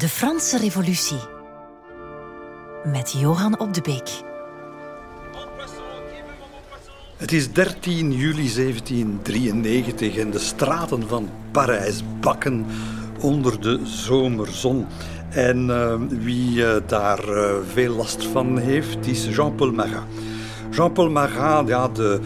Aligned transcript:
De 0.00 0.08
Franse 0.08 0.58
Revolutie 0.58 1.18
met 2.84 3.12
Johan 3.18 3.58
Op 3.58 3.74
de 3.74 3.80
Beek. 3.80 4.10
Het 7.16 7.32
is 7.32 7.52
13 7.52 8.12
juli 8.12 8.52
1793 8.54 10.16
en 10.16 10.30
de 10.30 10.38
straten 10.38 11.08
van 11.08 11.28
Parijs 11.50 12.02
bakken 12.20 12.66
onder 13.20 13.60
de 13.60 13.80
zomerzon. 13.84 14.86
En 15.30 15.68
uh, 15.68 15.94
wie 16.08 16.56
uh, 16.56 16.76
daar 16.86 17.28
uh, 17.28 17.52
veel 17.72 17.94
last 17.94 18.24
van 18.24 18.58
heeft, 18.58 19.06
is 19.06 19.26
Jean-Paul 19.36 19.72
Marat. 19.72 20.04
Jean-Paul 20.70 21.10
Marat, 21.10 21.68
ja, 21.68 21.88
de... 21.88 22.20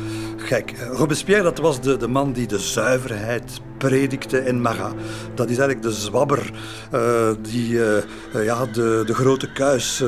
Kijk, 0.48 0.74
Robespierre, 0.92 1.42
dat 1.42 1.58
was 1.58 1.80
de, 1.80 1.96
de 1.96 2.08
man 2.08 2.32
die 2.32 2.46
de 2.46 2.58
zuiverheid 2.58 3.60
predikte 3.78 4.38
en 4.38 4.60
Marat. 4.60 4.94
Dat 5.34 5.50
is 5.50 5.58
eigenlijk 5.58 5.82
de 5.82 6.00
zwabber 6.00 6.52
uh, 6.94 7.30
die 7.40 7.72
uh, 7.72 7.96
ja, 8.44 8.66
de, 8.66 9.02
de 9.06 9.14
grote 9.14 9.52
kuis 9.52 10.02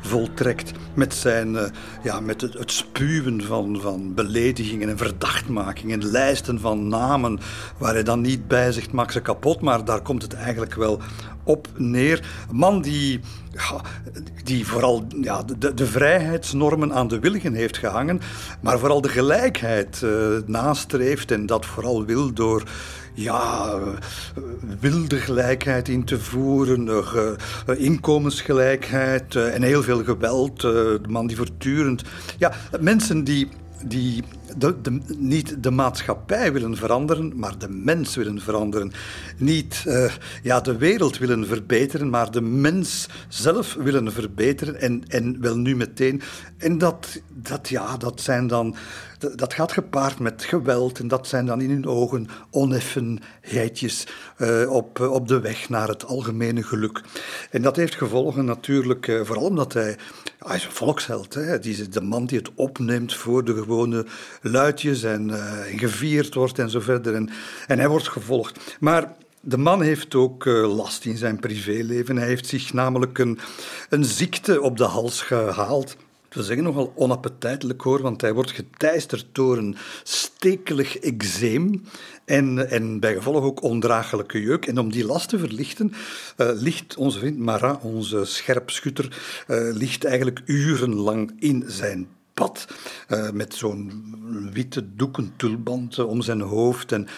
voltrekt 0.00 0.72
met, 0.94 1.14
zijn, 1.14 1.56
ja, 2.02 2.20
met 2.20 2.40
het, 2.40 2.52
het, 2.52 2.72
spuwen 2.72 3.42
van, 3.42 3.80
van 3.80 4.14
beledigingen 4.14 4.88
en 4.88 4.96
verdachtmakingen, 4.96 6.04
lijsten 6.04 6.60
van 6.60 6.88
namen 6.88 7.38
waar 7.78 7.92
hij 7.92 8.02
dan 8.02 8.20
niet 8.20 8.48
bij 8.48 8.72
zegt, 8.72 8.92
maak 8.92 9.10
ze 9.10 9.20
kapot, 9.20 9.60
maar 9.60 9.84
daar 9.84 10.02
komt 10.02 10.22
het 10.22 10.34
eigenlijk 10.34 10.74
wel 10.74 11.00
op 11.44 11.68
neer. 11.76 12.26
Een 12.50 12.56
man 12.56 12.82
die, 12.82 13.20
die 14.44 14.66
vooral 14.66 15.06
ja, 15.20 15.42
de, 15.58 15.74
de 15.74 15.86
vrijheidsnormen 15.86 16.92
aan 16.92 17.08
de 17.08 17.18
wilgen 17.18 17.54
heeft 17.54 17.78
gehangen, 17.78 18.20
maar 18.60 18.78
vooral 18.78 19.00
de 19.00 19.08
gelijkheid 19.08 20.00
uh, 20.04 20.10
nastreeft 20.46 21.30
en 21.30 21.46
dat 21.46 21.66
vooral 21.66 22.04
wil 22.04 22.32
door 22.32 22.62
ja, 23.14 23.78
wilde 24.80 25.16
gelijkheid 25.16 25.88
in 25.88 26.04
te 26.04 26.20
voeren, 26.20 26.86
uh, 26.86 27.80
inkomensgelijkheid 27.80 29.34
en 29.34 29.62
heel 29.62 29.82
veel 29.82 30.04
geweld. 30.04 30.60
de 30.60 31.00
man 31.08 31.26
die 31.26 31.36
voortdurend... 31.36 32.02
Ja, 32.38 32.52
mensen 32.80 33.24
die 33.24 33.48
die 33.86 34.24
de, 34.56 35.00
niet 35.18 35.62
de 35.62 35.70
maatschappij 35.70 36.52
willen 36.52 36.76
veranderen, 36.76 37.32
maar 37.36 37.58
de 37.58 37.68
mens 37.68 38.14
willen 38.14 38.40
veranderen. 38.40 38.92
Niet 39.36 39.84
uh, 39.86 40.12
ja, 40.42 40.60
de 40.60 40.76
wereld 40.76 41.18
willen 41.18 41.46
verbeteren, 41.46 42.10
maar 42.10 42.30
de 42.30 42.40
mens 42.40 43.08
zelf 43.28 43.74
willen 43.74 44.12
verbeteren. 44.12 44.80
En, 44.80 45.04
en 45.08 45.40
wel 45.40 45.56
nu 45.56 45.76
meteen. 45.76 46.22
En 46.56 46.78
dat, 46.78 47.20
dat, 47.28 47.68
ja, 47.68 47.96
dat 47.96 48.20
zijn 48.20 48.46
dan 48.46 48.76
dat 49.34 49.54
gaat 49.54 49.72
gepaard 49.72 50.18
met 50.18 50.44
geweld 50.44 50.98
en 50.98 51.08
dat 51.08 51.28
zijn 51.28 51.46
dan 51.46 51.60
in 51.60 51.70
hun 51.70 51.86
ogen 51.86 52.28
oneffenheidjes 52.50 54.06
uh, 54.38 54.70
op, 54.70 55.00
op 55.00 55.28
de 55.28 55.40
weg 55.40 55.68
naar 55.68 55.88
het 55.88 56.04
algemene 56.04 56.62
geluk. 56.62 57.00
En 57.50 57.62
dat 57.62 57.76
heeft 57.76 57.94
gevolgen 57.94 58.44
natuurlijk, 58.44 59.06
uh, 59.06 59.24
vooral 59.24 59.44
omdat 59.44 59.72
hij, 59.72 59.96
hij 60.38 60.56
is 60.56 60.64
een 60.64 60.72
volksheld 60.72 61.34
hè, 61.34 61.58
die 61.58 61.72
is 61.72 61.90
de 61.90 62.00
man 62.00 62.26
die 62.26 62.38
het 62.38 62.50
opneemt 62.54 63.14
voor 63.14 63.44
de 63.44 63.54
gewone 63.54 64.06
luidjes 64.40 65.02
en, 65.02 65.30
en 65.66 65.78
gevierd 65.78 66.34
wordt 66.34 66.58
en 66.58 66.70
zo 66.70 66.80
verder. 66.80 67.14
En, 67.14 67.30
en 67.66 67.78
hij 67.78 67.88
wordt 67.88 68.08
gevolgd. 68.08 68.76
Maar 68.80 69.14
de 69.44 69.58
man 69.58 69.82
heeft 69.82 70.14
ook 70.14 70.44
uh, 70.44 70.76
last 70.76 71.04
in 71.04 71.16
zijn 71.16 71.40
privéleven. 71.40 72.16
Hij 72.16 72.26
heeft 72.26 72.46
zich 72.46 72.72
namelijk 72.72 73.18
een, 73.18 73.38
een 73.88 74.04
ziekte 74.04 74.60
op 74.60 74.76
de 74.76 74.84
hals 74.84 75.22
gehaald 75.22 75.96
we 76.34 76.42
zeggen 76.42 76.64
nogal 76.64 76.92
onappetijtelijk 76.96 77.80
hoor, 77.80 78.02
want 78.02 78.20
hij 78.20 78.32
wordt 78.32 78.50
geteisterd 78.50 79.26
door 79.32 79.58
een 79.58 79.76
stekelig 80.02 80.98
eczeem 80.98 81.82
en, 82.24 82.70
en 82.70 83.00
bij 83.00 83.14
gevolg 83.14 83.44
ook 83.44 83.62
ondraaglijke 83.62 84.40
jeuk. 84.40 84.66
En 84.66 84.78
om 84.78 84.90
die 84.90 85.04
last 85.04 85.28
te 85.28 85.38
verlichten, 85.38 85.92
uh, 86.36 86.50
ligt 86.54 86.96
onze 86.96 87.18
vriend 87.18 87.38
Marat, 87.38 87.82
onze 87.82 88.24
scherpschutter, 88.24 89.22
uh, 89.48 89.74
ligt 89.74 90.04
eigenlijk 90.04 90.42
urenlang 90.44 91.32
in 91.38 91.64
zijn 91.66 92.08
pad. 92.34 92.66
Met 93.32 93.54
zo'n 93.54 93.90
witte 94.52 94.94
doeken 94.94 95.32
tulband 95.36 95.98
om 95.98 96.22
zijn 96.22 96.40
hoofd 96.40 96.92
en 96.92 97.08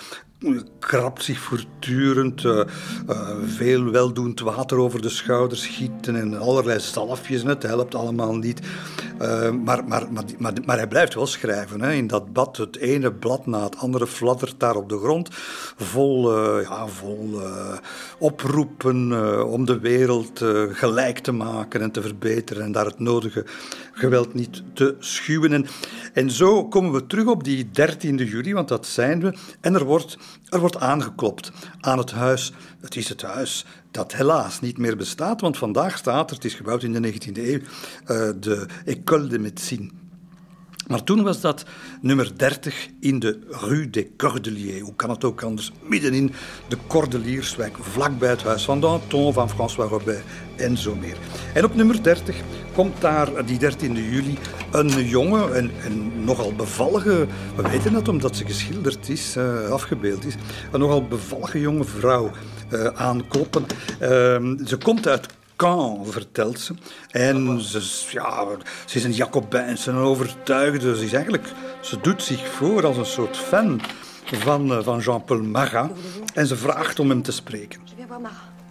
krabt 0.78 1.22
zich 1.22 1.38
voortdurend, 1.38 2.42
uh, 2.42 2.60
uh, 3.10 3.30
veel 3.46 3.90
weldoend 3.90 4.40
water 4.40 4.78
over 4.78 5.02
de 5.02 5.08
schouders 5.08 5.62
schieten 5.62 6.16
en 6.16 6.38
allerlei 6.38 6.80
zalfjes. 6.80 7.42
Het 7.42 7.62
helpt 7.62 7.94
allemaal 7.94 8.36
niet. 8.36 8.60
Uh, 9.22 9.50
maar, 9.50 9.84
maar, 9.84 10.06
maar, 10.12 10.52
maar, 10.64 10.76
hij 10.76 10.88
blijft 10.88 11.14
wel 11.14 11.26
schrijven. 11.26 11.80
Hè. 11.80 11.92
In 11.92 12.06
dat 12.06 12.32
bad, 12.32 12.56
het 12.56 12.76
ene 12.76 13.12
blad 13.12 13.46
na 13.46 13.64
het 13.64 13.76
andere 13.76 14.06
fladdert 14.06 14.60
daar 14.60 14.76
op 14.76 14.88
de 14.88 14.98
grond. 14.98 15.28
Vol, 15.76 16.32
ja, 16.60 16.86
vol 16.86 17.40
oproepen 18.18 18.96
om 19.46 19.64
de 19.64 19.78
wereld 19.78 20.44
gelijk 20.68 21.18
te 21.18 21.32
maken 21.32 21.80
en 21.80 21.90
te 21.90 22.02
verbeteren. 22.02 22.62
En 22.62 22.72
daar 22.72 22.86
het 22.86 22.98
nodige 22.98 23.44
geweld 23.92 24.34
niet 24.34 24.62
te 24.72 24.96
schuwen. 24.98 25.52
En, 25.52 25.66
en 26.12 26.30
zo 26.30 26.68
komen 26.68 26.92
we 26.92 27.06
terug 27.06 27.26
op 27.26 27.44
die 27.44 27.70
13 27.70 28.16
juli, 28.16 28.54
want 28.54 28.68
dat 28.68 28.86
zijn 28.86 29.20
we. 29.20 29.34
En 29.60 29.74
er 29.74 29.84
wordt 29.84 30.18
er 30.48 30.60
wordt 30.60 30.78
aangeklopt 30.78 31.52
aan 31.80 31.98
het 31.98 32.10
huis. 32.10 32.52
Het 32.80 32.96
is 32.96 33.08
het 33.08 33.22
huis 33.22 33.64
dat 33.90 34.14
helaas 34.14 34.60
niet 34.60 34.78
meer 34.78 34.96
bestaat, 34.96 35.40
want 35.40 35.58
vandaag 35.58 35.96
staat 35.96 36.30
er, 36.30 36.36
het 36.36 36.44
is 36.44 36.54
gebouwd 36.54 36.82
in 36.82 36.92
de 36.92 37.12
19e 37.12 37.32
eeuw, 37.34 37.58
uh, 37.58 37.66
de 38.40 38.66
École 38.84 39.26
de 39.26 39.38
Médecine. 39.38 39.90
Maar 40.86 41.02
toen 41.02 41.22
was 41.22 41.40
dat 41.40 41.64
nummer 42.00 42.32
30 42.36 42.88
in 43.00 43.18
de 43.18 43.38
Rue 43.48 43.90
des 43.90 44.04
Cordeliers. 44.16 44.80
Hoe 44.80 44.94
kan 44.94 45.10
het 45.10 45.24
ook 45.24 45.42
anders? 45.42 45.72
Midden 45.82 46.12
in 46.12 46.32
de 46.68 46.76
Cordelierswijk, 46.86 47.76
vlakbij 47.80 48.30
het 48.30 48.42
huis 48.42 48.64
van 48.64 48.80
Danton, 48.80 49.32
van 49.32 49.50
François 49.50 49.90
Robert 49.90 50.22
en 50.56 50.76
zo 50.76 50.94
meer. 50.94 51.16
En 51.54 51.64
op 51.64 51.74
nummer 51.74 52.02
30 52.02 52.36
komt 52.72 53.00
daar 53.00 53.46
die 53.46 53.58
13 53.58 53.94
juli 53.94 54.38
een 54.70 55.08
jonge 55.08 55.50
en, 55.52 55.70
en 55.84 56.24
nogal 56.24 56.52
bevallige, 56.54 57.26
we 57.56 57.62
weten 57.62 57.92
dat 57.92 58.08
omdat 58.08 58.36
ze 58.36 58.46
geschilderd 58.46 59.08
is, 59.08 59.36
uh, 59.36 59.68
afgebeeld 59.68 60.24
is, 60.24 60.34
een 60.72 60.80
nogal 60.80 61.06
bevallige 61.06 61.60
jonge 61.60 61.84
vrouw 61.84 62.30
uh, 62.72 62.86
aankloppen. 62.86 63.62
Uh, 64.02 64.08
ze 64.66 64.78
komt 64.82 65.08
uit 65.08 65.26
Caen, 65.56 66.06
vertelt 66.06 66.60
ze. 66.60 66.74
En 67.10 67.60
ze, 67.60 68.06
ja, 68.10 68.46
ze 68.84 68.96
is 68.96 69.04
een 69.04 69.12
Jacobijnse, 69.12 69.90
een 69.90 69.96
overtuigde. 69.96 70.96
Ze, 70.96 71.04
is 71.04 71.12
eigenlijk, 71.12 71.52
ze 71.80 72.00
doet 72.00 72.22
zich 72.22 72.48
voor 72.48 72.86
als 72.86 72.96
een 72.96 73.06
soort 73.06 73.36
fan 73.36 73.80
van, 74.24 74.72
eh, 74.72 74.82
van 74.82 74.98
Jean-Paul 74.98 75.42
Marat. 75.42 75.90
En 76.34 76.46
ze 76.46 76.56
vraagt 76.56 76.98
om 76.98 77.08
hem 77.08 77.22
te 77.22 77.32
spreken. 77.32 77.80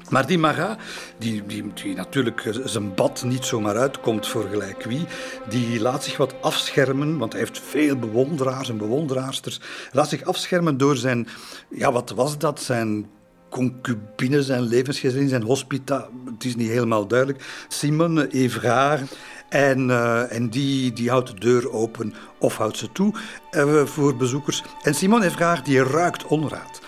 Maar 0.10 0.28
die 0.28 0.38
Marat, 0.38 0.78
die, 1.18 1.46
die, 1.46 1.74
die, 1.74 1.96
natuurlijk 1.96 2.60
zijn 2.64 2.94
bad 2.94 3.24
niet 3.24 3.46
zomaar 3.46 3.78
uitkomt 3.78 4.28
voor 4.28 4.48
gelijk 4.50 4.84
wie, 4.84 5.06
die 5.50 5.82
laat 5.82 6.04
zich 6.04 6.18
wat 6.18 6.42
afschermen, 6.42 7.18
want 7.18 7.32
hij 7.32 7.42
heeft 7.42 7.60
veel 7.60 7.96
bewonderaars 7.98 8.70
en 8.70 8.78
bewonderaarsters. 8.78 9.60
laat 9.92 10.10
zich 10.10 10.24
afschermen 10.24 10.78
door 10.78 10.96
zijn, 10.96 11.28
ja, 11.70 11.92
wat 11.92 12.10
was 12.10 12.38
dat? 12.38 12.62
Zijn 12.62 13.10
concubine, 13.54 14.44
zijn 14.44 14.62
levensgezin, 14.62 15.30
zijn 15.30 15.44
hospita, 15.44 16.10
het 16.26 16.46
is 16.46 16.56
niet 16.56 16.70
helemaal 16.70 17.08
duidelijk. 17.08 17.66
Simone 17.68 18.28
Evrard. 18.28 19.18
En, 19.50 19.90
uh, 19.90 20.32
en 20.32 20.50
die, 20.50 20.94
die 20.94 21.10
houdt 21.10 21.28
de 21.30 21.40
deur 21.40 21.72
open 21.72 22.14
of 22.40 22.58
houdt 22.58 22.78
ze 22.78 22.92
toe 22.92 23.14
uh, 23.52 23.86
voor 23.86 24.16
bezoekers. 24.16 24.64
En 24.82 24.94
Simone 24.94 25.26
Evrard 25.26 25.66
die 25.66 25.84
ruikt 25.84 26.26
onraad. 26.26 26.82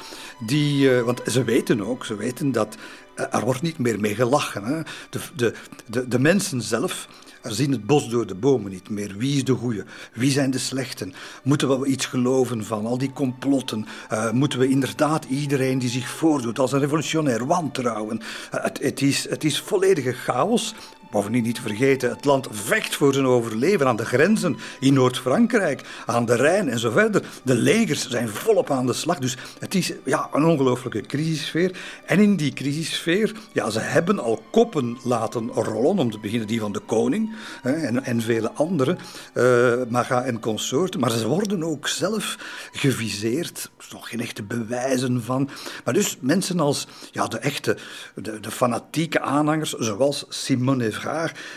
Die, 0.46 0.90
uh, 0.90 1.02
want 1.02 1.22
ze 1.26 1.44
weten 1.44 1.82
ook, 1.82 2.06
ze 2.06 2.16
weten 2.16 2.52
dat 2.52 2.76
er 3.16 3.44
wordt 3.44 3.62
niet 3.62 3.78
meer 3.78 4.00
mee 4.00 4.16
gelachen. 4.16 4.64
Hè. 4.64 4.82
De, 5.10 5.20
de, 5.36 5.54
de, 5.86 6.08
de 6.08 6.20
mensen 6.20 6.62
zelf 6.62 7.08
er 7.46 7.54
zien 7.54 7.72
het 7.72 7.86
bos 7.86 8.10
door 8.10 8.28
de 8.28 8.36
bomen 8.36 8.72
niet 8.72 8.90
meer. 8.90 9.18
Wie 9.18 9.36
is 9.36 9.44
de 9.44 9.54
goeie? 9.54 9.84
Wie 10.14 10.32
zijn 10.32 10.52
de 10.52 10.58
slechten? 10.58 11.14
Moeten 11.44 11.80
we 11.80 11.88
iets 11.88 12.06
geloven 12.06 12.66
van 12.66 12.86
al 12.86 12.98
die 12.98 13.14
complotten? 13.14 13.86
Uh, 14.12 14.32
moeten 14.32 14.60
we 14.60 14.70
inderdaad 14.70 15.26
iedereen 15.26 15.80
die 15.80 15.90
zich 15.90 16.10
voordoet 16.10 16.60
als 16.60 16.72
een 16.72 16.80
revolutionair 16.80 17.46
wantrouwen? 17.46 18.20
Uh, 18.20 18.64
het, 18.64 18.82
het, 18.82 19.02
is, 19.02 19.30
het 19.30 19.44
is 19.44 19.60
volledige 19.60 20.12
chaos. 20.14 20.76
Bovendien 21.16 21.44
niet 21.44 21.60
vergeten, 21.60 22.10
het 22.10 22.26
land 22.26 22.48
vecht 22.52 22.96
voor 22.96 23.14
zijn 23.14 23.26
overleven 23.26 23.88
aan 23.88 23.96
de 23.96 24.06
grenzen 24.06 24.58
in 24.80 24.94
Noord-Frankrijk, 24.94 25.82
aan 26.06 26.26
de 26.26 26.36
Rijn 26.36 26.70
en 26.70 26.80
zo 26.80 26.92
verder. 26.92 27.24
De 27.44 27.56
legers 27.56 28.10
zijn 28.10 28.30
volop 28.30 28.72
aan 28.72 28.86
de 28.86 28.94
slag. 28.94 29.20
Dus 29.20 29.38
het 29.60 29.76
is 29.76 29.94
ja, 30.06 30.30
een 30.34 30.46
ongelooflijke 30.46 31.02
crisissfeer. 31.02 31.78
En 32.06 32.20
in 32.20 32.36
die 32.36 32.54
crisissfeer, 32.54 33.36
ja, 33.52 33.70
ze 33.70 33.80
hebben 33.80 34.20
al 34.20 34.44
koppen 34.52 34.98
laten 35.04 35.50
rollen, 35.50 36.00
om 36.00 36.12
te 36.12 36.20
beginnen 36.20 36.48
die 36.48 36.60
van 36.60 36.72
de 36.72 36.80
koning 36.80 37.36
hè, 37.62 37.72
en, 37.72 38.04
en 38.04 38.22
vele 38.22 38.52
anderen, 38.52 38.98
uh, 39.34 39.74
Maga 39.90 40.24
en 40.24 40.40
consorten. 40.40 41.00
Maar 41.00 41.12
ze 41.12 41.28
worden 41.28 41.64
ook 41.64 41.88
zelf 41.88 42.38
geviseerd. 42.72 43.70
Er 43.78 43.86
is 43.86 43.92
nog 43.92 44.10
geen 44.10 44.22
echte 44.22 44.44
bewijzen 44.44 45.24
van. 45.24 45.50
Maar 45.84 45.94
dus 45.94 46.18
mensen 46.20 46.60
als 46.60 46.88
ja, 47.12 47.28
de 47.28 47.38
echte, 47.38 47.78
de, 48.16 48.40
de 48.40 48.52
fanatieke 48.52 49.22
aanhangers, 49.22 49.72
zoals 49.72 50.26
Simone 50.30 51.04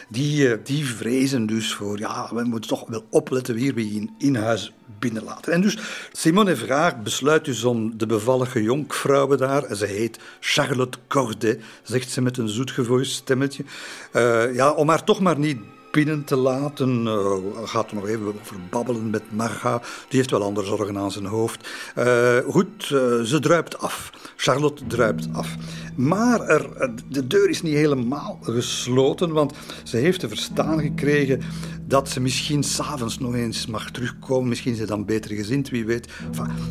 die, 0.09 0.53
eh, 0.53 0.59
die 0.65 0.87
vrezen 0.87 1.47
dus 1.47 1.75
voor, 1.75 1.99
ja, 1.99 2.29
we 2.35 2.45
moeten 2.45 2.71
toch 2.71 2.89
wel 2.89 3.05
opletten 3.11 3.55
wie 3.55 3.75
we 3.75 3.83
in, 3.83 4.11
in 4.19 4.37
huis 4.37 4.73
binnenlaten. 4.99 5.53
En 5.53 5.61
dus 5.61 5.79
Simone 6.12 6.56
Vraag 6.56 7.03
besluit 7.03 7.45
dus 7.45 7.65
om 7.65 7.99
de 7.99 8.06
bevallige 8.06 8.62
jonkvrouwe 8.62 9.37
daar, 9.37 9.77
ze 9.77 9.87
heet 9.87 10.19
Charlotte 10.41 10.99
Corday, 11.09 11.61
zegt 11.83 12.11
ze 12.11 12.21
met 12.21 12.39
een 12.39 12.49
zoetgevoeligd 12.49 13.11
stemmetje, 13.11 13.65
uh, 14.12 14.55
ja, 14.55 14.71
om 14.71 14.89
haar 14.89 15.05
toch 15.05 15.21
maar 15.21 15.39
niet 15.39 15.59
binnen 16.05 16.25
te 16.25 16.37
laten. 16.37 17.06
Uh, 17.06 17.37
gaat 17.65 17.91
er 17.91 17.95
nog 17.95 18.09
even 18.09 18.27
over 18.27 18.56
babbelen 18.71 19.11
met 19.11 19.23
Marga. 19.33 19.79
Die 20.09 20.19
heeft 20.19 20.31
wel 20.31 20.43
andere 20.43 20.67
zorgen 20.67 20.99
aan 20.99 21.11
zijn 21.11 21.27
hoofd. 21.27 21.69
Uh, 21.99 22.39
goed, 22.49 22.91
uh, 22.93 23.21
ze 23.21 23.39
druipt 23.41 23.79
af. 23.79 24.12
Charlotte 24.37 24.87
druipt 24.87 25.29
af. 25.33 25.56
Maar 25.97 26.41
er, 26.41 26.91
de 27.09 27.27
deur 27.27 27.49
is 27.49 27.62
niet 27.62 27.75
helemaal 27.75 28.39
gesloten, 28.43 29.33
want 29.33 29.53
ze 29.83 29.97
heeft 29.97 30.21
te 30.21 30.29
verstaan 30.29 30.81
gekregen 30.81 31.41
dat 31.83 32.09
ze 32.09 32.21
misschien 32.21 32.62
s'avonds 32.62 33.19
nog 33.19 33.35
eens 33.35 33.67
mag 33.67 33.91
terugkomen. 33.91 34.49
Misschien 34.49 34.73
is 34.73 34.79
ze 34.79 34.87
dan 34.87 35.05
beter 35.05 35.35
gezind, 35.35 35.69
wie 35.69 35.85
weet. 35.85 36.09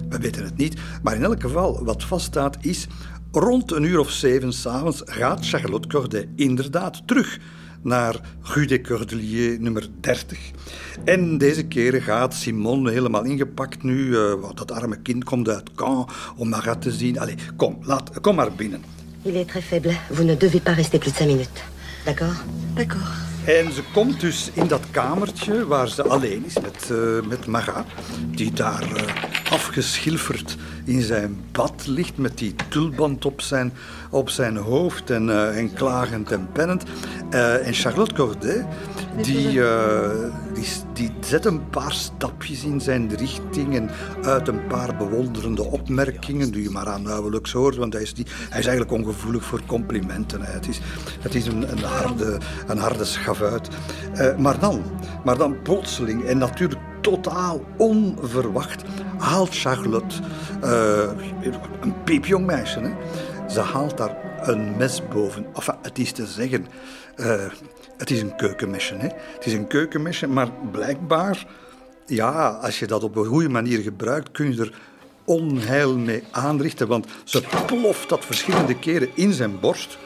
We 0.10 0.20
weten 0.20 0.44
het 0.44 0.58
niet. 0.58 0.80
Maar 1.04 1.16
in 1.16 1.24
elk 1.24 1.42
geval, 1.42 1.84
wat 1.84 2.04
vaststaat 2.04 2.58
is... 2.62 2.88
Rond 3.32 3.72
een 3.72 3.84
uur 3.84 4.00
of 4.00 4.12
zeven 4.12 4.54
s'avonds 4.54 5.02
gaat 5.06 5.48
Charlotte 5.48 5.88
Corday 5.88 6.30
inderdaad 6.36 7.08
terug 7.08 7.40
naar 7.82 8.16
Rue 8.42 8.68
des 8.68 8.82
Cordeliers 8.82 9.60
nummer 9.60 9.88
30. 10.00 10.40
En 11.04 11.38
deze 11.38 11.64
keer 11.64 12.02
gaat 12.02 12.34
Simon 12.34 12.88
helemaal 12.88 13.24
ingepakt 13.24 13.84
nu. 13.84 14.06
Uh, 14.08 14.34
dat 14.54 14.72
arme 14.72 15.02
kind 15.02 15.24
komt 15.24 15.50
uit 15.50 15.74
Caen 15.76 16.06
om 16.36 16.50
Marat 16.50 16.82
te 16.82 16.92
zien. 16.92 17.20
Allee, 17.20 17.36
kom, 17.56 17.78
laat, 17.82 18.20
kom 18.22 18.36
maar 18.36 18.52
binnen. 18.52 18.84
Il 19.22 19.36
est 19.36 19.48
très 19.48 19.64
faible. 19.64 19.98
Vous 20.10 20.26
ne 20.26 20.38
devez 20.38 20.62
pas 20.62 20.76
rester 20.76 21.00
plus 21.00 21.12
de 21.12 21.18
cinq 21.18 21.28
minutes. 21.28 21.64
D'accord 22.06 22.44
D'accord. 22.76 23.27
En 23.48 23.72
ze 23.74 23.84
komt 23.94 24.20
dus 24.20 24.50
in 24.54 24.68
dat 24.68 24.82
kamertje 24.92 25.68
waar 25.68 25.88
ze 25.90 26.04
alleen 26.04 26.44
is 26.46 26.54
met, 26.54 26.90
uh, 26.92 27.28
met 27.28 27.46
Marat, 27.46 27.86
die 28.30 28.52
daar 28.54 28.84
uh, 28.84 29.02
afgeschilferd 29.52 30.56
in 30.86 31.02
zijn 31.02 31.44
bad 31.52 31.88
ligt 31.88 32.18
met 32.18 32.38
die 32.38 32.56
tulband 32.70 33.26
op 33.26 33.42
zijn, 33.42 33.74
op 34.10 34.30
zijn 34.30 34.58
hoofd 34.58 35.10
en, 35.10 35.28
uh, 35.28 35.58
en 35.58 35.74
klagend 35.74 36.32
en 36.32 36.48
pennend. 36.52 36.84
en 37.64 37.74
Charlotte 37.74 38.14
Corday, 38.14 38.68
die, 39.22 39.62
die, 40.94 41.12
zet 41.20 41.46
een 41.46 41.70
paar 41.70 41.94
stapjes 41.94 42.64
in 42.64 42.82
zijn 42.82 43.16
richting 43.16 43.76
en 43.76 43.90
uit 44.24 44.48
een 44.48 44.68
paar 44.68 44.98
bewonderende 44.98 45.64
opmerkingen, 45.64 46.52
die 46.52 46.64
je 46.64 46.70
maar 46.70 46.88
aan 46.88 47.02
nauwelijks 47.02 47.52
hoort, 47.52 47.76
want 47.76 47.94
hij 47.94 48.02
is, 48.02 48.14
die, 48.14 48.26
hij 48.50 48.60
is 48.60 48.66
eigenlijk 48.66 48.92
ongevoelig 48.92 49.44
voor 49.44 49.62
complimenten. 49.66 50.42
Het 50.42 50.68
is, 50.68 50.80
het 51.20 51.36
is 51.36 51.46
een, 51.48 51.72
een, 51.72 51.84
harde, 51.84 52.38
een 52.68 52.78
harde 52.78 53.06
schavuit. 53.06 53.68
Uh, 54.14 54.38
maar, 54.38 54.60
dan, 54.60 54.84
maar 55.24 55.38
dan 55.38 55.62
plotseling, 55.62 56.24
en 56.24 56.38
natuurlijk 56.38 56.82
totaal 57.02 57.62
onverwacht, 57.78 58.84
haalt 59.18 59.58
Charlotte, 59.58 60.16
uh, 60.64 61.52
een 61.80 62.04
piepjong 62.04 62.46
meisje, 62.46 62.80
hè? 62.80 62.92
ze 63.50 63.60
haalt 63.60 63.98
daar 63.98 64.16
een 64.42 64.78
mes 64.78 65.02
boven. 65.08 65.46
Enfin, 65.54 65.76
het 65.82 66.00
is 66.00 66.12
te 66.12 66.26
zeggen, 66.26 66.68
uh, 67.16 67.46
het 67.98 68.12
is 68.12 68.22
een 68.22 68.36
keukenmesje. 68.36 68.96
Hè? 68.96 69.08
Het 69.34 69.46
is 69.46 69.54
een 69.54 69.68
keukenmesje, 69.68 70.28
maar 70.28 70.52
blijkbaar, 70.72 71.46
ja, 72.06 72.50
als 72.50 72.80
je 72.80 72.88
dat 72.88 73.04
op 73.04 73.16
een 73.16 73.26
goede 73.26 73.50
manier 73.50 73.80
gebruikt, 73.80 74.32
kun 74.32 74.54
je 74.54 74.62
er 74.62 74.74
onheil 75.26 75.98
mee 75.98 76.24
aanrichten. 76.32 76.88
Want 76.88 77.08
ze 77.24 77.44
ploft 77.66 78.10
dat 78.10 78.26
verschillende 78.26 78.80
keren 78.80 79.10
in 79.14 79.34
zijn 79.34 79.60
borst. 79.60 79.98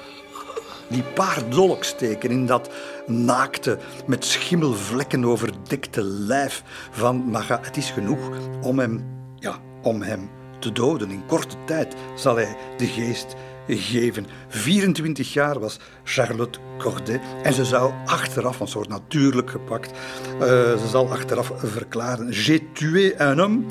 Die 0.87 1.03
paar 1.03 1.49
dolksteken 1.49 2.29
in 2.29 2.45
dat 2.45 2.69
naakte, 3.07 3.77
met 4.07 4.25
schimmelvlekken 4.25 5.25
overdekte 5.25 6.03
lijf 6.03 6.63
van 6.91 7.29
Maga. 7.29 7.59
Het 7.61 7.77
is 7.77 7.91
genoeg 7.91 8.29
om 8.61 8.79
hem, 8.79 9.03
ja, 9.39 9.55
om 9.81 10.01
hem 10.01 10.29
te 10.59 10.71
doden. 10.71 11.11
In 11.11 11.25
korte 11.25 11.55
tijd 11.65 11.95
zal 12.15 12.35
hij 12.35 12.57
de 12.77 12.87
geest 12.87 13.35
gegeven. 13.77 14.25
24 14.47 15.33
jaar 15.33 15.59
was 15.59 15.79
Charlotte 16.03 16.59
Corday 16.77 17.21
en 17.43 17.53
ze 17.53 17.65
zou 17.65 17.93
achteraf, 18.05 18.57
want 18.57 18.69
ze 18.69 18.75
wordt 18.75 18.91
natuurlijk 18.91 19.49
gepakt, 19.49 19.91
uh, 20.33 20.39
ze 20.77 20.87
zal 20.89 21.11
achteraf 21.11 21.51
verklaren: 21.55 22.31
J'ai 22.31 22.59
tué 22.73 23.15
un 23.17 23.39
homme 23.39 23.63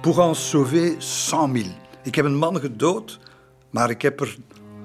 pour 0.00 0.20
en 0.20 0.34
sauver 0.34 0.94
100 1.30 1.54
000. 1.54 1.64
Ik 2.02 2.14
heb 2.14 2.24
een 2.24 2.36
man 2.36 2.60
gedood, 2.60 3.18
maar 3.70 3.90
ik 3.90 4.02
heb 4.02 4.20
er 4.20 4.36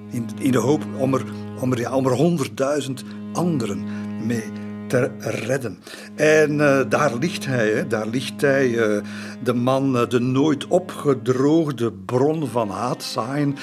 in, 0.09 0.29
in 0.39 0.51
de 0.51 0.57
hoop 0.57 0.83
om 0.97 1.13
er, 1.13 1.23
om 1.59 1.71
er, 1.71 1.79
ja, 1.79 1.95
om 1.95 2.07
er 2.07 2.39
100.000 2.81 2.93
anderen 3.33 3.83
mee 4.25 4.43
te 4.89 5.11
redden. 5.19 5.77
En 6.15 6.51
uh, 6.51 6.79
daar 6.89 7.15
ligt 7.15 7.45
hij, 7.45 7.69
hè, 7.69 7.87
daar 7.87 8.07
ligt 8.07 8.41
hij, 8.41 8.69
uh, 8.69 9.01
de 9.43 9.53
man, 9.53 9.95
uh, 9.95 10.07
de 10.07 10.19
nooit 10.19 10.67
opgedroogde 10.67 11.91
bron 11.91 12.47
van 12.47 12.69
haatzaaien. 12.69 13.55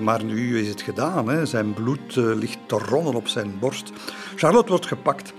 maar 0.00 0.24
nu 0.24 0.60
is 0.60 0.68
het 0.68 0.82
gedaan, 0.82 1.28
hè. 1.28 1.46
zijn 1.46 1.74
bloed 1.74 2.16
ligt 2.16 2.58
te 2.66 2.78
ronnen 2.78 3.14
op 3.14 3.28
zijn 3.28 3.54
borst. 3.60 3.92
Charlotte 4.36 4.68
wordt 4.68 4.86
gepakt. 4.86 5.32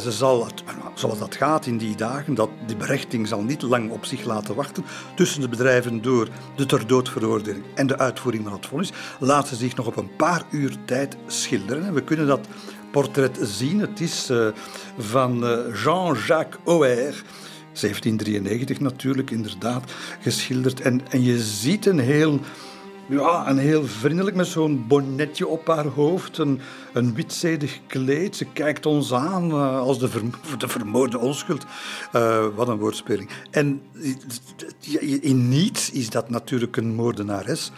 ze 0.00 0.08
zal, 0.08 0.46
zoals 0.94 1.18
dat 1.18 1.34
gaat 1.34 1.66
in 1.66 1.78
die 1.78 1.96
dagen, 1.96 2.34
dat 2.34 2.50
die 2.66 2.76
berechting 2.76 3.28
zal 3.28 3.42
niet 3.42 3.62
lang 3.62 3.90
op 3.90 4.04
zich 4.04 4.24
laten 4.24 4.54
wachten. 4.54 4.84
Tussen 5.14 5.40
de 5.40 5.48
bedrijven 5.48 6.02
door 6.02 6.28
de 6.56 6.66
ter 6.66 6.86
dood 6.86 7.08
veroordeling 7.08 7.64
en 7.74 7.86
de 7.86 7.98
uitvoering 7.98 8.44
van 8.44 8.52
het 8.52 8.66
vonnis 8.66 8.92
laat 9.18 9.48
ze 9.48 9.56
zich 9.56 9.76
nog 9.76 9.86
op 9.86 9.96
een 9.96 10.16
paar 10.16 10.42
uur 10.50 10.76
tijd 10.84 11.16
schilderen. 11.26 11.94
We 11.94 12.02
kunnen 12.02 12.26
dat 12.26 12.48
portret 12.90 13.38
zien. 13.42 13.80
Het 13.80 14.00
is 14.00 14.30
uh, 14.30 14.48
van 14.98 15.44
uh, 15.44 15.82
Jean-Jacques 15.84 16.60
Auer. 16.64 17.24
1793 17.80 18.80
natuurlijk, 18.80 19.30
inderdaad, 19.30 19.92
geschilderd. 20.20 20.80
En, 20.80 21.00
en 21.10 21.22
je 21.22 21.38
ziet 21.38 21.86
een 21.86 21.98
heel, 21.98 22.40
ja, 23.08 23.48
een 23.48 23.58
heel 23.58 23.86
vriendelijk 23.86 24.36
met 24.36 24.46
zo'n 24.46 24.84
bonnetje 24.88 25.46
op 25.46 25.66
haar 25.66 25.86
hoofd, 25.86 26.38
een, 26.38 26.60
een 26.92 27.14
witzedig 27.14 27.80
kleed. 27.86 28.36
Ze 28.36 28.44
kijkt 28.44 28.86
ons 28.86 29.12
aan 29.12 29.50
uh, 29.50 29.78
als 29.78 29.98
de, 29.98 30.08
vermo 30.08 30.30
de 30.58 30.68
vermoorde 30.68 31.18
onschuld. 31.18 31.66
Wat 32.54 32.68
een 32.68 32.78
woordspeling. 32.78 33.30
En 33.50 33.82
in 35.20 35.48
niets 35.48 35.90
is 35.90 36.10
dat 36.10 36.30
natuurlijk 36.30 36.76
een 36.76 36.94
moordenares. 36.94 37.72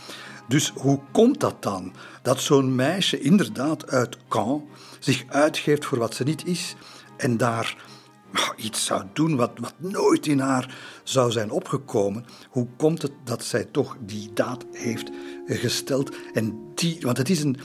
Dus 0.49 0.73
hoe 0.77 1.01
komt 1.13 1.41
dat 1.41 1.63
dan? 1.63 1.93
Dat 2.23 2.41
zo'n 2.41 2.75
meisje 2.75 3.21
inderdaad 3.21 3.91
uit 3.91 4.17
Caen 4.29 4.63
zich 4.99 5.25
uitgeeft 5.29 5.85
voor 5.85 5.99
wat 5.99 6.15
ze 6.15 6.25
niet 6.25 6.47
is 6.47 6.75
en 7.17 7.37
daar 7.37 7.77
iets 8.57 8.85
zou 8.85 9.03
doen 9.13 9.37
wat, 9.37 9.51
wat 9.61 9.75
nooit 9.79 10.27
in 10.27 10.39
haar 10.39 10.77
zou 11.03 11.31
zijn 11.31 11.51
opgekomen. 11.51 12.25
Hoe 12.51 12.67
komt 12.77 13.03
het 13.03 13.13
dat 13.25 13.45
zij 13.45 13.65
toch 13.65 13.97
die 14.01 14.31
daad 14.35 14.65
heeft 14.73 15.11
gesteld? 15.47 16.17
En 16.33 16.59
die, 16.75 16.99
want 17.01 17.17
het 17.17 17.31
is 17.31 17.43
een, 17.43 17.57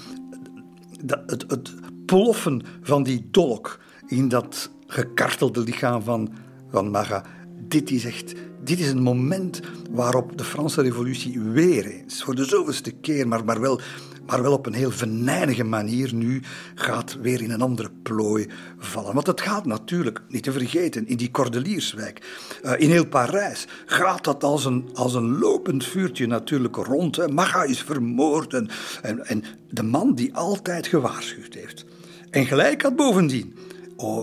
het, 1.08 1.46
het 1.48 1.74
ploffen 2.06 2.62
van 2.82 3.04
die 3.04 3.28
dolk 3.32 3.80
in 4.08 4.28
dat 4.28 4.70
gekartelde 4.88 5.60
lichaam 5.60 6.02
van, 6.02 6.34
van 6.70 6.92
Maga, 6.92 7.26
dit 7.68 7.92
is 7.92 8.06
echt 8.06 8.34
dit 8.64 8.80
is 8.80 8.90
een 8.90 9.02
moment 9.02 9.60
waarop 9.92 10.38
de 10.38 10.44
Franse 10.44 10.82
revolutie 10.82 11.40
weer 11.40 11.86
eens, 11.86 12.24
voor 12.24 12.36
de 12.36 12.46
zoveelste 12.46 12.92
keer, 12.92 13.28
maar, 13.28 13.46
maar, 13.46 13.62
wel, 13.62 13.80
maar 14.26 14.42
wel 14.42 14.54
op 14.54 14.66
een 14.66 14.74
heel 14.74 14.92
venijnige 14.92 15.64
manier 15.64 16.14
nu, 16.14 16.42
gaat 16.76 17.18
weer 17.22 17.42
in 17.42 17.52
een 17.52 17.62
andere 17.62 17.92
plooi 18.04 18.48
vallen. 18.78 19.14
Want 19.14 19.28
het 19.28 19.42
gaat 19.42 19.66
natuurlijk, 19.66 20.22
niet 20.28 20.44
te 20.44 20.52
vergeten, 20.52 21.08
in 21.08 21.18
die 21.18 21.32
Cordelierswijk, 21.32 22.22
uh, 22.64 22.72
in 22.78 22.90
heel 22.90 23.08
Parijs, 23.08 23.68
gaat 23.86 24.24
dat 24.24 24.44
als 24.44 24.66
een, 24.66 24.90
als 24.94 25.14
een 25.14 25.38
lopend 25.38 25.86
vuurtje 25.86 26.28
natuurlijk 26.28 26.76
rond. 26.76 27.16
Hè. 27.16 27.28
Maga 27.28 27.64
is 27.64 27.82
vermoord 27.82 28.54
en, 28.54 28.70
en, 29.02 29.44
de 29.70 29.84
man 29.84 30.16
die 30.16 30.36
altijd 30.36 30.88
gewaarschuwd 30.88 31.54
heeft. 31.54 31.86
En 32.30 32.46
gelijk 32.46 32.82
had 32.82 32.96
bovendien 32.96 33.56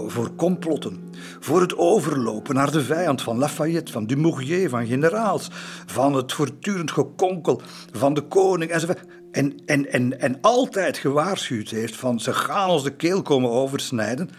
voor 0.07 0.35
complotten, 0.37 1.13
voor 1.41 1.61
het 1.61 1.77
overlopen 1.77 2.55
naar 2.55 2.71
de 2.71 2.83
vijand 2.83 3.23
van 3.23 3.39
Lafayette, 3.39 3.93
van 3.93 4.07
Dumouriez, 4.07 4.69
van 4.69 4.87
generaals, 4.87 5.49
van 5.87 6.15
het 6.15 6.33
voortdurend 6.33 6.91
gekonkel 6.91 7.61
van 7.93 8.15
de 8.15 8.21
koning 8.21 8.71
enzovoort. 8.71 9.05
En, 9.33 9.63
en, 9.67 9.93
en, 9.93 10.21
en 10.21 10.39
altijd 10.41 10.99
gewaarschuwd 10.99 11.69
heeft 11.69 11.97
van 11.97 12.21
ze 12.21 12.35
gaan 12.35 12.71
ons 12.71 12.83
de 12.83 12.97
keel 12.97 13.23
komen 13.23 13.51
oversnijden. 13.51 14.31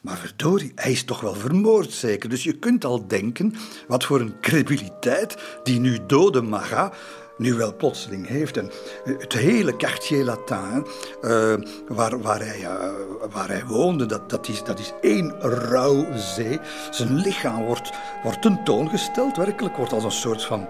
Maar 0.00 0.16
verdorie, 0.16 0.72
hij 0.74 0.92
is 0.92 1.04
toch 1.04 1.20
wel 1.20 1.34
vermoord 1.34 1.92
zeker. 1.92 2.28
Dus 2.28 2.44
je 2.44 2.58
kunt 2.58 2.84
al 2.84 3.06
denken 3.06 3.54
wat 3.88 4.04
voor 4.04 4.20
een 4.20 4.40
credibiliteit 4.40 5.36
die 5.62 5.80
nu 5.80 5.98
dode 6.06 6.42
Maga 6.42 6.92
nu 7.36 7.54
wel 7.54 7.76
plotseling 7.76 8.26
heeft. 8.26 8.56
En 8.56 8.70
het 9.18 9.32
hele 9.32 9.76
Quartier 9.76 10.24
Latin, 10.24 10.86
uh, 11.22 11.54
waar, 11.88 12.20
waar, 12.20 12.40
hij, 12.40 12.60
uh, 12.60 12.90
waar 13.30 13.48
hij 13.48 13.64
woonde, 13.64 14.06
dat, 14.06 14.30
dat, 14.30 14.48
is, 14.48 14.64
dat 14.64 14.78
is 14.78 14.92
één 15.00 15.40
rauw 15.40 16.06
zee. 16.14 16.58
Zijn 16.90 17.14
lichaam 17.14 17.64
wordt, 17.64 17.90
wordt 18.22 18.42
tentoongesteld, 18.42 19.36
werkelijk 19.36 19.76
wordt 19.76 19.92
als 19.92 20.04
een 20.04 20.10
soort 20.10 20.44
van 20.44 20.68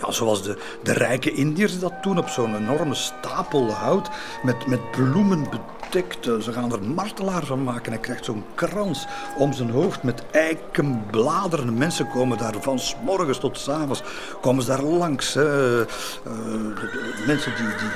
ja, 0.00 0.10
zoals 0.10 0.42
de, 0.42 0.56
de 0.82 0.92
rijke 0.92 1.32
Indiërs 1.32 1.78
dat 1.78 2.02
doen, 2.02 2.18
op 2.18 2.28
zo'n 2.28 2.56
enorme 2.56 2.94
stapel 2.94 3.70
hout 3.70 4.08
met, 4.42 4.66
met 4.66 4.90
bloemen 4.90 5.46
bedekt. 5.50 6.24
Ze 6.24 6.52
gaan 6.52 6.72
er 6.72 6.82
martelaar 6.82 7.44
van 7.44 7.62
maken. 7.62 7.92
Hij 7.92 8.00
krijgt 8.00 8.24
zo'n 8.24 8.44
krans 8.54 9.06
om 9.36 9.52
zijn 9.52 9.70
hoofd 9.70 10.02
met 10.02 10.22
eikenbladeren. 10.30 11.78
Mensen 11.78 12.08
komen 12.08 12.38
daar 12.38 12.54
van 12.60 12.80
morgens 13.04 13.38
tot 13.38 13.58
s 13.58 13.68
avonds 13.68 14.02
komen 14.40 14.62
ze 14.62 14.68
daar 14.68 14.82
langs. 14.82 15.36
Uh, 15.36 15.44
mensen 17.26 17.52
die, 17.56 17.66
die 17.66 17.88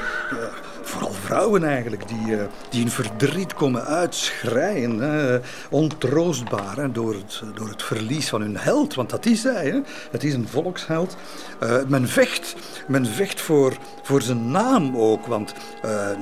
vooral 0.88 1.12
vrouwen 1.12 1.64
eigenlijk, 1.64 2.08
die, 2.08 2.26
uh, 2.26 2.42
die 2.70 2.80
in 2.80 2.90
verdriet 2.90 3.54
komen 3.54 3.84
uitschreien. 3.84 4.98
Hè, 4.98 5.38
ontroostbaar 5.70 6.92
door, 6.92 7.14
het, 7.14 7.42
door 7.54 7.68
het 7.68 7.82
verlies 7.82 8.28
van 8.28 8.40
hun 8.40 8.56
held. 8.56 8.94
Want 8.94 9.10
dat 9.10 9.26
is 9.26 9.42
hij. 9.42 9.82
Het 10.10 10.24
is 10.24 10.34
een 10.34 10.48
volksheld. 10.48 11.16
Uh, 11.62 11.76
men 11.86 12.08
vecht, 12.08 12.54
men 12.86 13.06
vecht 13.06 13.40
voor, 13.40 13.76
voor 14.02 14.22
zijn 14.22 14.50
naam 14.50 14.96
ook. 14.96 15.26
Want 15.26 15.54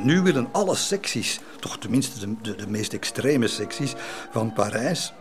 nu 0.04 0.22
willen 0.22 0.48
alle 0.52 0.74
secties, 0.74 1.40
toch 1.60 1.78
tenminste 1.78 2.20
de, 2.20 2.34
de, 2.42 2.54
de 2.54 2.68
meest 2.68 2.92
extreme 2.92 3.48
secties 3.48 3.94
van 4.30 4.52
Parijs 4.52 5.12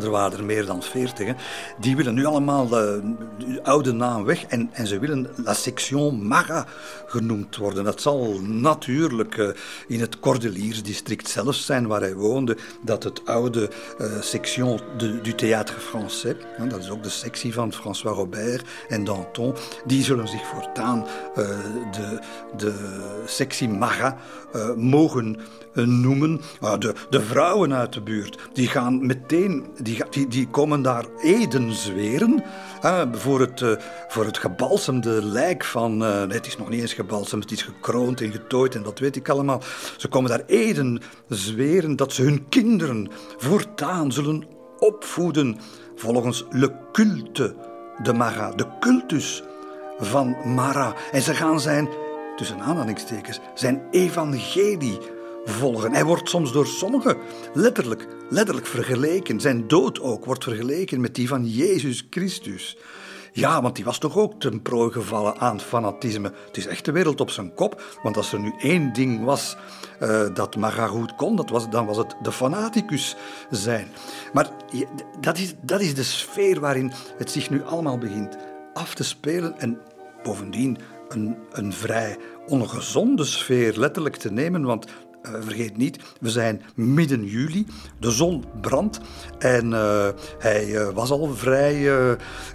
er 0.00 0.10
waren 0.10 0.38
er 0.38 0.44
meer 0.44 0.66
dan 0.66 0.82
veertig. 0.82 1.34
Die 1.78 1.96
willen 1.96 2.14
nu 2.14 2.24
allemaal 2.24 2.68
de, 2.68 3.14
de, 3.38 3.62
oude 3.62 3.92
naam 3.92 4.24
weg 4.24 4.44
en, 4.44 4.70
en 4.72 4.86
ze 4.86 4.98
willen 4.98 5.28
La 5.36 5.54
Section 5.54 6.26
Maga 6.26 6.66
genoemd 7.06 7.56
worden. 7.56 7.84
Dat 7.84 8.00
zal 8.00 8.40
natuurlijk 8.40 9.36
uh, 9.36 9.48
in 9.86 10.00
het 10.00 10.20
Cordeliersdistrict 10.20 11.28
zelf 11.28 11.54
zijn 11.54 11.86
waar 11.86 12.00
hij 12.00 12.14
woonde, 12.14 12.56
dat 12.82 13.02
het 13.02 13.26
oude 13.26 13.70
uh, 14.00 14.20
Section 14.20 14.80
de, 14.96 15.20
du 15.20 15.32
Théâtre 15.32 15.80
Français, 15.80 16.36
dat 16.68 16.78
is 16.78 16.90
ook 16.90 17.02
de 17.02 17.08
sectie 17.08 17.52
van 17.52 17.72
François 17.72 18.16
Robert 18.16 18.68
en 18.88 19.04
Danton, 19.04 19.54
die 19.86 20.04
zullen 20.04 20.28
zich 20.28 20.46
voortaan 20.46 21.06
de, 21.92 22.20
de 22.56 22.74
sectie 23.26 23.68
Maga 23.68 24.16
mogen 24.76 25.36
noemen. 25.74 26.40
Ah, 26.60 26.80
de, 26.80 26.94
de 27.10 27.20
vrouwen 27.20 27.74
uit 27.74 27.92
de 27.92 28.00
buurt, 28.00 28.38
die 28.52 28.68
gaan 28.68 29.06
meteen 29.06 29.66
die, 29.82 30.02
die, 30.10 30.28
die 30.28 30.48
komen 30.48 30.82
daar 30.82 31.04
eden 31.22 31.72
zweren 31.72 32.44
voor, 33.12 33.40
het, 33.40 33.60
uh, 33.60 33.72
voor 34.08 34.24
het 34.24 34.38
gebalsemde 34.38 35.24
lijk 35.24 35.64
van... 35.64 35.96
Nee, 35.96 36.26
het 36.28 36.46
is 36.46 36.56
nog 36.56 36.68
niet 36.68 36.80
eens 36.80 36.92
gebalsemd, 36.92 37.42
het 37.42 37.52
is 37.52 37.62
gekroond 37.62 38.20
en 38.20 38.32
getooid 38.32 38.74
en 38.74 38.82
dat 38.82 38.98
weet 38.98 39.16
ik 39.16 39.28
allemaal. 39.28 39.62
Ze 39.96 40.08
komen 40.08 40.30
daar 40.30 40.44
eden 40.46 41.00
zweren 41.28 41.96
dat 41.96 42.12
ze 42.12 42.22
hun 42.22 42.48
kinderen 42.48 43.10
voortaan 43.36 44.12
zullen 44.12 44.44
opvoeden 44.78 45.58
volgens 45.96 46.44
le 46.50 46.72
culte 46.92 47.54
de 48.02 48.12
Mara, 48.12 48.50
de 48.50 48.66
cultus 48.80 49.42
van 49.98 50.36
Mara. 50.44 50.94
En 51.12 51.22
ze 51.22 51.34
gaan 51.34 51.60
zijn, 51.60 51.88
tussen 52.36 52.60
aanhalingstekens, 52.60 53.40
zijn 53.54 53.82
evangelie 53.90 54.98
volgen. 55.44 55.92
Hij 55.92 56.04
wordt 56.04 56.28
soms 56.28 56.52
door 56.52 56.66
sommigen 56.66 57.16
letterlijk, 57.54 58.06
letterlijk 58.28 58.66
vergeleken. 58.66 59.40
Zijn 59.40 59.68
dood 59.68 60.00
ook 60.00 60.24
wordt 60.24 60.44
vergeleken 60.44 61.00
met 61.00 61.14
die 61.14 61.28
van 61.28 61.46
Jezus 61.46 62.06
Christus. 62.10 62.76
Ja, 63.34 63.62
want 63.62 63.76
die 63.76 63.84
was 63.84 63.98
toch 63.98 64.16
ook 64.16 64.40
ten 64.40 64.62
prooi 64.62 64.92
gevallen 64.92 65.38
aan 65.38 65.60
fanatisme. 65.60 66.32
Het 66.46 66.56
is 66.56 66.66
echt 66.66 66.84
de 66.84 66.92
wereld 66.92 67.20
op 67.20 67.30
zijn 67.30 67.54
kop. 67.54 67.82
Want 68.02 68.16
als 68.16 68.32
er 68.32 68.40
nu 68.40 68.52
één 68.58 68.92
ding 68.92 69.24
was 69.24 69.56
uh, 70.02 70.34
dat 70.34 70.56
Maga 70.56 70.86
goed 70.86 71.14
kon, 71.14 71.36
dat 71.36 71.50
was, 71.50 71.70
dan 71.70 71.86
was 71.86 71.96
het 71.96 72.16
de 72.22 72.32
fanaticus 72.32 73.16
zijn. 73.50 73.88
Maar 74.32 74.50
dat 75.20 75.38
is, 75.38 75.54
dat 75.60 75.80
is 75.80 75.94
de 75.94 76.02
sfeer 76.02 76.60
waarin 76.60 76.92
het 77.16 77.30
zich 77.30 77.50
nu 77.50 77.62
allemaal 77.64 77.98
begint 77.98 78.36
af 78.74 78.94
te 78.94 79.04
spelen. 79.04 79.58
En 79.58 79.80
bovendien 80.22 80.78
een, 81.08 81.36
een 81.52 81.72
vrij 81.72 82.18
ongezonde 82.46 83.24
sfeer 83.24 83.78
letterlijk 83.78 84.16
te 84.16 84.32
nemen. 84.32 84.62
Want 84.62 84.86
uh, 85.22 85.32
vergeet 85.40 85.76
niet, 85.76 85.98
we 86.20 86.30
zijn 86.30 86.62
midden 86.74 87.24
juli, 87.24 87.66
de 88.00 88.10
zon 88.10 88.44
brandt 88.60 89.00
en 89.38 89.66
uh, 89.70 90.08
hij 90.38 90.66
uh, 90.66 90.88
was 90.88 91.10
al 91.10 91.34
vrij 91.34 91.90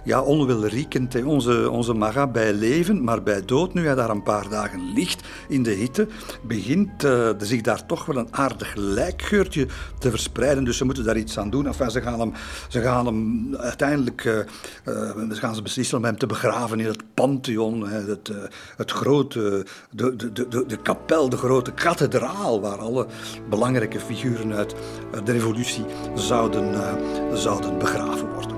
ja, 0.04 0.22
onwelriekend, 0.22 1.24
onze, 1.24 1.70
onze 1.70 1.94
Maga, 1.94 2.26
bij 2.26 2.52
leven, 2.52 3.04
maar 3.04 3.22
bij 3.22 3.44
dood, 3.44 3.74
nu 3.74 3.86
hij 3.86 3.94
daar 3.94 4.10
een 4.10 4.22
paar 4.22 4.48
dagen 4.48 4.92
ligt 4.94 5.22
in 5.48 5.62
de 5.62 5.70
hitte, 5.70 6.08
begint 6.42 7.06
zich 7.38 7.60
daar 7.60 7.86
toch 7.86 8.04
wel 8.04 8.16
een 8.16 8.34
aardig 8.34 8.74
lijkgeurtje 8.74 9.66
te 9.98 10.10
verspreiden, 10.10 10.64
dus 10.64 10.76
ze 10.76 10.84
moeten 10.84 11.04
daar 11.04 11.16
iets 11.16 11.38
aan 11.38 11.50
doen. 11.50 11.66
Enfin, 11.66 11.90
ze 11.90 12.00
gaan 12.00 12.20
hem, 12.20 12.32
ze 12.68 12.80
gaan 12.80 13.06
hem 13.06 13.56
uiteindelijk, 13.56 14.20
ze 14.22 14.46
gaan 15.28 15.54
ze 15.54 15.62
beslissen 15.62 15.98
om 15.98 16.04
hem 16.04 16.18
te 16.18 16.26
begraven 16.26 16.80
in 16.80 16.86
het 16.86 17.14
Pantheon, 17.14 17.88
het, 17.88 18.32
het 18.76 18.90
grote, 18.90 19.66
de, 19.90 20.16
de, 20.16 20.32
de, 20.32 20.64
de 20.66 20.82
kapel, 20.82 21.28
de 21.28 21.36
grote 21.36 21.72
kathedraal 21.72 22.57
waar 22.60 22.78
alle 22.78 23.06
belangrijke 23.48 24.00
figuren 24.00 24.52
uit 24.52 24.74
de 25.24 25.32
revolutie 25.32 25.84
zouden, 26.14 26.72
uh, 26.72 26.94
zouden 27.34 27.78
begraven 27.78 28.32
worden. 28.32 28.56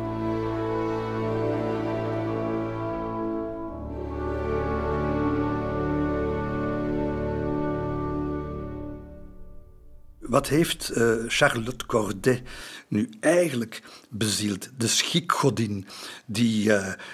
Wat 10.19 10.49
heeft 10.49 10.91
uh, 10.97 11.15
Charlotte 11.27 11.87
Corday 11.87 12.43
nu 12.89 13.11
eigenlijk 13.21 13.83
bezield? 14.09 14.69
De 14.77 14.87
schikgodin 14.87 15.87
die, 16.27 16.73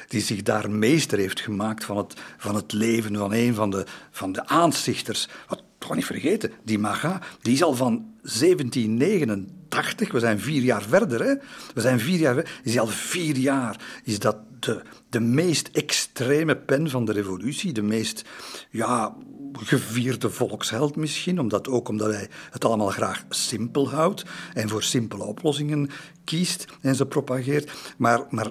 die 0.09 0.21
zich 0.21 0.43
daar 0.43 0.71
meester 0.71 1.19
heeft 1.19 1.41
gemaakt 1.41 1.85
van 1.85 1.97
het, 1.97 2.15
van 2.37 2.55
het 2.55 2.73
leven 2.73 3.17
van 3.17 3.33
een 3.33 3.55
van 3.55 3.71
de, 3.71 3.87
van 4.11 4.33
de 4.33 4.47
aanstichters. 4.47 5.29
Wat 5.49 5.63
toch 5.79 5.95
niet 5.95 6.05
vergeten, 6.05 6.53
die 6.65 6.79
Maga, 6.79 7.23
die 7.41 7.53
is 7.55 7.63
al 7.63 7.75
van 7.75 8.15
1789, 8.23 10.13
we 10.13 10.19
zijn 10.19 10.41
vier 10.41 10.63
jaar 10.63 10.83
verder, 10.83 11.25
hè? 11.25 11.35
we 11.75 11.81
zijn 11.81 12.01
vier 12.01 12.19
jaar 12.19 12.61
is 12.63 12.79
al 12.79 12.87
vier 12.87 13.37
jaar, 13.37 14.01
is 14.05 14.19
dat 14.19 14.37
de, 14.61 14.83
de 15.09 15.21
meest 15.21 15.69
extreme 15.73 16.57
pen 16.57 16.91
van 16.91 17.05
de 17.05 17.13
revolutie, 17.13 17.73
de 17.73 17.83
meest 17.83 18.25
ja, 18.71 19.17
gevierde 19.53 20.31
volksheld 20.31 20.97
misschien, 20.97 21.41
omdat, 21.41 21.69
ook 21.69 21.89
omdat 21.89 22.13
hij 22.13 22.29
het 22.51 22.65
allemaal 22.65 22.89
graag 22.89 23.25
simpel 23.29 23.91
houdt 23.91 24.25
en 24.55 24.69
voor 24.69 24.83
simpele 24.83 25.25
oplossingen 25.25 25.91
kiest 26.25 26.65
en 26.81 26.95
ze 26.95 27.07
propageert. 27.07 27.73
Maar, 27.97 28.27
maar 28.31 28.51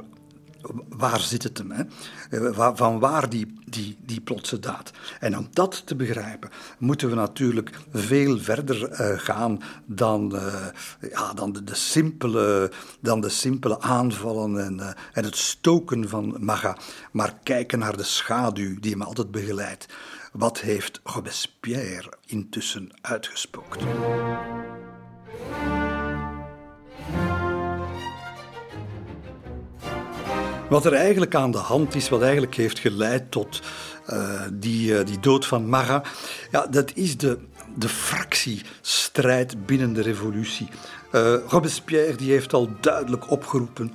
waar 0.89 1.19
zit 1.19 1.43
het 1.43 1.57
hem? 1.57 1.71
Hè? 1.71 1.83
Eh, 2.29 2.69
van 2.75 2.99
waar 2.99 3.29
die, 3.29 3.53
die, 3.65 3.97
die 4.05 4.21
plotse 4.21 4.59
daad? 4.59 4.91
En 5.19 5.37
om 5.37 5.47
dat 5.51 5.85
te 5.85 5.95
begrijpen, 5.95 6.49
moeten 6.77 7.09
we 7.09 7.15
natuurlijk 7.15 7.79
veel 7.93 8.39
verder 8.39 8.91
uh, 8.91 9.19
gaan 9.19 9.61
dan, 9.85 10.35
uh, 10.35 10.65
ja, 11.11 11.33
dan, 11.33 11.53
de, 11.53 11.75
simpele, 11.75 12.71
dan 12.99 13.21
de 13.21 13.29
simpele 13.29 13.79
aanvallen 13.79 14.59
en, 14.65 14.95
en 15.13 15.23
het 15.23 15.35
stoken 15.35 16.09
van 16.09 16.35
Maga. 16.39 16.77
Maar 17.11 17.37
kijken 17.43 17.79
naar 17.79 17.97
de 17.97 18.03
schaduw 18.03 18.79
die 18.79 18.91
hem 18.91 19.01
altijd 19.01 19.31
begeleidt. 19.31 19.85
Wat 20.31 20.59
heeft 20.59 20.99
Robespierre 21.03 22.13
intussen 22.25 22.89
uitgespookt? 23.01 23.83
Wat 30.75 30.85
er 30.85 30.93
eigenlijk 30.93 31.35
aan 31.35 31.51
de 31.51 31.57
hand 31.57 31.95
is, 31.95 32.09
wat 32.09 32.21
eigenlijk 32.21 32.55
heeft 32.55 32.79
geleid 32.79 33.31
tot 33.31 33.61
uh, 34.09 34.41
die, 34.53 34.91
uh, 34.91 35.05
die 35.05 35.19
dood 35.19 35.45
van 35.45 35.69
Marat, 35.69 36.07
ja, 36.51 36.67
dat 36.67 36.91
is 36.93 37.17
de, 37.17 37.39
de 37.75 37.89
fractiestrijd 37.89 39.65
binnen 39.65 39.93
de 39.93 40.01
revolutie. 40.01 40.67
Uh, 41.11 41.35
Robespierre 41.47 42.15
die 42.15 42.31
heeft 42.31 42.53
al 42.53 42.69
duidelijk 42.81 43.31
opgeroepen 43.31 43.93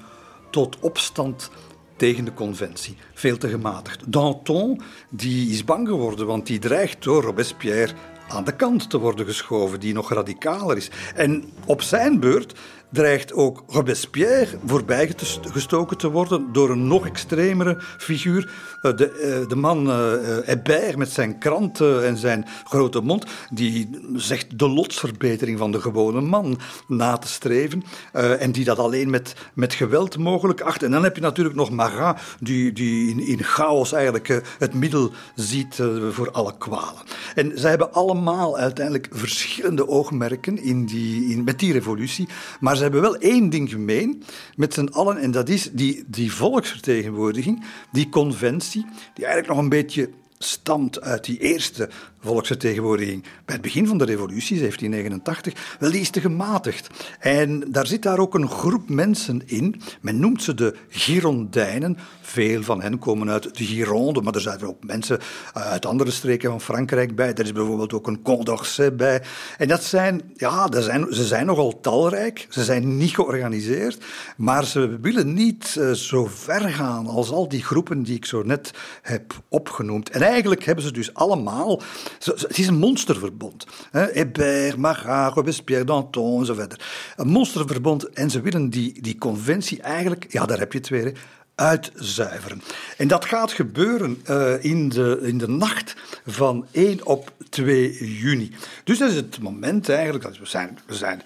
tot 0.51 0.79
opstand 0.79 1.51
tegen 1.97 2.25
de 2.25 2.35
conventie. 2.35 2.97
Veel 3.15 3.37
te 3.37 3.49
gematigd. 3.49 4.13
Danton 4.13 4.81
die 5.11 5.51
is 5.51 5.65
bang 5.65 5.89
geworden, 5.89 6.27
want 6.27 6.47
die 6.47 6.59
dreigt 6.59 7.03
door 7.03 7.23
Robespierre 7.23 7.93
aan 8.29 8.45
de 8.45 8.57
kant 8.57 8.91
te 8.91 8.99
worden 8.99 9.27
geschoven, 9.27 9.81
die 9.81 9.95
nog 9.95 10.13
radicaler 10.13 10.77
is. 10.77 10.91
En 11.15 11.45
op 11.67 11.83
zijn 11.83 12.21
beurt 12.21 12.59
dreigt 12.91 13.33
ook 13.33 13.65
Robespierre 13.67 14.47
voorbijgestoken 14.67 15.97
te 15.97 16.11
worden 16.11 16.53
door 16.53 16.71
een 16.71 16.87
nog 16.87 17.07
extremere 17.07 17.77
figuur. 17.99 18.53
Eh, 18.83 18.97
de, 18.97 19.11
eh, 19.11 19.49
de 19.49 19.57
man 19.57 19.87
uh, 19.87 20.13
Hébert 20.45 20.97
met 20.97 21.11
zijn 21.11 21.39
kranten 21.39 22.07
en 22.07 22.17
zijn 22.17 22.47
grote 22.65 23.01
mond, 23.01 23.25
die 23.51 23.91
zegt 24.15 24.59
de 24.59 24.69
lotsverbetering 24.69 25.59
van 25.59 25.73
de 25.73 25.81
gewone 25.81 26.21
man 26.21 26.59
na 26.87 27.17
te 27.17 27.29
streven. 27.29 27.85
en 28.13 28.53
die 28.53 28.65
dat 28.65 28.79
alleen 28.79 29.11
met, 29.11 29.35
met 29.55 29.75
geweld 29.75 30.19
mogelijk 30.19 30.61
acht. 30.61 30.83
En 30.83 30.91
dan 30.91 31.03
heb 31.03 31.17
je 31.17 31.23
natuurlijk 31.23 31.57
nog 31.57 31.71
Marat, 31.71 32.21
die, 32.41 32.73
die 32.73 33.11
in, 33.11 33.27
in 33.27 33.45
chaos 33.45 33.93
eigenlijk 33.93 34.43
het 34.59 34.75
middel 34.75 35.11
ziet 35.35 35.83
voor 36.11 36.31
alle 36.31 36.55
kwalen. 36.59 37.03
En 37.35 37.53
zij 37.55 37.71
hebben 37.71 37.93
allemaal 37.93 38.59
uiteindelijk 38.59 39.09
verschillende 39.11 39.89
oogmerken 39.89 40.63
in 40.63 40.87
die, 40.87 41.25
in, 41.25 41.45
met 41.45 41.59
die 41.59 41.73
revolutie, 41.73 42.29
maar 42.61 42.77
ze 42.81 42.87
hebben 42.87 43.11
wel 43.11 43.17
één 43.17 43.51
ding 43.51 43.71
gemeen 43.71 44.23
met 44.57 44.75
z'n 44.75 44.89
allen, 44.93 45.17
en 45.17 45.31
dat 45.31 45.49
is 45.49 45.71
die, 45.73 46.05
die 46.07 46.33
volksvertegenwoordiging, 46.33 47.65
die 47.93 48.09
conventie, 48.09 48.87
die 49.15 49.25
eigenlijk 49.25 49.55
nog 49.55 49.59
een 49.59 49.69
beetje 49.69 50.11
stamt 50.39 51.01
uit 51.01 51.25
die 51.25 51.39
eerste 51.39 51.89
volksvertegenwoordiging 52.21 53.23
bij 53.23 53.55
het 53.55 53.61
begin 53.61 53.87
van 53.87 53.99
de 53.99 54.05
revolutie, 54.05 54.59
1789, 54.59 55.77
wel 55.79 55.91
die 55.91 56.01
is 56.01 56.11
te 56.11 56.21
gematigd. 56.21 56.89
En 57.19 57.65
daar 57.73 57.87
zit 57.87 58.03
daar 58.03 58.19
ook 58.19 58.35
een 58.35 58.49
groep 58.49 58.89
mensen 58.89 59.43
in. 59.47 59.81
Men 60.01 60.21
noemt 60.21 60.43
ze 60.43 60.55
de 60.55 60.75
Girondijnen. 60.89 61.99
Veel 62.21 62.63
van 62.63 62.83
hen 62.83 62.99
komen 62.99 63.31
uit 63.31 63.57
de 63.57 63.65
Gironde, 63.65 64.21
maar 64.21 64.35
er 64.35 64.41
zijn 64.41 64.63
ook 64.63 64.85
mensen 64.85 65.19
uit 65.53 65.87
andere 65.87 66.11
streken 66.11 66.51
van 66.51 66.61
Frankrijk 66.61 67.17
bij. 67.17 67.35
Er 67.35 67.45
is 67.45 67.53
bijvoorbeeld 67.53 67.93
ook 67.93 68.07
een 68.07 68.23
Condorcet 68.23 68.97
bij. 68.97 69.23
En 69.59 69.69
dat 69.69 69.83
zijn, 69.83 70.33
ja, 70.35 70.67
dat 70.67 70.85
zijn, 70.85 71.07
ze 71.11 71.25
zijn 71.25 71.47
nogal 71.47 71.81
talrijk. 71.81 72.47
Ze 72.49 72.65
zijn 72.65 72.97
niet 72.97 73.15
georganiseerd, 73.15 74.05
maar 74.37 74.65
ze 74.65 74.99
willen 75.01 75.33
niet 75.33 75.77
uh, 75.79 75.91
zo 75.91 76.27
ver 76.27 76.61
gaan 76.61 77.07
als 77.07 77.31
al 77.31 77.49
die 77.49 77.65
groepen 77.65 78.03
die 78.03 78.17
ik 78.17 78.25
zo 78.25 78.43
net 78.43 78.71
heb 79.03 79.43
opgenoemd. 79.49 80.11
En 80.11 80.23
eigenlijk 80.23 80.65
hebben 80.65 80.85
ze 80.85 80.93
dus 80.93 81.15
allemaal 81.15 81.81
het 82.19 82.59
is 82.59 82.67
een 82.67 82.79
monsterverbond. 82.79 83.67
Hébert, 83.91 84.77
Marat, 84.77 85.35
Robespierre, 85.35 85.85
Danton 85.85 86.41
en 86.41 86.47
zo 86.47 86.55
verder. 86.55 86.81
Een 87.17 87.29
monsterverbond 87.29 88.09
en 88.09 88.31
ze 88.31 88.41
willen 88.41 88.71
die, 88.71 89.03
die 89.03 89.19
conventie 89.19 89.81
eigenlijk, 89.83 90.27
ja, 90.29 90.47
daar 90.47 90.59
heb 90.59 90.73
je 90.73 90.79
het 90.79 90.89
weer, 90.89 91.13
uitzuiveren. 91.61 92.63
En 92.97 93.09
dat 93.09 93.25
gaat 93.25 93.53
gebeuren 93.53 94.23
uh, 94.31 94.65
in, 94.65 94.89
de, 94.89 95.19
in 95.23 95.39
de 95.39 95.49
nacht 95.49 95.95
van 96.27 96.67
1 96.71 97.07
op 97.07 97.33
2 97.49 98.19
juni. 98.19 98.53
Dus 98.85 98.99
dat 98.99 99.11
is 99.11 99.17
het 99.17 99.41
moment 99.41 99.89
eigenlijk, 99.89 100.25
dat 100.25 100.39
we 100.39 100.47
zijn, 100.47 100.79
we 100.87 100.95
zijn 100.95 101.23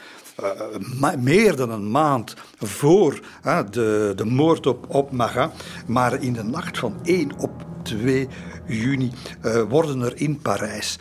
meer 1.19 1.57
dan 1.57 1.71
een 1.71 1.91
maand 1.91 2.35
voor 2.59 3.21
de, 3.71 4.12
de 4.17 4.25
moord 4.25 4.67
op, 4.67 4.87
op 4.88 5.11
Marat, 5.11 5.53
maar 5.87 6.23
in 6.23 6.33
de 6.33 6.45
nacht 6.45 6.79
van 6.79 6.95
1 7.03 7.38
op 7.38 7.73
2 7.83 8.29
juni 8.67 9.11
uh, 9.45 9.62
worden 9.69 10.00
er 10.00 10.12
in 10.17 10.38
Parijs 10.38 10.99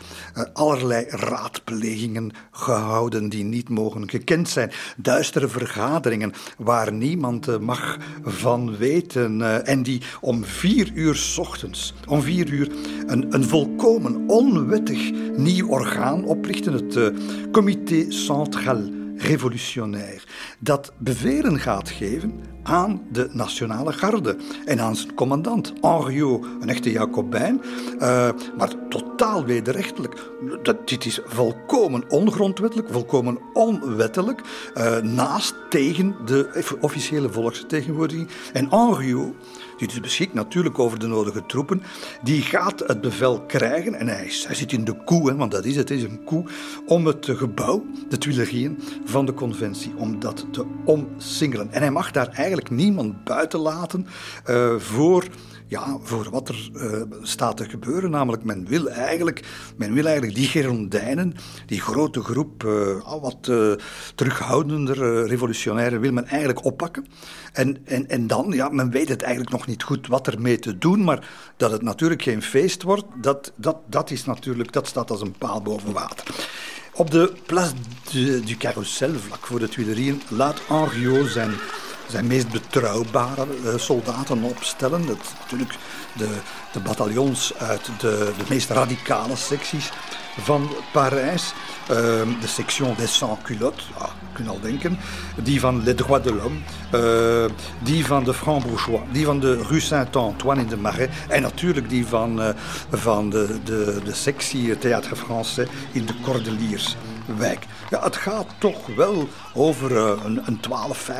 allerlei 0.52 1.04
raadplegingen 1.08 2.30
gehouden 2.50 3.28
die 3.28 3.44
niet 3.44 3.68
mogen 3.68 4.10
gekend 4.10 4.48
zijn. 4.48 4.70
Duistere 4.96 5.48
vergaderingen 5.48 6.32
waar 6.58 6.92
niemand 6.92 7.60
mag 7.60 7.98
van 8.22 8.76
weten 8.76 9.64
en 9.66 9.82
die 9.82 10.02
om 10.20 10.44
vier 10.44 10.90
uur 10.94 11.14
s 11.14 11.38
ochtends, 11.38 11.94
om 12.08 12.22
vier 12.22 12.50
uur, 12.50 12.72
een, 13.06 13.34
een 13.34 13.44
volkomen 13.44 14.24
onwettig 14.26 15.10
nieuw 15.36 15.68
orgaan 15.68 16.24
oprichten, 16.24 16.72
het 16.72 17.12
Comité 17.52 18.10
Central 18.10 19.02
revolutionair, 19.16 20.24
dat 20.58 20.92
bevelen 20.98 21.58
gaat 21.58 21.90
geven 21.90 22.32
aan 22.62 23.02
de 23.12 23.28
Nationale 23.32 23.92
Garde 23.92 24.36
en 24.64 24.80
aan 24.80 24.96
zijn 24.96 25.14
commandant, 25.14 25.72
Henriot, 25.80 26.46
een 26.60 26.68
echte 26.68 26.90
Jacobijn, 26.90 27.62
uh, 27.94 28.28
maar 28.58 28.88
totaal 28.88 29.44
wederrechtelijk. 29.44 30.30
Dat, 30.62 30.88
dit 30.88 31.04
is 31.04 31.20
volkomen 31.24 32.04
ongrondwettelijk, 32.08 32.88
volkomen 32.90 33.38
onwettelijk, 33.52 34.40
uh, 34.76 34.98
naast 34.98 35.54
tegen 35.68 36.16
de 36.24 36.76
officiële 36.80 37.32
volksvertegenwoordiging. 37.32 38.28
En 38.52 38.68
Henriot 38.70 39.34
die 39.76 39.88
dus 39.88 40.00
beschikt 40.00 40.34
natuurlijk 40.34 40.78
over 40.78 40.98
de 40.98 41.06
nodige 41.06 41.46
troepen, 41.46 41.82
die 42.22 42.42
gaat 42.42 42.82
het 42.86 43.00
bevel 43.00 43.40
krijgen, 43.40 43.94
en 43.94 44.08
hij, 44.08 44.30
hij 44.46 44.54
zit 44.54 44.72
in 44.72 44.84
de 44.84 44.94
koe, 45.04 45.28
hè, 45.30 45.36
want 45.36 45.50
dat 45.50 45.64
is 45.64 45.76
het, 45.76 45.90
is 45.90 46.02
een 46.02 46.24
koe, 46.24 46.44
om 46.86 47.06
het 47.06 47.28
gebouw, 47.30 47.84
de 48.08 48.18
Tuilerieën 48.18 48.78
van 49.04 49.26
de 49.26 49.34
conventie, 49.34 49.92
om 49.96 50.20
dat 50.20 50.46
te 50.50 50.64
omsingelen. 50.84 51.72
En 51.72 51.80
hij 51.80 51.90
mag 51.90 52.10
daar 52.10 52.28
eigenlijk 52.28 52.70
niemand 52.70 53.24
buiten 53.24 53.60
laten 53.60 54.06
uh, 54.50 54.78
voor 54.78 55.24
ja, 55.66 55.98
voor 56.02 56.30
wat 56.30 56.48
er 56.48 56.70
uh, 56.74 57.02
staat 57.22 57.56
te 57.56 57.68
gebeuren. 57.68 58.10
Namelijk, 58.10 58.44
men 58.44 58.66
wil 58.68 58.88
eigenlijk, 58.88 59.44
men 59.76 59.92
wil 59.92 60.04
eigenlijk 60.04 60.36
die 60.36 60.46
Girondijnen, 60.46 61.34
die 61.66 61.80
grote 61.80 62.20
groep 62.20 62.64
uh, 62.64 63.20
wat 63.20 63.46
uh, 63.50 63.72
terughoudender 64.14 65.26
revolutionairen, 65.26 66.00
wil 66.00 66.12
men 66.12 66.26
eigenlijk 66.26 66.64
oppakken. 66.64 67.06
En, 67.52 67.78
en, 67.84 68.08
en 68.08 68.26
dan, 68.26 68.52
ja, 68.52 68.68
men 68.68 68.90
weet 68.90 69.08
het 69.08 69.22
eigenlijk 69.22 69.52
nog 69.52 69.66
niet 69.66 69.82
goed 69.82 70.06
wat 70.06 70.26
ermee 70.26 70.58
te 70.58 70.78
doen, 70.78 71.04
maar 71.04 71.28
dat 71.56 71.70
het 71.70 71.82
natuurlijk 71.82 72.22
geen 72.22 72.42
feest 72.42 72.82
wordt, 72.82 73.04
dat, 73.20 73.52
dat, 73.56 73.76
dat, 73.86 74.10
is 74.10 74.24
natuurlijk, 74.24 74.72
dat 74.72 74.86
staat 74.86 75.10
als 75.10 75.20
een 75.20 75.38
paal 75.38 75.62
boven 75.62 75.92
water. 75.92 76.26
Op 76.96 77.10
de 77.10 77.32
Place 77.46 77.72
du, 78.44 78.56
Carrousel, 78.58 79.14
vlak 79.14 79.46
voor 79.46 79.58
de 79.58 79.68
Tuilerieën, 79.68 80.22
laat 80.28 80.60
Henriot 80.68 81.28
zijn 81.28 81.50
zijn 82.08 82.26
meest 82.26 82.48
betrouwbare 82.48 83.46
uh, 83.64 83.72
soldaten 83.76 84.42
opstellen. 84.42 85.06
Dat 85.06 85.18
natuurlijk 85.40 85.74
de, 86.12 86.28
de 86.72 86.80
bataljons 86.80 87.54
uit 87.58 87.90
de, 87.98 88.32
de 88.38 88.44
meest 88.48 88.70
radicale 88.70 89.36
secties 89.36 89.90
van 90.38 90.70
Parijs. 90.92 91.52
Uh, 91.90 91.96
de 92.40 92.46
section 92.46 92.94
des 92.96 93.16
sans-culottes, 93.16 93.90
kun 94.32 94.44
je 94.44 94.50
al 94.50 94.60
denken. 94.60 94.98
Die 95.42 95.60
van 95.60 95.82
Les 95.82 95.94
Droits 95.94 96.24
de 96.24 96.34
l'Homme. 96.34 96.58
Uh, 96.94 97.50
die 97.82 98.06
van 98.06 98.24
de 98.24 98.34
Francs-Bourgeois. 98.34 99.02
Die 99.12 99.24
van 99.24 99.40
de 99.40 99.62
Rue 99.62 99.80
Saint-Antoine 99.80 100.60
in 100.60 100.68
de 100.68 100.76
Marais. 100.76 101.08
En 101.28 101.42
natuurlijk 101.42 101.88
die 101.88 102.06
van, 102.06 102.40
uh, 102.40 102.48
van 102.90 103.30
de, 103.30 103.58
de, 103.64 104.00
de 104.04 104.14
sectie 104.14 104.78
Théâtre 104.78 105.16
Français 105.16 105.68
in 105.92 106.06
de 106.06 106.14
Ja, 107.90 108.02
het 108.02 108.16
gaat 108.16 108.46
toch 108.58 108.86
wel 108.96 109.28
over 109.54 109.90
uh, 109.90 110.12
een, 110.24 110.40
een 110.44 110.60
12, 110.60 111.10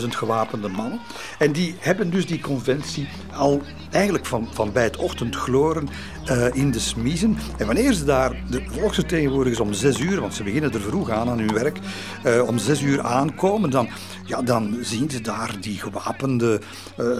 15.000 0.00 0.08
gewapende 0.08 0.68
mannen. 0.68 1.00
En 1.38 1.52
die 1.52 1.74
hebben 1.78 2.10
dus 2.10 2.26
die 2.26 2.40
conventie 2.40 3.08
al 3.36 3.62
eigenlijk 3.90 4.26
van, 4.26 4.48
van 4.52 4.72
bij 4.72 4.82
het 4.82 4.96
ochtendgloren 4.96 5.88
uh, 6.30 6.54
in 6.54 6.70
de 6.70 6.78
smiezen. 6.78 7.38
En 7.58 7.66
wanneer 7.66 7.92
ze 7.92 8.04
daar, 8.04 8.42
de 8.50 8.62
volksvertegenwoordigers 8.70 9.60
om 9.60 9.72
6 9.72 9.98
uur, 9.98 10.20
want 10.20 10.34
ze 10.34 10.42
beginnen 10.42 10.72
er 10.72 10.80
vroeg 10.80 11.10
aan 11.10 11.28
aan 11.28 11.38
hun 11.38 11.54
werk, 11.54 11.78
uh, 12.26 12.46
om 12.46 12.58
6 12.58 12.82
uur 12.82 13.02
aankomen, 13.02 13.70
dan, 13.70 13.88
ja, 14.24 14.42
dan 14.42 14.76
zien 14.80 15.10
ze 15.10 15.20
daar 15.20 15.56
die 15.60 15.78
gewapende 15.78 16.60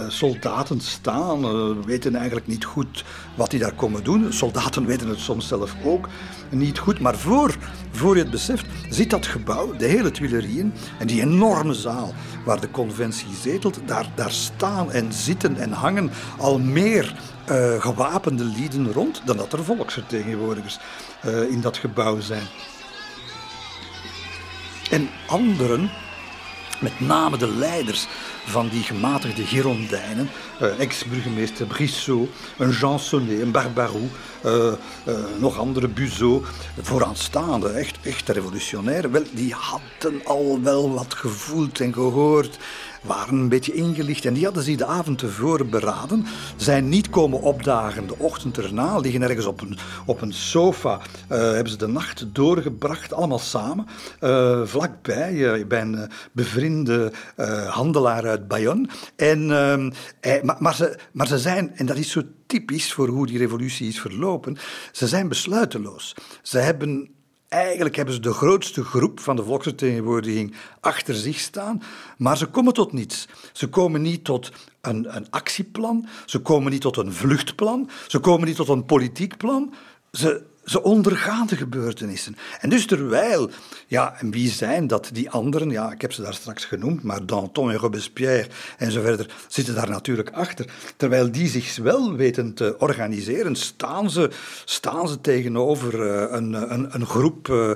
soldaten 0.08 0.80
staan. 0.80 1.40
We 1.40 1.84
weten 1.84 2.14
eigenlijk 2.14 2.46
niet 2.46 2.64
goed 2.64 3.04
wat 3.34 3.50
die 3.50 3.60
daar 3.60 3.74
komen 3.74 4.04
doen. 4.04 4.32
Soldaten 4.32 4.86
weten 4.86 5.08
het 5.08 5.18
soms 5.18 5.48
zelf 5.48 5.74
ook 5.84 6.08
niet 6.48 6.78
goed. 6.78 7.00
Maar 7.00 7.16
voor, 7.16 7.56
voor 7.90 8.16
je 8.16 8.22
het 8.22 8.30
beseft, 8.30 8.66
zit 8.88 9.10
dat 9.10 9.26
gebouw, 9.26 9.76
de 9.76 9.86
hele 9.86 10.10
Tuilerieën 10.10 10.72
en 10.98 11.06
die 11.06 11.20
enorme 11.20 11.74
zaal 11.74 12.14
waar 12.44 12.60
de 12.60 12.70
conventie 12.70 13.34
zetelt, 13.42 13.80
daar, 13.86 14.06
daar 14.14 14.30
staan 14.30 14.92
en 14.92 15.12
zitten 15.12 15.56
en 15.56 15.72
hangen 15.72 16.10
al 16.38 16.58
meer 16.58 17.14
uh, 17.50 17.80
gewapende 17.80 18.44
lieden 18.44 18.92
rond 18.92 19.22
dan 19.24 19.36
dat 19.36 19.52
er 19.52 19.64
volksvertegenwoordigers 19.64 20.78
uh, 21.26 21.50
in 21.50 21.60
dat 21.60 21.76
gebouw 21.76 22.20
zijn. 22.20 22.46
En 24.90 25.08
anderen, 25.26 25.90
met 26.80 27.00
name 27.00 27.36
de 27.36 27.48
leiders 27.48 28.06
van 28.44 28.68
die 28.68 28.82
gematigde 28.82 29.44
Girondijnen, 29.44 30.30
uh, 30.62 30.80
ex-burgemeester 30.80 31.66
Brissot, 31.66 32.28
een 32.58 32.70
Jean 32.70 32.98
Sonnet, 32.98 33.40
een 33.40 33.50
Barbarou, 33.50 34.08
uh, 34.44 34.52
uh, 35.06 35.14
nog 35.38 35.58
andere 35.58 35.88
Buzot, 35.88 36.46
vooraanstaande, 36.80 37.68
echt, 37.68 37.98
echt 38.02 38.28
revolutionair, 38.28 39.10
wel, 39.10 39.22
die 39.30 39.54
hadden 39.54 40.20
al 40.24 40.62
wel 40.62 40.94
wat 40.94 41.14
gevoeld 41.14 41.80
en 41.80 41.92
gehoord 41.92 42.58
waren 43.06 43.38
een 43.38 43.48
beetje 43.48 43.74
ingelicht 43.74 44.24
en 44.24 44.34
die 44.34 44.44
hadden 44.44 44.62
zich 44.62 44.76
de 44.76 44.84
avond 44.84 45.18
tevoren 45.18 45.70
beraden, 45.70 46.26
zijn 46.56 46.88
niet 46.88 47.10
komen 47.10 47.40
opdagen 47.40 48.06
de 48.06 48.18
ochtend 48.18 48.58
erna, 48.58 48.98
liggen 48.98 49.22
ergens 49.22 49.46
op 49.46 49.60
een, 49.60 49.78
op 50.06 50.20
een 50.20 50.32
sofa, 50.32 51.00
uh, 51.30 51.38
hebben 51.38 51.68
ze 51.68 51.76
de 51.76 51.86
nacht 51.86 52.26
doorgebracht, 52.32 53.12
allemaal 53.12 53.38
samen, 53.38 53.86
uh, 54.20 54.60
vlakbij, 54.64 55.32
uh, 55.32 55.66
bij 55.66 55.80
een 55.80 56.10
bevriende 56.32 57.12
handelaar 57.68 58.26
uit 58.26 58.48
Bayonne. 58.48 58.88
En, 59.16 59.46
maar, 60.42 60.56
maar, 60.58 60.74
ze, 60.74 60.98
maar 61.12 61.26
ze 61.26 61.38
zijn, 61.38 61.76
en 61.76 61.86
dat 61.86 61.96
is 61.96 62.10
zo 62.10 62.22
typisch 62.46 62.92
voor 62.92 63.08
hoe 63.08 63.26
die 63.26 63.38
revolutie 63.38 63.88
is 63.88 64.00
verlopen, 64.00 64.56
ze 64.92 65.08
zijn 65.08 65.28
besluiteloos. 65.28 66.14
Ze 66.42 66.58
hebben 66.58 67.13
Eigenlijk 67.54 67.96
hebben 67.96 68.14
ze 68.14 68.20
de 68.20 68.32
grootste 68.32 68.84
groep 68.84 69.20
van 69.20 69.36
de 69.36 69.44
volksvertegenwoordiging 69.44 70.54
achter 70.80 71.14
zich 71.14 71.38
staan, 71.38 71.82
maar 72.16 72.36
ze 72.36 72.46
komen 72.46 72.72
tot 72.72 72.92
niets. 72.92 73.28
Ze 73.52 73.68
komen 73.68 74.02
niet 74.02 74.24
tot 74.24 74.52
een, 74.80 75.16
een 75.16 75.26
actieplan, 75.30 76.06
ze 76.26 76.38
komen 76.38 76.72
niet 76.72 76.80
tot 76.80 76.96
een 76.96 77.12
vluchtplan, 77.12 77.90
ze 78.06 78.18
komen 78.18 78.46
niet 78.46 78.56
tot 78.56 78.68
een 78.68 78.84
politiek 78.84 79.36
plan. 79.36 79.74
ze, 80.12 80.42
ze 80.64 80.82
ondergaan 80.82 81.46
de 81.46 81.56
gebeurtenissen. 81.56 82.36
En 82.60 82.68
dus 82.68 82.86
terwijl, 82.86 83.50
ja, 83.86 84.14
en 84.18 84.30
wie 84.30 84.50
zijn 84.50 84.86
dat, 84.86 85.10
die 85.12 85.30
anderen? 85.30 85.70
Ja, 85.70 85.92
ik 85.92 86.00
heb 86.00 86.12
ze 86.12 86.22
daar 86.22 86.34
straks 86.34 86.64
genoemd, 86.64 87.02
maar 87.02 87.26
Danton 87.26 87.70
en 87.70 87.76
Robespierre 87.76 88.48
en 88.78 88.90
zo 88.90 89.00
verder 89.00 89.34
zitten 89.48 89.74
daar 89.74 89.88
natuurlijk 89.88 90.30
achter. 90.30 90.66
Terwijl 90.96 91.32
die 91.32 91.48
zich 91.48 91.76
wel 91.76 92.14
weten 92.14 92.54
te 92.54 92.74
organiseren, 92.78 93.56
staan 93.56 94.10
ze, 94.10 94.30
staan 94.64 95.08
ze 95.08 95.20
tegenover 95.20 95.94
uh, 95.94 96.24
een, 96.28 96.72
een, 96.72 96.94
een, 96.94 97.06
groep, 97.06 97.48
uh, 97.48 97.70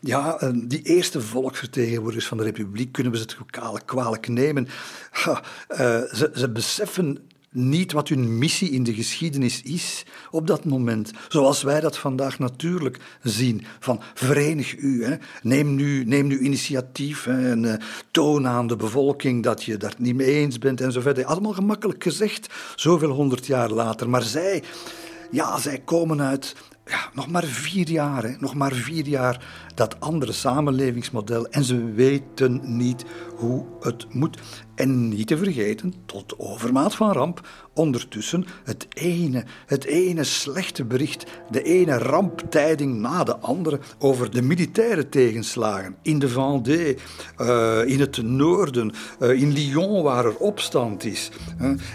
ja, 0.00 0.52
die 0.54 0.82
eerste 0.82 1.20
volksvertegenwoordigers 1.20 2.26
van 2.26 2.36
de 2.36 2.44
Republiek, 2.44 2.92
kunnen 2.92 3.12
we 3.12 3.18
ze 3.18 3.24
het 3.24 3.84
kwalijk 3.84 4.28
nemen. 4.28 4.68
Ha, 5.10 5.42
uh, 5.70 5.78
ze, 6.12 6.30
ze 6.34 6.50
beseffen 6.50 7.18
niet 7.56 7.92
wat 7.92 8.08
hun 8.08 8.38
missie 8.38 8.70
in 8.70 8.82
de 8.82 8.94
geschiedenis 8.94 9.62
is 9.62 10.04
op 10.30 10.46
dat 10.46 10.64
moment. 10.64 11.10
Zoals 11.28 11.62
wij 11.62 11.80
dat 11.80 11.98
vandaag 11.98 12.38
natuurlijk 12.38 12.98
zien. 13.22 13.64
Van 13.78 14.00
verenig 14.14 14.76
u, 14.76 15.04
hè. 15.04 15.16
Neem, 15.42 15.74
nu, 15.74 16.04
neem 16.04 16.26
nu 16.26 16.38
initiatief 16.38 17.26
en 17.26 17.62
uh, 17.62 17.74
toon 18.10 18.46
aan 18.46 18.66
de 18.66 18.76
bevolking 18.76 19.42
dat 19.42 19.64
je 19.64 19.76
daar 19.76 19.94
niet 19.98 20.14
mee 20.14 20.32
eens 20.34 20.58
bent 20.58 20.80
en 20.80 20.92
zo 20.92 21.00
verder. 21.00 21.24
Allemaal 21.24 21.52
gemakkelijk 21.52 22.02
gezegd, 22.02 22.54
zoveel 22.76 23.10
honderd 23.10 23.46
jaar 23.46 23.70
later. 23.70 24.08
Maar 24.08 24.22
zij, 24.22 24.62
ja, 25.30 25.58
zij 25.58 25.78
komen 25.78 26.22
uit 26.22 26.54
ja, 26.86 27.10
nog 27.12 27.28
maar 27.28 27.44
vier 27.44 27.88
jaar, 27.90 28.36
nog 28.40 28.54
maar 28.54 28.72
vier 28.72 29.06
jaar 29.06 29.44
dat 29.74 30.00
andere 30.00 30.32
samenlevingsmodel 30.32 31.46
en 31.46 31.64
ze 31.64 31.84
weten 31.84 32.60
niet 32.76 33.04
hoe 33.36 33.66
het 33.80 34.06
moet. 34.14 34.38
En 34.76 35.08
niet 35.08 35.26
te 35.26 35.36
vergeten, 35.36 35.94
tot 36.06 36.38
overmaat 36.38 36.94
van 36.94 37.12
ramp, 37.12 37.48
ondertussen 37.74 38.46
het 38.64 38.86
ene, 38.94 39.44
het 39.66 39.84
ene 39.84 40.24
slechte 40.24 40.84
bericht, 40.84 41.26
de 41.50 41.62
ene 41.62 41.98
ramptijding 41.98 43.00
na 43.00 43.24
de 43.24 43.36
andere 43.36 43.80
over 43.98 44.30
de 44.30 44.42
militaire 44.42 45.08
tegenslagen 45.08 45.96
in 46.02 46.18
de 46.18 46.28
Vendée, 46.28 46.96
uh, 47.40 47.86
in 47.86 48.00
het 48.00 48.22
noorden, 48.22 48.92
uh, 49.20 49.40
in 49.40 49.52
Lyon 49.52 50.02
waar 50.02 50.24
er 50.24 50.36
opstand 50.36 51.04
is. 51.04 51.30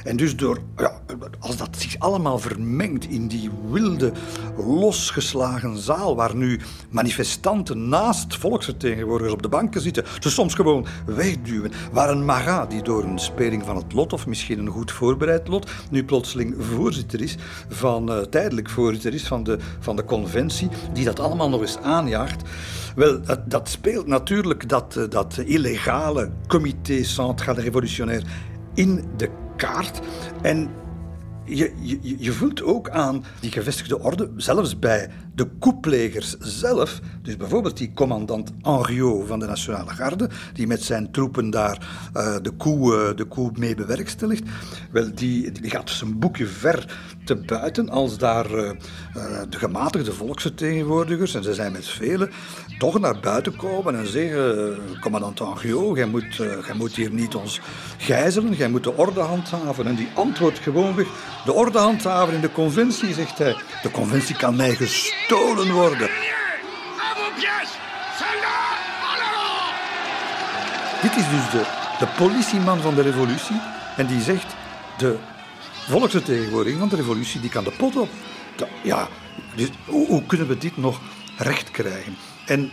En 0.03 0.15
dus 0.15 0.35
door, 0.35 0.59
ja, 0.77 1.01
als 1.39 1.57
dat 1.57 1.77
zich 1.77 1.99
allemaal 1.99 2.39
vermengt 2.39 3.05
in 3.05 3.27
die 3.27 3.49
wilde, 3.71 4.11
losgeslagen 4.57 5.77
zaal 5.77 6.15
waar 6.15 6.35
nu 6.35 6.59
manifestanten 6.89 7.89
naast 7.89 8.35
volksvertegenwoordigers 8.35 9.33
op 9.33 9.41
de 9.41 9.49
banken 9.49 9.81
zitten, 9.81 10.05
ze 10.19 10.29
soms 10.29 10.53
gewoon 10.53 10.85
wegduwen, 11.05 11.71
waar 11.91 12.09
een 12.09 12.25
Marat 12.25 12.70
die 12.71 12.81
door 12.81 13.03
een 13.03 13.19
speling 13.19 13.63
van 13.65 13.75
het 13.75 13.93
lot, 13.93 14.13
of 14.13 14.27
misschien 14.27 14.59
een 14.59 14.67
goed 14.67 14.91
voorbereid 14.91 15.47
lot, 15.47 15.71
nu 15.89 16.05
plotseling 16.05 16.55
voorzitter 16.59 17.21
is 17.21 17.37
van, 17.69 18.11
uh, 18.11 18.17
tijdelijk 18.17 18.69
voorzitter 18.69 19.13
is 19.13 19.27
van 19.27 19.43
de, 19.43 19.57
van 19.79 19.95
de 19.95 20.05
conventie, 20.05 20.69
die 20.93 21.05
dat 21.05 21.19
allemaal 21.19 21.49
nog 21.49 21.61
eens 21.61 21.77
aanjaagt. 21.77 22.49
Wel, 22.95 23.21
dat, 23.21 23.51
dat 23.51 23.69
speelt 23.69 24.07
natuurlijk 24.07 24.69
dat, 24.69 24.95
uh, 24.97 25.09
dat 25.09 25.37
illegale 25.37 26.31
comité 26.47 27.03
central 27.03 27.55
révolutionnaire 27.55 28.25
in 28.73 29.05
de 29.17 29.29
kaart. 29.55 29.99
En 30.41 30.69
je, 31.45 31.73
je, 31.79 32.15
je, 32.17 32.31
voelt 32.31 32.63
ook 32.63 32.89
aan 32.89 33.23
die 33.39 33.51
gevestigde 33.51 33.99
orde, 33.99 34.31
zelfs 34.35 34.79
bij 34.79 35.09
de 35.35 35.47
koeplegers 35.59 36.35
zelf, 36.39 36.99
dus 37.21 37.37
bijvoorbeeld 37.37 37.77
die 37.77 37.91
commandant 37.93 38.51
Henriot 38.61 39.27
van 39.27 39.39
de 39.39 39.45
Nationale 39.45 39.89
Garde, 39.89 40.29
die 40.53 40.67
met 40.67 40.83
zijn 40.83 41.11
troepen 41.11 41.49
daar 41.49 42.09
uh, 42.17 42.35
de, 42.41 42.55
coup, 42.57 42.93
uh, 42.93 43.15
de 43.15 43.27
coup 43.27 43.57
mee 43.57 43.75
bewerkstelligt, 43.75 44.43
wel, 44.91 45.11
die, 45.15 45.51
die 45.51 45.69
gaat 45.69 45.87
dus 45.87 46.01
een 46.01 46.19
boekje 46.19 46.47
ver 46.47 46.97
te 47.25 47.35
buiten 47.35 47.89
als 47.89 48.17
daar 48.17 48.51
uh, 48.51 48.71
de 49.49 49.57
gematigde 49.57 50.13
volksvertegenwoordigers, 50.13 51.35
en 51.35 51.43
ze 51.43 51.53
zijn 51.53 51.71
met 51.71 51.87
velen, 51.87 52.29
toch 52.77 52.99
naar 52.99 53.19
buiten 53.19 53.55
komen 53.55 53.95
en 53.95 54.07
zeggen, 54.07 54.77
commandant 54.99 55.39
Henriot, 55.39 55.97
jij 55.97 56.05
moet, 56.05 56.35
jij 56.35 56.75
moet 56.75 56.95
hier 56.95 57.11
niet 57.11 57.35
ons 57.35 57.59
gijzelen, 57.97 58.53
jij 58.53 58.69
moet 58.69 58.83
de 58.83 58.97
orde 58.97 59.19
handhaven. 59.19 59.87
En 59.87 59.95
die 59.95 60.09
antwoordt 60.15 60.59
gewoonweg, 60.59 61.07
de 61.45 61.53
orde 61.53 61.77
handhaven 61.77 62.33
in 62.33 62.41
de 62.41 62.51
conventie, 62.51 63.13
zegt 63.13 63.37
hij. 63.37 63.55
De 63.81 63.91
conventie 63.91 64.35
kan 64.35 64.55
mij 64.55 64.75
worden. 65.37 66.09
Dit 71.01 71.15
is 71.15 71.29
dus 71.29 71.49
de, 71.51 71.65
de 71.99 72.07
politieman 72.17 72.81
van 72.81 72.95
de 72.95 73.01
revolutie. 73.01 73.61
En 73.97 74.05
die 74.05 74.21
zegt, 74.21 74.55
de 74.97 75.17
volksvertegenwoordiging 75.87 76.79
van 76.79 76.89
de 76.89 76.95
revolutie, 76.95 77.41
die 77.41 77.49
kan 77.49 77.63
de 77.63 77.71
pot 77.71 77.95
op. 77.95 78.09
Ja, 78.83 79.07
dus 79.55 79.69
hoe, 79.85 80.25
kunnen 80.25 80.47
we 80.47 80.57
dit 80.57 80.77
nog 80.77 80.99
recht 81.37 81.71
krijgen? 81.71 82.15
En 82.45 82.71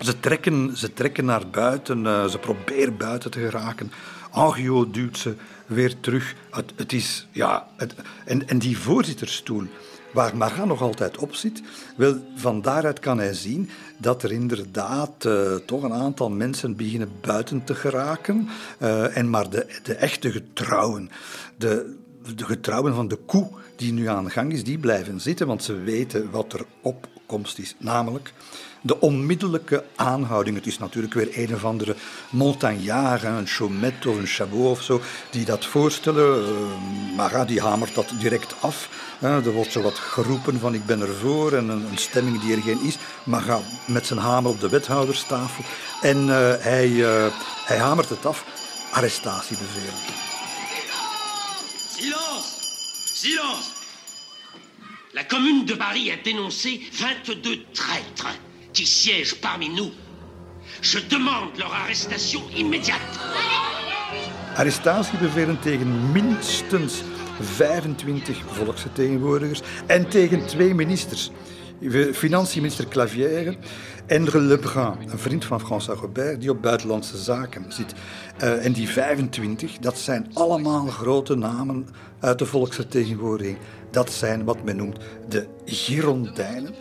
ze 0.00 0.20
trekken, 0.20 0.76
ze 0.76 0.92
trekken 0.92 1.24
naar 1.24 1.48
buiten, 1.48 2.04
uh, 2.04 2.24
ze 2.24 2.38
proberen 2.38 2.96
buiten 2.96 3.30
te 3.30 3.40
geraken. 3.40 3.92
Angio 4.30 4.90
duwt 4.90 5.18
ze 5.18 5.34
weer 5.66 6.00
terug. 6.00 6.34
Het, 6.50 6.72
het 6.76 6.92
is, 6.92 7.26
ja, 7.30 7.66
het, 7.76 7.94
en, 8.24 8.48
en 8.48 8.58
die 8.58 8.78
voorzitterstoel, 8.78 9.66
waar 10.14 10.36
Maga 10.36 10.64
nog 10.64 10.82
altijd 10.82 11.18
op 11.18 11.34
zit, 11.34 11.62
van 12.34 12.62
daaruit 12.62 12.98
kan 12.98 13.18
hij 13.18 13.34
zien 13.34 13.70
dat 13.98 14.22
er 14.22 14.32
inderdaad 14.32 15.24
uh, 15.24 15.54
toch 15.54 15.82
een 15.82 15.92
aantal 15.92 16.30
mensen 16.30 16.76
beginnen 16.76 17.10
buiten 17.20 17.64
te 17.64 17.74
geraken. 17.74 18.48
Uh, 18.78 19.16
en 19.16 19.30
maar 19.30 19.50
de, 19.50 19.80
de 19.82 19.94
echte 19.94 20.30
getrouwen, 20.30 21.10
de, 21.56 21.96
de 22.34 22.44
getrouwen 22.44 22.94
van 22.94 23.08
de 23.08 23.16
koe 23.16 23.48
die 23.76 23.92
nu 23.92 24.08
aan 24.08 24.24
de 24.24 24.30
gang 24.30 24.52
is, 24.52 24.64
die 24.64 24.78
blijven 24.78 25.20
zitten, 25.20 25.46
want 25.46 25.62
ze 25.62 25.74
weten 25.74 26.30
wat 26.30 26.52
er 26.52 26.66
opkomst 26.82 27.58
is. 27.58 27.74
Namelijk 27.78 28.32
de 28.86 29.00
onmiddellijke 29.00 29.84
aanhouding. 29.96 30.56
Het 30.56 30.66
is 30.66 30.78
natuurlijk 30.78 31.14
weer 31.14 31.28
een 31.32 31.54
of 31.54 31.64
andere 31.64 31.94
montagnard, 32.30 33.22
een 33.22 33.46
Chaumet 33.46 34.06
of 34.06 34.16
een 34.16 34.26
Chabot 34.26 34.70
of 34.70 34.82
zo, 34.82 35.00
die 35.30 35.44
dat 35.44 35.64
voorstellen. 35.64 36.48
Uh, 36.48 37.16
Marat 37.16 37.48
die 37.48 37.60
hamert 37.60 37.94
dat 37.94 38.12
direct 38.18 38.54
af. 38.60 38.88
er 39.20 39.52
wordt 39.52 39.72
zo 39.72 39.82
wat 39.82 39.98
geroepen 39.98 40.60
van 40.60 40.74
ik 40.74 40.86
ben 40.86 41.00
ervoor 41.00 41.52
en 41.52 41.68
een, 41.68 41.86
stemming 41.94 42.40
die 42.40 42.56
er 42.56 42.62
geen 42.62 42.80
is. 42.82 42.96
Marat 43.24 43.62
met 43.86 44.06
zijn 44.06 44.18
hamer 44.18 44.50
op 44.50 44.60
de 44.60 44.68
wethouderstafel 44.68 45.64
en 46.02 46.26
uh, 46.26 46.52
hij, 46.58 46.88
hij 47.64 47.78
hamert 47.78 48.08
het 48.08 48.26
af. 48.26 48.44
Arrestatiebevel. 48.92 49.92
Silence 51.88 52.48
Silence 53.14 53.70
La 55.12 55.24
commune 55.24 55.64
de 55.64 55.76
Paris 55.76 56.10
a 56.10 56.16
dénoncé 56.22 56.80
22 56.90 57.64
traîtres 57.72 58.53
qui 58.74 58.86
siègent 58.86 59.36
parmi 59.40 59.68
nous. 59.68 59.92
Je 60.82 60.98
demande 61.08 61.56
leur 61.58 61.72
arrestation 61.72 62.42
immédiate. 62.56 63.18
Arrestatiebevelen 64.56 65.58
tegen 65.60 66.12
minstens 66.12 67.02
25 67.40 68.42
volksvertegenwoordigers 68.46 69.62
en 69.86 70.08
tegen 70.08 70.46
twee 70.46 70.74
ministers. 70.74 71.30
Financiënminister 72.12 72.88
Clavière 72.88 73.56
en 74.06 74.46
Lebrun, 74.46 74.96
een 75.10 75.18
vriend 75.18 75.44
van 75.44 75.60
François 75.60 76.00
Robert, 76.00 76.40
die 76.40 76.50
op 76.50 76.62
buitenlandse 76.62 77.16
zaken 77.16 77.64
zit. 77.68 77.94
Uh, 78.42 78.64
en 78.64 78.72
die 78.72 78.88
25, 78.88 79.78
dat 79.78 79.98
zijn 79.98 80.30
allemaal 80.32 80.86
grote 80.86 81.34
namen 81.34 81.88
uit 82.20 82.38
de 82.38 82.46
volksvertegenwoordiging. 82.46 83.58
Dat 83.94 84.12
zijn 84.12 84.44
wat 84.44 84.62
men 84.64 84.76
noemt 84.76 84.98
de 85.28 85.46
Girondijnen. 85.64 86.74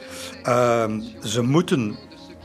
Uh, 0.48 0.86
ze 1.24 1.42
moeten, 1.42 1.98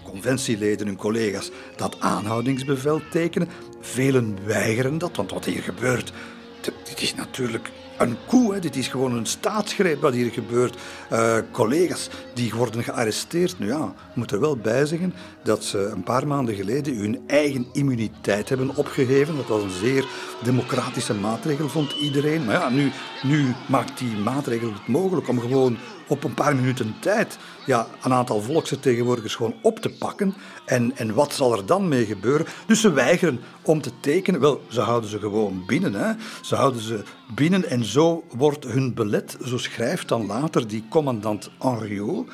conventieleden, 0.02 0.86
hun 0.86 0.96
collega's, 0.96 1.50
dat 1.76 1.96
aanhoudingsbevel 2.00 3.00
tekenen. 3.10 3.48
Velen 3.80 4.38
weigeren 4.44 4.98
dat, 4.98 5.16
want 5.16 5.30
wat 5.30 5.44
hier 5.44 5.62
gebeurt, 5.62 6.12
dit 6.60 7.02
is 7.02 7.14
natuurlijk 7.14 7.70
een. 7.98 8.16
Hè. 8.52 8.60
Dit 8.60 8.76
is 8.76 8.88
gewoon 8.88 9.16
een 9.16 9.26
staatsgreep 9.26 10.00
wat 10.00 10.12
hier 10.12 10.30
gebeurt. 10.30 10.76
Uh, 11.12 11.36
collega's 11.50 12.08
die 12.34 12.54
worden 12.54 12.82
gearresteerd. 12.82 13.58
Nu 13.58 13.66
ja, 13.66 13.84
ik 14.10 14.14
moet 14.14 14.30
er 14.30 14.40
wel 14.40 14.56
bij 14.56 14.86
zeggen 14.86 15.14
dat 15.42 15.64
ze 15.64 15.78
een 15.78 16.02
paar 16.02 16.26
maanden 16.26 16.54
geleden 16.54 16.96
hun 16.96 17.20
eigen 17.26 17.66
immuniteit 17.72 18.48
hebben 18.48 18.76
opgeheven. 18.76 19.36
Dat 19.36 19.46
was 19.46 19.62
een 19.62 19.70
zeer 19.70 20.06
democratische 20.42 21.14
maatregel, 21.14 21.68
vond 21.68 21.92
iedereen. 21.92 22.44
Maar 22.44 22.54
ja, 22.54 22.68
nu, 22.68 22.90
nu 23.22 23.54
maakt 23.68 23.98
die 23.98 24.16
maatregel 24.16 24.72
het 24.72 24.86
mogelijk 24.86 25.28
om 25.28 25.40
gewoon 25.40 25.78
op 26.08 26.24
een 26.24 26.34
paar 26.34 26.56
minuten 26.56 26.94
tijd 27.00 27.38
ja, 27.66 27.86
een 28.02 28.12
aantal 28.12 28.40
volksvertegenwoordigers 28.40 29.34
gewoon 29.34 29.54
op 29.62 29.78
te 29.78 29.90
pakken. 29.90 30.34
En, 30.64 30.96
en 30.96 31.14
wat 31.14 31.32
zal 31.32 31.56
er 31.56 31.66
dan 31.66 31.88
mee 31.88 32.04
gebeuren? 32.04 32.46
Dus 32.66 32.80
ze 32.80 32.92
weigeren 32.92 33.40
om 33.62 33.80
te 33.80 33.90
tekenen. 34.00 34.40
Wel, 34.40 34.62
ze 34.68 34.80
houden 34.80 35.10
ze 35.10 35.18
gewoon 35.18 35.62
binnen. 35.66 35.94
Hè. 35.94 36.12
Ze 36.42 36.54
houden 36.54 36.82
ze 36.82 37.02
binnen 37.34 37.64
en 37.64 37.84
zo 37.84 38.24
wordt 38.36 38.64
hun 38.64 38.94
belet, 38.94 39.36
zo 39.44 39.58
schrijft 39.58 40.08
dan 40.08 40.26
later 40.26 40.68
die 40.68 40.84
commandant 40.90 41.50
Henriot. 41.58 42.28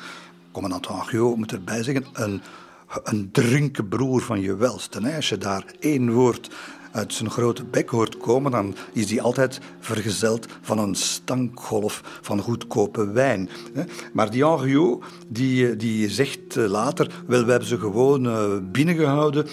Commandant 0.51 0.87
Henriot 0.87 1.37
moet 1.37 1.51
erbij 1.51 1.83
zeggen, 1.83 2.05
een, 2.13 2.41
een 3.03 3.31
drinkenbroer 3.31 4.21
van 4.21 4.41
je 4.41 4.55
welste. 4.55 5.15
Als 5.15 5.29
je 5.29 5.37
daar 5.37 5.63
één 5.79 6.13
woord 6.13 6.49
uit 6.95 7.13
zijn 7.13 7.29
grote 7.29 7.63
bek 7.63 7.89
hoort 7.89 8.17
komen, 8.17 8.51
dan 8.51 8.75
is 8.93 9.07
die 9.07 9.21
altijd 9.21 9.59
vergezeld 9.79 10.45
van 10.61 10.77
een 10.77 10.95
stankgolf 10.95 12.01
van 12.21 12.39
goedkope 12.39 13.11
wijn. 13.11 13.49
Maar 14.13 14.31
die 14.31 14.45
Henriot, 14.45 15.03
die, 15.27 15.75
die 15.75 16.09
zegt 16.09 16.55
later, 16.55 17.23
wel, 17.27 17.45
we 17.45 17.49
hebben 17.49 17.69
ze 17.69 17.79
gewoon 17.79 18.71
binnengehouden 18.71 19.47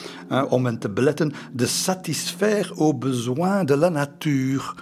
om 0.49 0.65
hen 0.65 0.79
te 0.79 0.91
beletten 0.91 1.33
de 1.53 1.67
satisfaire 1.67 2.75
aux 2.75 2.99
besoins 2.99 3.67
de 3.67 3.77
la 3.77 3.89
nature. 3.89 4.75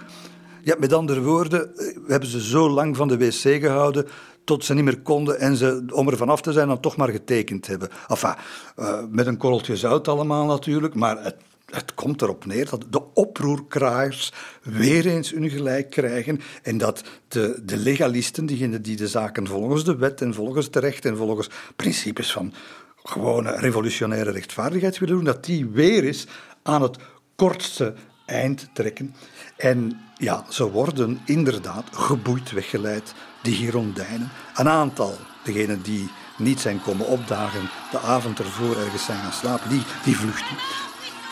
Ja, 0.63 0.75
met 0.79 0.93
andere 0.93 1.21
woorden, 1.21 1.71
we 1.75 2.07
hebben 2.07 2.29
ze 2.29 2.41
zo 2.41 2.69
lang 2.69 2.95
van 2.95 3.07
de 3.07 3.17
wc 3.17 3.61
gehouden 3.61 4.05
tot 4.43 4.65
ze 4.65 4.73
niet 4.73 4.83
meer 4.83 5.01
konden 5.01 5.39
en 5.39 5.55
ze, 5.55 5.85
om 5.93 6.07
er 6.07 6.17
vanaf 6.17 6.41
te 6.41 6.51
zijn, 6.51 6.67
dan 6.67 6.79
toch 6.79 6.95
maar 6.95 7.09
getekend 7.09 7.67
hebben. 7.67 7.89
Enfin, 8.07 8.35
uh, 8.79 8.99
met 9.09 9.27
een 9.27 9.37
korreltje 9.37 9.77
zout 9.77 10.07
allemaal 10.07 10.45
natuurlijk, 10.45 10.95
maar 10.95 11.23
het, 11.23 11.35
het 11.71 11.93
komt 11.93 12.21
erop 12.21 12.45
neer 12.45 12.69
dat 12.69 12.85
de 12.89 13.13
oproerkraaiers 13.13 14.31
weer 14.63 15.05
eens 15.05 15.31
hun 15.31 15.49
gelijk 15.49 15.89
krijgen 15.89 16.39
en 16.63 16.77
dat 16.77 17.03
de, 17.27 17.61
de 17.65 17.77
legalisten, 17.77 18.45
diegenen 18.45 18.81
die 18.81 18.95
de 18.95 19.07
zaken 19.07 19.47
volgens 19.47 19.83
de 19.83 19.95
wet 19.95 20.21
en 20.21 20.33
volgens 20.33 20.65
het 20.65 20.75
recht 20.75 21.05
en 21.05 21.17
volgens 21.17 21.49
principes 21.75 22.31
van 22.31 22.53
gewone 23.03 23.51
revolutionaire 23.51 24.31
rechtvaardigheid 24.31 24.99
willen 24.99 25.15
doen, 25.15 25.23
dat 25.23 25.45
die 25.45 25.65
weer 25.65 26.03
eens 26.03 26.27
aan 26.63 26.81
het 26.81 26.97
kortste 27.35 27.93
eind 28.25 28.69
trekken. 28.73 29.15
En 29.57 29.99
ja, 30.17 30.45
ze 30.49 30.71
worden 30.71 31.21
inderdaad 31.25 31.85
geboeid 31.91 32.51
weggeleid, 32.51 33.13
die 33.43 33.55
Girondijnen. 33.55 34.29
Een 34.55 34.69
aantal, 34.69 35.17
degenen 35.43 35.81
die 35.81 36.09
niet 36.37 36.59
zijn 36.59 36.81
komen 36.81 37.07
opdagen, 37.07 37.69
de 37.91 37.99
avond 37.99 38.39
ervoor 38.39 38.77
ergens 38.77 39.05
zijn 39.05 39.19
gaan 39.19 39.33
slapen, 39.33 39.69
die, 39.69 39.83
die 40.03 40.17
vluchten. 40.17 40.90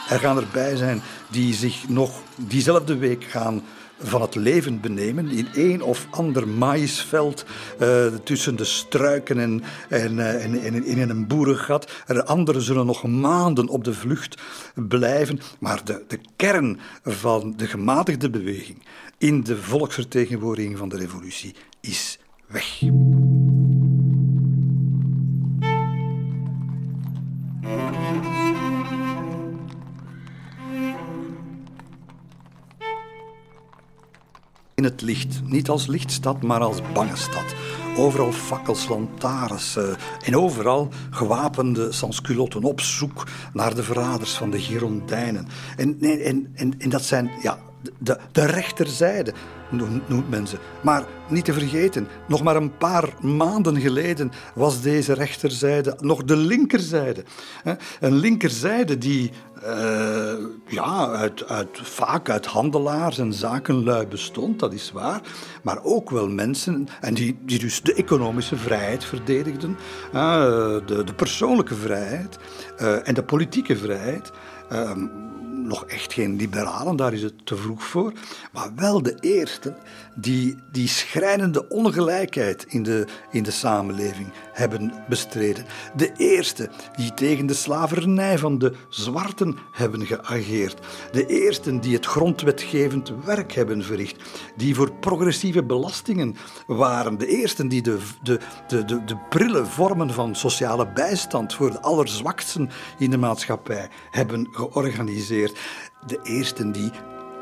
Er 0.09 0.19
gaan 0.19 0.37
erbij 0.37 0.75
zijn 0.75 1.01
die 1.27 1.53
zich 1.53 1.89
nog 1.89 2.21
diezelfde 2.35 2.97
week 2.97 3.23
gaan 3.23 3.63
van 4.01 4.21
het 4.21 4.35
leven 4.35 4.79
benemen 4.79 5.29
in 5.29 5.47
één 5.53 5.81
of 5.81 6.07
ander 6.09 6.47
maïsveld 6.47 7.45
uh, 7.81 8.05
tussen 8.23 8.55
de 8.55 8.63
struiken 8.63 9.39
en, 9.39 9.63
en, 9.89 10.13
uh, 10.17 10.45
en, 10.45 10.61
en, 10.61 10.85
in 10.85 11.09
een 11.09 11.27
boerengat. 11.27 11.91
Er 12.07 12.23
anderen 12.23 12.61
zullen 12.61 12.85
nog 12.85 13.03
maanden 13.03 13.67
op 13.67 13.83
de 13.83 13.93
vlucht 13.93 14.41
blijven, 14.73 15.39
maar 15.59 15.81
de, 15.83 16.03
de 16.07 16.19
kern 16.35 16.79
van 17.03 17.53
de 17.57 17.67
gematigde 17.67 18.29
beweging 18.29 18.85
in 19.17 19.43
de 19.43 19.57
volksvertegenwoordiging 19.57 20.77
van 20.77 20.89
de 20.89 20.97
revolutie 20.97 21.55
is 21.81 22.19
weg. 22.47 22.81
In 34.79 34.85
het 34.85 35.01
licht. 35.01 35.41
Niet 35.43 35.69
als 35.69 35.87
lichtstad, 35.87 36.41
maar 36.41 36.59
als 36.59 36.81
bange 36.93 37.15
stad. 37.15 37.55
Overal 37.97 38.31
fakkels, 38.31 38.87
lantaarns 38.87 39.77
en 40.23 40.37
overal 40.37 40.89
gewapende 41.09 41.91
sansculotten 41.91 42.63
op 42.63 42.81
zoek 42.81 43.27
naar 43.53 43.75
de 43.75 43.83
verraders 43.83 44.31
van 44.31 44.49
de 44.49 44.59
Girondijnen. 44.59 45.47
En, 45.77 45.97
en, 46.01 46.51
en, 46.55 46.73
en 46.77 46.89
dat 46.89 47.03
zijn 47.03 47.31
ja, 47.41 47.57
de, 47.97 48.19
de 48.31 48.45
rechterzijde, 48.45 49.33
noemt 49.69 50.29
men 50.29 50.47
ze. 50.47 50.57
Maar 50.81 51.03
niet 51.27 51.45
te 51.45 51.53
vergeten, 51.53 52.07
nog 52.27 52.43
maar 52.43 52.55
een 52.55 52.77
paar 52.77 53.09
maanden 53.21 53.81
geleden 53.81 54.31
was 54.55 54.81
deze 54.81 55.13
rechterzijde 55.13 55.97
nog 55.99 56.23
de 56.23 56.35
linkerzijde. 56.35 57.23
Een 57.99 58.15
linkerzijde 58.15 58.97
die 58.97 59.31
uh, 59.65 60.33
ja, 60.67 61.29
vaak 61.71 62.29
uit 62.29 62.45
handelaars 62.45 63.17
en 63.17 63.33
zakenlui 63.33 64.07
bestond, 64.07 64.59
dat 64.59 64.73
is 64.73 64.91
waar. 64.91 65.21
Maar 65.63 65.83
ook 65.83 66.09
wel 66.09 66.27
mensen, 66.27 66.87
en 67.01 67.13
die, 67.13 67.37
die 67.41 67.59
dus 67.59 67.81
de 67.81 67.93
economische 67.93 68.57
vrijheid 68.57 69.05
verdedigden, 69.05 69.77
de, 70.11 71.01
de, 71.05 71.13
persoonlijke 71.15 71.75
vrijheid 71.75 72.37
uh, 72.81 73.07
en 73.07 73.13
de 73.13 73.23
politieke 73.23 73.77
vrijheid. 73.77 74.31
Nog 75.69 75.85
echt 75.85 76.13
geen 76.13 76.35
liberalen, 76.35 76.95
daar 76.95 77.13
is 77.13 77.21
het 77.21 77.45
te 77.45 77.55
vroeg 77.55 77.83
voor. 77.83 78.13
Maar 78.51 78.69
wel 78.75 79.01
de 79.01 79.17
eerste 79.19 79.73
die 80.15 80.57
die 80.71 80.87
schrijnende 80.87 81.67
ongelijkheid 81.67 82.65
in 82.67 82.83
de, 82.83 83.05
in 83.31 83.43
de 83.43 83.51
samenleving 83.51 84.27
hebben 84.59 84.93
bestreden. 85.09 85.65
De 85.95 86.11
eerste 86.17 86.69
die 86.95 87.13
tegen 87.13 87.45
de 87.45 87.53
slavernij 87.53 88.37
van 88.37 88.57
de 88.57 88.73
zwarten 88.89 89.57
hebben 89.71 90.05
geageerd. 90.05 90.79
De 91.11 91.25
eerste 91.25 91.79
die 91.79 91.95
het 91.95 92.05
grondwetgevend 92.05 93.13
werk 93.25 93.51
hebben 93.51 93.83
verricht. 93.83 94.23
Die 94.55 94.75
voor 94.75 94.91
progressieve 94.91 95.63
belastingen 95.63 96.35
waren. 96.67 97.17
De 97.17 97.27
eerste 97.27 97.67
die 97.67 97.81
de, 97.81 97.97
de, 98.23 98.39
de, 98.67 98.85
de, 98.85 99.03
de 99.03 99.17
prille 99.29 99.65
vormen 99.65 100.13
van 100.13 100.35
sociale 100.35 100.87
bijstand 100.93 101.53
voor 101.53 101.71
de 101.71 101.81
allerzwaksten 101.81 102.69
in 102.97 103.09
de 103.09 103.17
maatschappij 103.17 103.89
hebben 104.11 104.47
georganiseerd. 104.51 105.59
De 106.07 106.19
eerste 106.23 106.71
die 106.71 106.91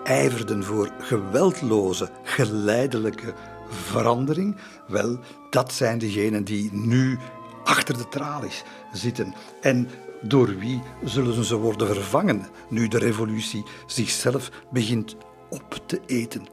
ijverden 0.04 0.64
voor 0.64 0.92
geweldloze, 1.00 2.10
geleidelijke 2.24 3.34
verandering, 3.70 4.58
wel, 4.88 5.20
dat 5.50 5.74
zijn 5.74 5.98
degenen 5.98 6.44
die 6.44 6.70
nu 6.74 7.18
achter 7.64 7.98
de 7.98 8.08
tralies 8.10 8.64
zitten. 8.94 9.34
En 9.62 9.90
door 10.22 10.58
wie 10.58 10.82
zullen 11.04 11.44
ze 11.44 11.56
worden 11.56 11.88
vervangen 11.88 12.48
nu 12.70 12.88
de 12.88 12.98
revolutie 12.98 13.64
zichzelf 13.86 14.52
begint 14.72 15.16
op 15.50 15.82
te 15.86 16.02
eten? 16.06 16.48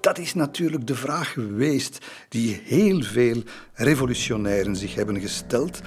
Dat 0.00 0.18
is 0.18 0.34
natuurlijk 0.34 0.86
de 0.86 0.94
vraag 0.94 1.32
geweest 1.32 1.98
die 2.28 2.60
heel 2.64 3.02
veel 3.02 3.42
revolutionairen 3.72 4.76
zich 4.76 4.94
hebben 4.94 5.20
gesteld. 5.20 5.80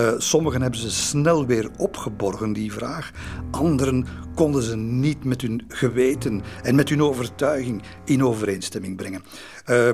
Uh, 0.00 0.12
sommigen 0.18 0.62
hebben 0.62 0.80
ze 0.80 0.90
snel 0.90 1.46
weer 1.46 1.70
opgeborgen, 1.76 2.52
die 2.52 2.72
vraag. 2.72 3.10
Anderen 3.50 4.06
konden 4.34 4.62
ze 4.62 4.76
niet 4.76 5.24
met 5.24 5.40
hun 5.40 5.64
geweten 5.68 6.42
en 6.62 6.74
met 6.74 6.88
hun 6.88 7.02
overtuiging 7.02 7.82
in 8.04 8.24
overeenstemming 8.24 8.96
brengen. 8.96 9.22
Uh, 9.70 9.90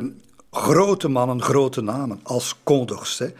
grote 0.50 1.08
mannen, 1.08 1.42
grote 1.42 1.80
namen 1.80 2.20
als 2.22 2.56
Condorcet 2.62 3.34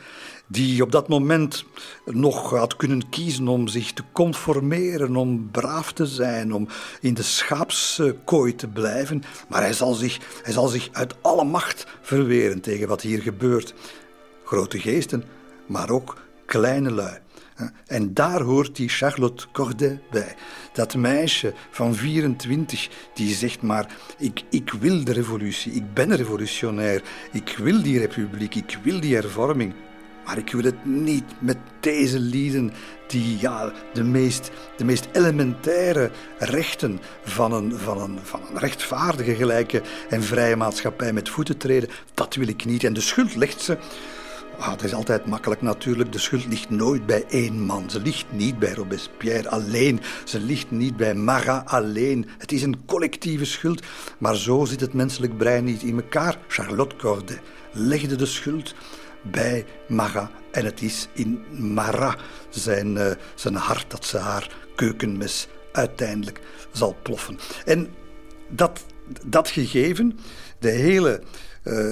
die 0.47 0.83
op 0.83 0.93
dat 0.93 1.09
moment 1.09 1.65
nog 2.05 2.51
had 2.51 2.77
kunnen 2.77 3.09
kiezen 3.09 3.49
om 3.49 3.69
zich 3.69 3.93
te 3.93 4.03
conformeren, 4.13 5.17
om 5.17 5.51
braaf 5.51 5.93
te 5.93 6.07
zijn, 6.07 6.55
om 6.55 6.69
in 7.01 7.15
de 7.15 7.23
schaapskooi 7.23 8.55
te 8.55 8.69
blijven. 8.69 9.23
Maar 9.49 9.61
hij 9.61 9.73
zal 9.73 9.95
zich, 9.95 10.19
hij 10.43 10.53
zal 10.53 10.69
zich 10.69 10.89
uit 10.93 11.15
alle 11.23 11.45
macht 11.45 11.87
verweren 12.01 12.61
tegen 12.61 12.89
wat 12.89 13.01
hier 13.01 13.23
gebeurt. 13.23 13.75
Grote 14.45 14.79
geesten, 14.79 15.25
maar 15.67 15.91
ook 15.91 16.17
kleine 16.47 16.91
lui. 16.91 17.19
En 17.87 18.15
daar 18.15 18.41
hoort 18.41 18.77
die 18.77 18.89
Charlotte 18.89 19.47
Corday 19.53 20.01
bij. 20.11 20.35
Dat 20.73 20.95
meisje 20.95 21.55
van 21.71 21.95
24 21.95 22.89
die 23.15 23.35
zegt 23.35 23.63
maar, 23.63 23.97
ik, 24.19 24.43
ik 24.51 24.73
wil 24.81 25.05
de 25.05 25.13
revolutie, 25.13 25.73
ik 25.73 25.95
ben 25.95 26.17
revolutionair, 26.17 27.03
ik 27.33 27.55
wil 27.59 27.83
die 27.83 27.99
republiek, 27.99 28.55
ik 28.55 28.79
wil 28.83 29.01
die 29.01 29.15
hervorming. 29.15 29.75
Maar 30.25 30.39
ik 30.39 30.53
wil 30.53 30.65
het 30.65 30.85
niet 30.85 31.25
met 31.39 31.57
deze 31.81 32.19
lieden 32.19 32.73
die 33.07 33.39
ja, 33.41 33.73
de, 33.93 34.05
meest, 34.05 34.51
de 34.77 34.85
meest 34.85 35.09
elementaire 35.13 36.11
rechten 36.39 37.01
van 37.25 37.53
een, 37.53 37.79
van, 37.79 38.01
een, 38.01 38.19
van 38.23 38.41
een 38.51 38.59
rechtvaardige, 38.59 39.35
gelijke 39.35 39.83
en 40.09 40.23
vrije 40.23 40.57
maatschappij 40.57 41.13
met 41.13 41.29
voeten 41.29 41.57
treden. 41.57 41.89
Dat 42.15 42.35
wil 42.35 42.49
ik 42.49 42.65
niet. 42.65 42.85
En 42.85 42.93
de 42.93 43.01
schuld 43.01 43.35
legt 43.35 43.61
ze. 43.61 43.79
Ah, 44.59 44.71
het 44.71 44.83
is 44.83 44.95
altijd 44.95 45.27
makkelijk 45.27 45.63
natuurlijk. 45.63 46.13
De 46.13 46.19
schuld 46.19 46.47
ligt 46.47 46.71
nooit 46.71 47.07
bij 47.07 47.25
één 47.29 47.61
man. 47.61 47.91
Ze 47.91 48.01
ligt 48.01 48.33
niet 48.33 48.59
bij 48.59 48.73
Robespierre 48.73 49.49
alleen. 49.49 50.01
Ze 50.25 50.41
ligt 50.41 50.71
niet 50.71 50.97
bij 50.97 51.15
Marat 51.15 51.67
alleen. 51.67 52.29
Het 52.39 52.53
is 52.53 52.63
een 52.63 52.85
collectieve 52.87 53.45
schuld. 53.45 53.83
Maar 54.19 54.37
zo 54.37 54.65
zit 54.65 54.81
het 54.81 54.93
menselijk 54.93 55.37
brein 55.37 55.65
niet 55.65 55.83
in 55.83 55.97
elkaar. 55.97 56.39
Charlotte 56.49 56.97
Corday 56.97 57.41
legde 57.73 58.17
de 58.17 58.27
schuld 58.27 58.75
bij 59.23 59.65
Marat. 59.89 60.31
En 60.53 60.65
het 60.65 60.83
is 60.83 61.09
in 61.13 61.45
Marat 61.75 62.17
zijn, 62.49 62.97
uh, 62.97 63.11
zijn 63.35 63.55
hart 63.55 63.91
dat 63.91 64.05
ze 64.05 64.19
haar 64.19 64.57
keukenmes 64.77 65.49
uiteindelijk 65.73 66.41
zal 66.73 66.97
ploffen. 67.03 67.39
En 67.65 67.89
dat, 68.49 68.85
dat 69.27 69.49
gegeven, 69.49 70.19
de 70.59 70.71
hele, 70.71 71.23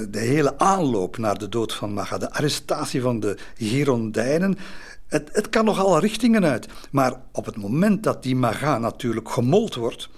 de 0.09 0.19
hele 0.19 0.59
aanloop 0.59 1.17
naar 1.17 1.37
de 1.37 1.49
dood 1.49 1.73
van 1.73 1.93
Marat, 1.93 2.19
de 2.19 2.31
arrestatie 2.31 3.01
van 3.01 3.19
de 3.19 3.37
Girondijnen, 3.57 4.57
Het, 5.07 5.29
het 5.31 5.49
kan 5.49 5.65
nog 5.65 5.79
alle 5.79 5.99
richtingen 5.99 6.45
uit. 6.45 6.67
Maar 6.91 7.13
op 7.31 7.45
het 7.45 7.57
moment 7.57 8.03
dat 8.03 8.23
die 8.23 8.35
maga 8.35 8.77
natuurlijk 8.77 9.29
gemold 9.29 9.75
wordt 9.75 10.09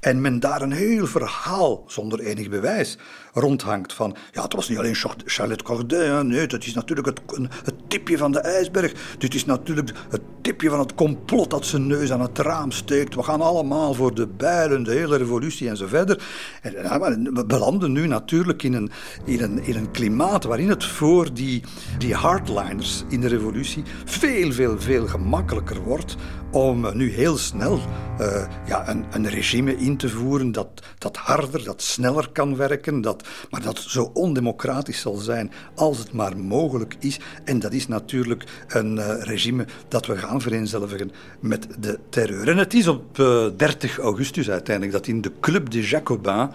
en 0.00 0.20
men 0.20 0.40
daar 0.40 0.62
een 0.62 0.72
heel 0.72 1.06
verhaal 1.06 1.84
zonder 1.86 2.20
enig 2.20 2.48
bewijs 2.48 2.98
rondhangt 3.34 3.92
van, 3.92 4.16
ja, 4.32 4.42
het 4.42 4.54
was 4.54 4.68
niet 4.68 4.78
alleen 4.78 4.96
Charlotte 5.24 5.64
Corday, 5.64 6.22
nee, 6.22 6.46
dat 6.46 6.64
is 6.64 6.74
natuurlijk 6.74 7.06
het, 7.06 7.20
het 7.64 7.74
tipje 7.88 8.18
van 8.18 8.32
de 8.32 8.38
ijsberg. 8.38 9.16
Dit 9.18 9.34
is 9.34 9.44
natuurlijk 9.44 9.90
het 10.08 10.20
tipje 10.40 10.70
van 10.70 10.78
het 10.78 10.94
complot 10.94 11.50
dat 11.50 11.66
zijn 11.66 11.86
neus 11.86 12.12
aan 12.12 12.20
het 12.20 12.38
raam 12.38 12.70
steekt. 12.70 13.14
We 13.14 13.22
gaan 13.22 13.40
allemaal 13.40 13.94
voor 13.94 14.14
de 14.14 14.26
bijlen, 14.26 14.82
de 14.82 14.90
hele 14.90 15.16
revolutie 15.16 15.68
en 15.68 15.76
zo 15.76 15.86
verder. 15.86 16.22
En, 16.62 17.34
we 17.34 17.44
belanden 17.46 17.92
nu 17.92 18.06
natuurlijk 18.06 18.62
in 18.62 18.74
een, 18.74 18.90
in, 19.24 19.42
een, 19.42 19.64
in 19.64 19.76
een 19.76 19.90
klimaat 19.90 20.44
waarin 20.44 20.68
het 20.68 20.84
voor 20.84 21.34
die, 21.34 21.62
die 21.98 22.14
hardliners 22.14 23.04
in 23.08 23.20
de 23.20 23.28
revolutie 23.28 23.82
veel, 24.04 24.52
veel, 24.52 24.80
veel 24.80 25.06
gemakkelijker 25.06 25.80
wordt 25.80 26.16
om 26.50 26.96
nu 26.96 27.10
heel 27.10 27.36
snel 27.36 27.80
uh, 28.20 28.46
ja, 28.66 28.88
een, 28.88 29.04
een 29.10 29.28
regime 29.28 29.76
in 29.76 29.96
te 29.96 30.08
voeren 30.08 30.52
dat, 30.52 30.68
dat 30.98 31.16
harder, 31.16 31.64
dat 31.64 31.82
sneller 31.82 32.28
kan 32.32 32.56
werken, 32.56 33.00
dat, 33.00 33.23
maar 33.50 33.62
dat 33.62 33.78
zo 33.78 34.10
ondemocratisch 34.14 35.00
zal 35.00 35.14
zijn 35.14 35.52
als 35.74 35.98
het 35.98 36.12
maar 36.12 36.36
mogelijk 36.36 36.96
is. 36.98 37.20
En 37.44 37.58
dat 37.58 37.72
is 37.72 37.88
natuurlijk 37.88 38.44
een 38.68 38.96
uh, 38.96 39.22
regime 39.22 39.66
dat 39.88 40.06
we 40.06 40.16
gaan 40.16 40.40
vereenzelvigen 40.40 41.12
met 41.40 41.66
de 41.78 41.98
terreur. 42.08 42.48
En 42.48 42.56
het 42.56 42.74
is 42.74 42.88
op 42.88 43.18
uh, 43.18 43.46
30 43.56 43.98
augustus 43.98 44.50
uiteindelijk 44.50 44.96
dat 44.96 45.06
in 45.06 45.20
de 45.20 45.32
Club 45.40 45.70
des 45.70 45.90
Jacobins 45.90 46.50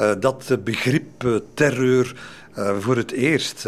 uh, 0.00 0.12
dat 0.20 0.58
begrip 0.64 1.40
terreur 1.54 2.38
voor 2.78 2.96
het 2.96 3.10
eerst, 3.10 3.64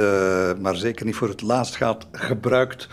maar 0.61 0.77
zeker 0.77 1.07
niet 1.07 1.15
voor 1.15 1.29
het 1.29 1.43
laatst 1.43 1.77
gaat 1.77 2.07
gebruikt 2.13 2.89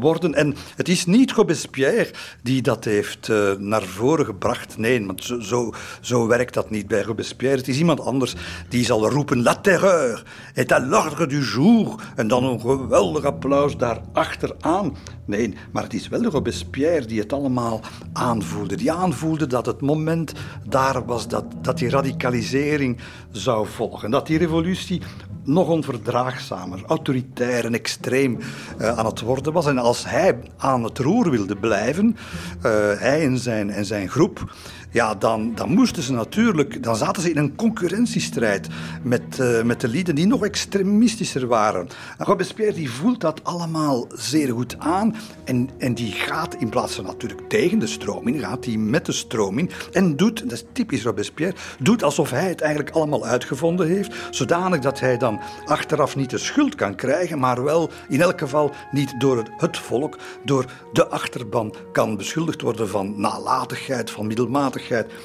worden. 0.00 0.34
En 0.34 0.54
het 0.76 0.88
is 0.88 1.06
niet 1.06 1.32
Robespierre 1.32 2.10
die 2.42 2.62
dat 2.62 2.84
heeft 2.84 3.28
uh, 3.28 3.52
naar 3.52 3.82
voren 3.82 4.24
gebracht. 4.24 4.78
Nee, 4.78 5.06
want 5.06 5.24
zo, 5.24 5.40
zo, 5.40 5.72
zo, 6.00 6.26
werkt 6.26 6.54
dat 6.54 6.70
niet 6.70 6.86
bij 6.86 7.02
Robespierre. 7.02 7.56
Het 7.56 7.68
is 7.68 7.78
iemand 7.78 8.00
anders 8.00 8.34
die 8.68 8.84
zal 8.84 9.08
roepen: 9.08 9.42
La 9.42 9.54
terreur 9.54 10.24
est 10.54 10.72
à 10.72 10.86
l'ordre 10.86 11.26
du 11.26 11.42
jour. 11.44 11.94
En 12.16 12.28
dan 12.28 12.44
een 12.44 12.60
geweldig 12.60 13.24
applaus 13.24 13.76
daarachteraan. 13.76 14.96
Nee, 15.24 15.54
maar 15.72 15.82
het 15.82 15.94
is 15.94 16.08
wel 16.08 16.24
Robespierre 16.24 17.06
die 17.06 17.20
het 17.20 17.32
allemaal 17.32 17.80
aanvoelde. 18.12 18.76
Die 18.76 18.92
aanvoelde 18.92 19.46
dat 19.46 19.66
het 19.66 19.80
moment 19.80 20.32
daar 20.68 21.04
was 21.04 21.28
dat, 21.28 21.44
dat 21.62 21.78
die 21.78 21.90
radicalisering 21.90 22.98
zou 23.30 23.66
volgen. 23.66 24.10
Dat 24.10 24.26
die 24.26 24.38
revolutie 24.38 25.02
nog 25.44 25.68
onverdraagzamer, 25.68 26.82
autoritair 26.86 27.64
en 27.64 27.74
extreem 27.74 28.38
uh, 28.80 28.98
aan 28.98 29.06
het 29.06 29.20
worden 29.20 29.52
was. 29.52 29.66
En 29.66 29.78
als 29.78 30.04
hij 30.04 30.38
aan 30.56 30.84
het 30.84 30.98
roer 30.98 31.30
wilde 31.30 31.56
blijven, 31.56 32.16
uh, 32.56 32.62
hij 32.98 33.22
en 33.24 33.38
zijn, 33.38 33.70
en 33.70 33.84
zijn 33.84 34.08
groep, 34.08 34.52
ja, 34.92 35.14
dan, 35.14 35.54
dan 35.54 35.74
moesten 35.74 36.02
ze 36.02 36.12
natuurlijk, 36.12 36.82
dan 36.82 36.96
zaten 36.96 37.22
ze 37.22 37.30
in 37.30 37.36
een 37.36 37.54
concurrentiestrijd 37.54 38.68
met, 39.02 39.38
uh, 39.40 39.62
met 39.62 39.80
de 39.80 39.88
lieden 39.88 40.14
die 40.14 40.26
nog 40.26 40.44
extremistischer 40.44 41.46
waren. 41.46 41.88
En 42.18 42.26
Robespierre 42.26 42.72
die 42.72 42.90
voelt 42.90 43.20
dat 43.20 43.44
allemaal 43.44 44.06
zeer 44.14 44.52
goed 44.52 44.78
aan 44.78 45.16
en, 45.44 45.68
en 45.78 45.94
die 45.94 46.12
gaat 46.12 46.54
in 46.54 46.68
plaats 46.68 46.94
van 46.94 47.04
natuurlijk 47.04 47.48
tegen 47.48 47.78
de 47.78 47.86
stroom 47.86 48.28
in, 48.28 48.38
gaat 48.38 48.64
hij 48.64 48.76
met 48.76 49.06
de 49.06 49.12
stroom 49.12 49.58
in 49.58 49.70
en 49.92 50.16
doet, 50.16 50.42
dat 50.42 50.52
is 50.52 50.64
typisch 50.72 51.02
Robespierre, 51.02 51.54
doet 51.78 52.02
alsof 52.02 52.30
hij 52.30 52.48
het 52.48 52.60
eigenlijk 52.60 52.94
allemaal 52.94 53.26
uitgevonden 53.26 53.86
heeft, 53.86 54.14
zodanig 54.30 54.80
dat 54.80 55.00
hij 55.00 55.18
dan 55.18 55.40
achteraf 55.64 56.16
niet 56.16 56.30
de 56.30 56.38
schuld 56.38 56.74
kan 56.74 56.94
krijgen, 56.94 57.38
maar 57.38 57.64
wel 57.64 57.90
in 58.08 58.20
elk 58.20 58.38
geval 58.38 58.72
niet 58.90 59.20
door 59.20 59.36
het, 59.36 59.50
het 59.56 59.78
volk, 59.78 60.18
door 60.44 60.64
de 60.92 61.08
achterban 61.08 61.74
kan 61.92 62.16
beschuldigd 62.16 62.60
worden 62.60 62.88
van 62.88 63.20
nalatigheid, 63.20 64.10
van 64.10 64.26
middelmatigheid 64.26 64.80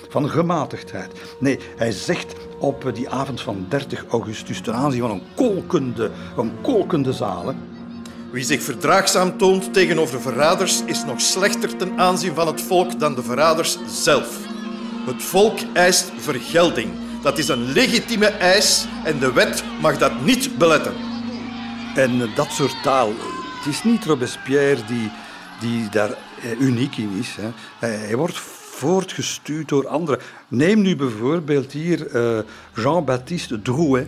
van 0.09 0.29
gematigdheid. 0.29 1.11
Nee, 1.39 1.59
hij 1.77 1.91
zegt 1.91 2.33
op 2.59 2.91
die 2.93 3.09
avond 3.09 3.41
van 3.41 3.65
30 3.69 4.05
augustus 4.09 4.61
ten 4.61 4.73
aanzien 4.73 5.01
van 5.01 5.11
een 5.11 5.23
kolkende, 5.35 6.11
een 6.37 6.51
kolkende 6.61 7.13
zaal. 7.13 7.53
Wie 8.31 8.43
zich 8.43 8.63
verdraagzaam 8.63 9.37
toont 9.37 9.73
tegenover 9.73 10.21
verraders 10.21 10.83
is 10.85 11.03
nog 11.05 11.21
slechter 11.21 11.75
ten 11.75 11.99
aanzien 11.99 12.33
van 12.33 12.47
het 12.47 12.61
volk 12.61 12.99
dan 12.99 13.15
de 13.15 13.23
verraders 13.23 13.77
zelf. 13.87 14.37
Het 15.05 15.23
volk 15.23 15.59
eist 15.73 16.11
vergelding. 16.17 16.91
Dat 17.21 17.37
is 17.37 17.47
een 17.47 17.71
legitieme 17.71 18.25
eis 18.25 18.87
en 19.03 19.19
de 19.19 19.33
wet 19.33 19.63
mag 19.81 19.97
dat 19.97 20.21
niet 20.21 20.57
beletten. 20.57 20.93
En 21.95 22.29
dat 22.35 22.51
soort 22.51 22.83
taal, 22.83 23.13
het 23.57 23.73
is 23.73 23.83
niet 23.83 24.05
Robespierre 24.05 24.85
die, 24.85 25.11
die 25.59 25.89
daar 25.89 26.09
eh, 26.09 26.59
uniek 26.59 26.97
in 26.97 27.11
is. 27.19 27.35
Hè. 27.35 27.49
Hij 27.87 28.15
wordt 28.15 28.41
voortgestuurd 28.77 29.69
door 29.69 29.87
anderen. 29.87 30.19
Neem 30.47 30.81
nu 30.81 30.95
bijvoorbeeld 30.95 31.71
hier 31.71 32.15
uh, 32.15 32.39
Jean-Baptiste 32.75 33.61
Drouet. 33.61 34.07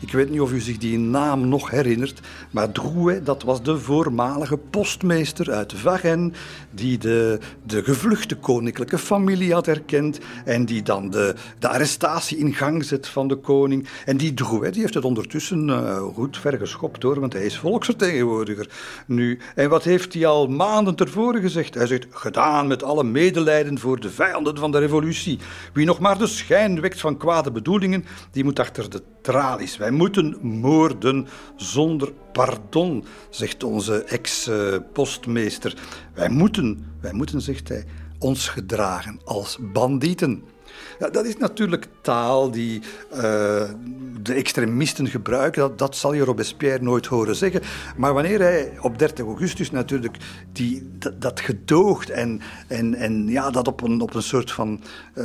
Ik 0.00 0.12
weet 0.12 0.30
niet 0.30 0.40
of 0.40 0.52
u 0.52 0.60
zich 0.60 0.78
die 0.78 0.98
naam 0.98 1.48
nog 1.48 1.70
herinnert, 1.70 2.20
maar 2.50 2.72
Drouet, 2.72 3.26
dat 3.26 3.42
was 3.42 3.62
de 3.62 3.78
voormalige 3.78 4.56
postmeester 4.56 5.50
uit 5.50 5.72
Varennes, 5.72 6.38
die 6.70 6.98
de, 6.98 7.38
de 7.62 7.84
gevluchte 7.84 8.36
koninklijke 8.36 8.98
familie 8.98 9.52
had 9.52 9.66
erkend 9.66 10.18
en 10.44 10.64
die 10.64 10.82
dan 10.82 11.10
de, 11.10 11.34
de 11.58 11.68
arrestatie 11.68 12.38
in 12.38 12.54
gang 12.54 12.84
zet 12.84 13.08
van 13.08 13.28
de 13.28 13.36
koning. 13.36 13.88
En 14.04 14.16
die 14.16 14.34
Drouet 14.34 14.72
die 14.72 14.82
heeft 14.82 14.94
het 14.94 15.04
ondertussen 15.04 15.68
uh, 15.68 16.02
goed 16.02 16.38
vergeschopt 16.38 17.02
hoor, 17.02 17.20
want 17.20 17.32
hij 17.32 17.44
is 17.44 17.58
volksvertegenwoordiger 17.58 18.68
nu. 19.06 19.38
En 19.54 19.68
wat 19.68 19.84
heeft 19.84 20.14
hij 20.14 20.26
al 20.26 20.46
maanden 20.46 20.94
tevoren 20.94 21.40
gezegd? 21.40 21.74
Hij 21.74 21.86
zegt, 21.86 22.06
gedaan 22.10 22.66
met 22.66 22.82
alle 22.82 23.04
medelijden 23.04 23.78
voor 23.78 24.00
de 24.00 24.10
vijanden 24.10 24.58
van 24.58 24.72
de 24.72 24.78
revolutie. 24.78 25.38
Wie 25.72 25.86
nog 25.86 25.98
maar 25.98 26.18
de 26.18 26.26
schijn 26.26 26.80
wekt 26.80 27.00
van 27.00 27.16
kwade 27.16 27.50
bedoelingen, 27.50 28.04
die 28.30 28.44
moet 28.44 28.58
achter 28.58 28.90
de 28.90 29.02
tralies. 29.22 29.76
Wij 29.90 29.98
moeten 29.98 30.36
moorden 30.42 31.26
zonder 31.56 32.12
pardon, 32.32 33.04
zegt 33.30 33.62
onze 33.64 34.02
ex-postmeester. 34.04 35.74
Wij 36.14 36.28
moeten, 36.28 36.86
wij 37.00 37.12
moeten, 37.12 37.40
zegt 37.40 37.68
hij, 37.68 37.84
ons 38.18 38.48
gedragen 38.48 39.20
als 39.24 39.58
bandieten. 39.72 40.42
Ja, 40.98 41.08
dat 41.08 41.24
is 41.24 41.36
natuurlijk 41.36 41.86
taal 42.00 42.50
die 42.50 42.82
uh, 43.12 43.18
de 44.22 44.34
extremisten 44.34 45.06
gebruiken. 45.06 45.60
Dat, 45.60 45.78
dat 45.78 45.96
zal 45.96 46.12
je 46.12 46.24
Robespierre 46.24 46.82
nooit 46.82 47.06
horen 47.06 47.36
zeggen. 47.36 47.62
Maar 47.96 48.14
wanneer 48.14 48.40
hij 48.40 48.72
op 48.80 48.98
30 48.98 49.26
augustus 49.26 49.70
natuurlijk 49.70 50.16
die, 50.52 50.90
dat, 51.18 51.40
gedoogt 51.40 52.10
en, 52.10 52.40
en, 52.66 52.94
en 52.94 53.28
ja, 53.28 53.50
dat 53.50 53.68
op 53.68 53.82
een, 53.82 54.00
op 54.00 54.14
een 54.14 54.22
soort 54.22 54.52
van 54.52 54.80
uh, 55.14 55.24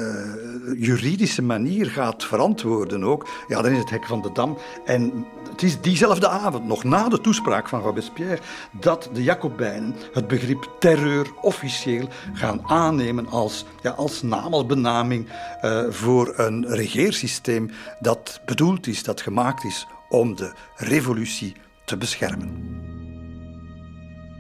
juridische 0.78 1.42
manier 1.42 1.86
gaat 1.86 2.24
verantwoorden 2.24 3.04
ook, 3.04 3.28
ja, 3.48 3.62
dan 3.62 3.72
is 3.72 3.78
het 3.78 3.90
hek 3.90 4.06
van 4.06 4.22
de 4.22 4.32
dam. 4.34 4.58
En 4.86 5.26
het 5.52 5.64
is 5.64 5.82
diezelfde 5.82 6.28
avond, 6.28 6.66
nog 6.66 6.84
na 6.84 7.10
de 7.10 7.22
toespraak 7.22 7.70
van 7.70 7.82
Robespierre, 7.82 8.40
dat 8.72 9.10
de 9.14 9.24
Jacobijnen 9.24 9.96
het 10.14 10.28
begrip 10.28 10.70
terreur 10.80 11.28
officieel 11.42 12.08
gaan 12.34 12.62
aannemen 12.68 13.28
als, 13.28 13.66
ja, 13.82 13.92
als 13.92 14.22
naam, 14.22 14.54
als 14.54 14.66
benaming 14.66 15.28
uh, 15.62 15.84
voor 15.90 16.34
een 16.38 16.66
regeersysteem 16.68 17.72
dat 18.00 18.42
bedoeld 18.46 18.88
is, 18.88 19.04
dat 19.04 19.22
gemaakt 19.22 19.64
is 19.64 19.88
om 20.10 20.36
de 20.36 20.54
revolutie 20.76 21.56
te 21.86 21.98
beschermen. 21.98 22.84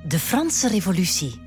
De 0.08 0.20
Franse 0.20 0.68
Revolutie 0.68 1.45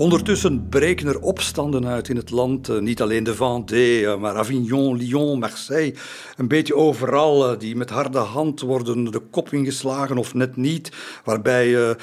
Ondertussen 0.00 0.68
breken 0.68 1.06
er 1.06 1.20
opstanden 1.20 1.86
uit 1.86 2.08
in 2.08 2.16
het 2.16 2.30
land. 2.30 2.68
Eh, 2.68 2.78
niet 2.78 3.02
alleen 3.02 3.24
de 3.24 3.34
Vendée, 3.34 4.06
eh, 4.06 4.18
maar 4.18 4.36
Avignon, 4.36 4.96
Lyon, 4.96 5.38
Marseille. 5.38 5.94
Een 6.36 6.48
beetje 6.48 6.74
overal 6.74 7.50
eh, 7.52 7.58
die 7.58 7.76
met 7.76 7.90
harde 7.90 8.18
hand 8.18 8.60
worden 8.60 9.04
de 9.04 9.18
kop 9.18 9.52
ingeslagen 9.52 10.18
of 10.18 10.34
net 10.34 10.56
niet. 10.56 10.92
Waarbij 11.24 11.96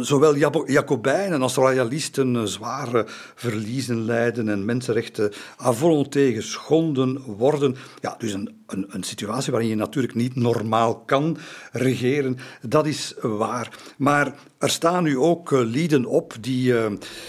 zowel 0.00 0.36
Jacobijnen 0.66 1.42
als 1.42 1.54
royalisten 1.54 2.48
zware 2.48 3.04
verliezen 3.34 4.04
lijden 4.04 4.48
en 4.48 4.64
mensenrechten 4.64 5.32
à 5.60 5.72
volonté 5.72 6.32
geschonden 6.32 7.22
worden. 7.22 7.76
Ja, 8.00 8.14
dus 8.18 8.32
een, 8.32 8.56
een, 8.66 8.86
een 8.88 9.02
situatie 9.02 9.52
waarin 9.52 9.70
je 9.70 9.76
natuurlijk 9.76 10.14
niet 10.14 10.34
normaal 10.34 10.98
kan 10.98 11.38
regeren. 11.72 12.38
Dat 12.62 12.86
is 12.86 13.14
waar. 13.20 13.78
Maar 13.96 14.34
er 14.58 14.70
staan 14.70 15.02
nu 15.02 15.18
ook 15.18 15.50
lieden 15.50 16.04
op 16.04 16.34
die 16.40 16.74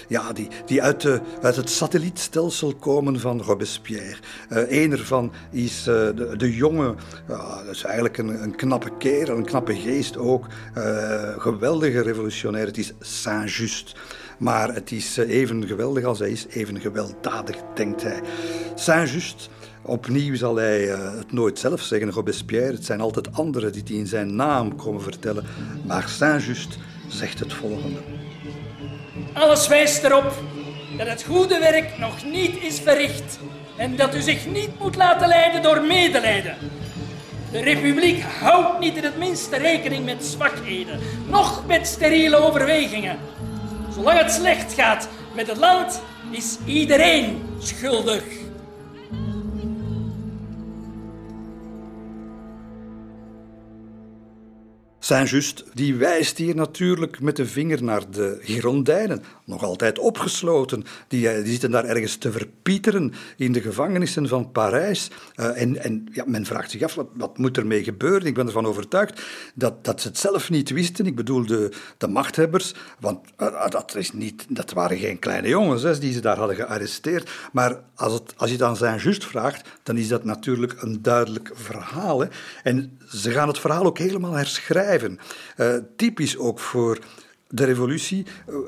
ja, 0.07 0.33
die, 0.33 0.47
die 0.65 0.81
uit, 0.81 1.03
het 1.41 1.69
satellietstelsel 1.69 2.75
komen 2.75 3.19
van 3.19 3.41
Robespierre. 3.41 4.17
Uh, 4.49 4.81
een 4.81 4.91
ervan 4.91 5.31
is 5.51 5.83
de, 5.83 6.33
de 6.37 6.55
jonge, 6.55 6.95
dat 7.27 7.75
is 7.75 7.83
eigenlijk 7.83 8.17
een, 8.17 8.43
een 8.43 8.55
knappe 8.55 8.97
kerel, 8.97 9.37
een 9.37 9.45
knappe 9.45 9.75
geest 9.75 10.17
ook. 10.17 10.45
Geweldige 11.37 12.01
revolutionair, 12.01 12.65
het 12.65 12.77
is 12.77 12.93
Saint-Just. 12.99 13.95
Maar 14.39 14.73
het 14.73 14.91
is 14.91 15.17
even 15.17 15.67
geweldig 15.67 16.03
als 16.03 16.19
hij 16.19 16.29
is, 16.29 16.45
even 16.49 16.79
gewelddadig, 16.79 17.55
denkt 17.75 18.03
hij. 18.03 18.21
Saint-Just... 18.75 19.49
Opnieuw 19.81 20.35
zal 20.35 20.55
hij 20.55 20.81
het 21.17 21.31
nooit 21.31 21.59
zelf 21.59 21.81
zeggen, 21.81 22.11
Robespierre. 22.11 22.71
Het 22.71 22.85
zijn 22.85 23.01
altijd 23.01 23.33
anderen 23.33 23.71
die 23.71 23.81
het 23.81 23.89
in 23.89 24.07
zijn 24.07 24.35
naam 24.35 24.75
komen 24.75 25.01
vertellen. 25.01 25.43
Maar 25.85 26.09
Saint-Just 26.09 26.77
zegt 27.07 27.39
het 27.39 27.53
volgende. 27.53 27.99
Alles 29.33 29.67
wijst 29.67 30.03
erop 30.03 30.33
dat 30.97 31.07
het 31.07 31.23
goede 31.23 31.59
werk 31.59 31.97
nog 31.97 32.25
niet 32.25 32.63
is 32.63 32.79
verricht 32.79 33.39
en 33.75 33.95
dat 33.95 34.15
u 34.15 34.21
zich 34.21 34.45
niet 34.45 34.79
moet 34.79 34.95
laten 34.95 35.27
leiden 35.27 35.61
door 35.61 35.81
medelijden. 35.81 36.55
De 37.51 37.59
republiek 37.59 38.21
houdt 38.21 38.79
niet 38.79 38.97
in 38.97 39.03
het 39.03 39.17
minste 39.17 39.57
rekening 39.57 40.05
met 40.05 40.25
zwakheden, 40.25 40.99
noch 41.27 41.65
met 41.65 41.87
steriele 41.87 42.35
overwegingen. 42.35 43.17
Zolang 43.93 44.19
het 44.19 44.31
slecht 44.31 44.73
gaat 44.73 45.09
met 45.33 45.47
het 45.47 45.57
land, 45.57 46.01
is 46.31 46.57
iedereen 46.65 47.43
schuldig. 47.59 48.23
Saint-Just 55.07 55.63
die 55.73 55.95
wijst 55.95 56.37
hier 56.37 56.55
natuurlijk 56.55 57.21
met 57.21 57.35
de 57.35 57.45
vinger 57.45 57.83
naar 57.83 58.11
de 58.11 58.37
Girondijnen, 58.41 59.23
nog 59.47 59.63
altijd 59.63 59.99
opgesloten. 59.99 60.83
Die, 61.07 61.29
eh, 61.29 61.43
die 61.43 61.51
zitten 61.51 61.71
daar 61.71 61.85
ergens 61.85 62.15
te 62.15 62.31
verpieteren 62.31 63.13
in 63.37 63.51
de 63.51 63.61
gevangenissen 63.61 64.27
van 64.27 64.51
Parijs. 64.51 65.09
Uh, 65.35 65.61
en 65.61 65.83
en 65.83 66.07
ja, 66.11 66.23
men 66.27 66.45
vraagt 66.45 66.71
zich 66.71 66.81
af, 66.81 66.95
wat, 66.95 67.07
wat 67.13 67.37
moet 67.37 67.57
ermee 67.57 67.83
gebeuren? 67.83 68.27
Ik 68.27 68.33
ben 68.33 68.45
ervan 68.45 68.65
overtuigd 68.65 69.21
dat, 69.53 69.85
dat 69.85 70.01
ze 70.01 70.07
het 70.07 70.17
zelf 70.17 70.49
niet 70.49 70.69
wisten. 70.69 71.05
Ik 71.05 71.15
bedoel, 71.15 71.45
de, 71.45 71.71
de 71.97 72.07
machthebbers, 72.07 72.73
want 72.99 73.19
uh, 73.37 73.67
dat, 73.67 73.95
is 73.95 74.11
niet, 74.11 74.45
dat 74.49 74.71
waren 74.71 74.97
geen 74.97 75.19
kleine 75.19 75.47
jongens 75.47 75.83
hè, 75.83 75.99
die 75.99 76.13
ze 76.13 76.19
daar 76.19 76.37
hadden 76.37 76.55
gearresteerd. 76.55 77.29
Maar 77.51 77.81
als, 77.95 78.13
het, 78.13 78.33
als 78.37 78.49
je 78.49 78.55
het 78.55 78.65
aan 78.65 78.77
Saint-Just 78.77 79.25
vraagt, 79.25 79.69
dan 79.83 79.97
is 79.97 80.07
dat 80.07 80.23
natuurlijk 80.23 80.81
een 80.81 81.01
duidelijk 81.01 81.51
verhaal. 81.53 82.19
Hè. 82.19 82.27
En 82.63 82.99
ze 83.09 83.31
gaan 83.31 83.47
het 83.47 83.59
verhaal 83.59 83.85
ook 83.85 83.97
helemaal 83.97 84.33
herschrijven. 84.33 85.19
Typisch 85.95 86.37
ook 86.37 86.59
voor 86.59 86.99
de 87.49 87.65
revolutie, 87.65 88.25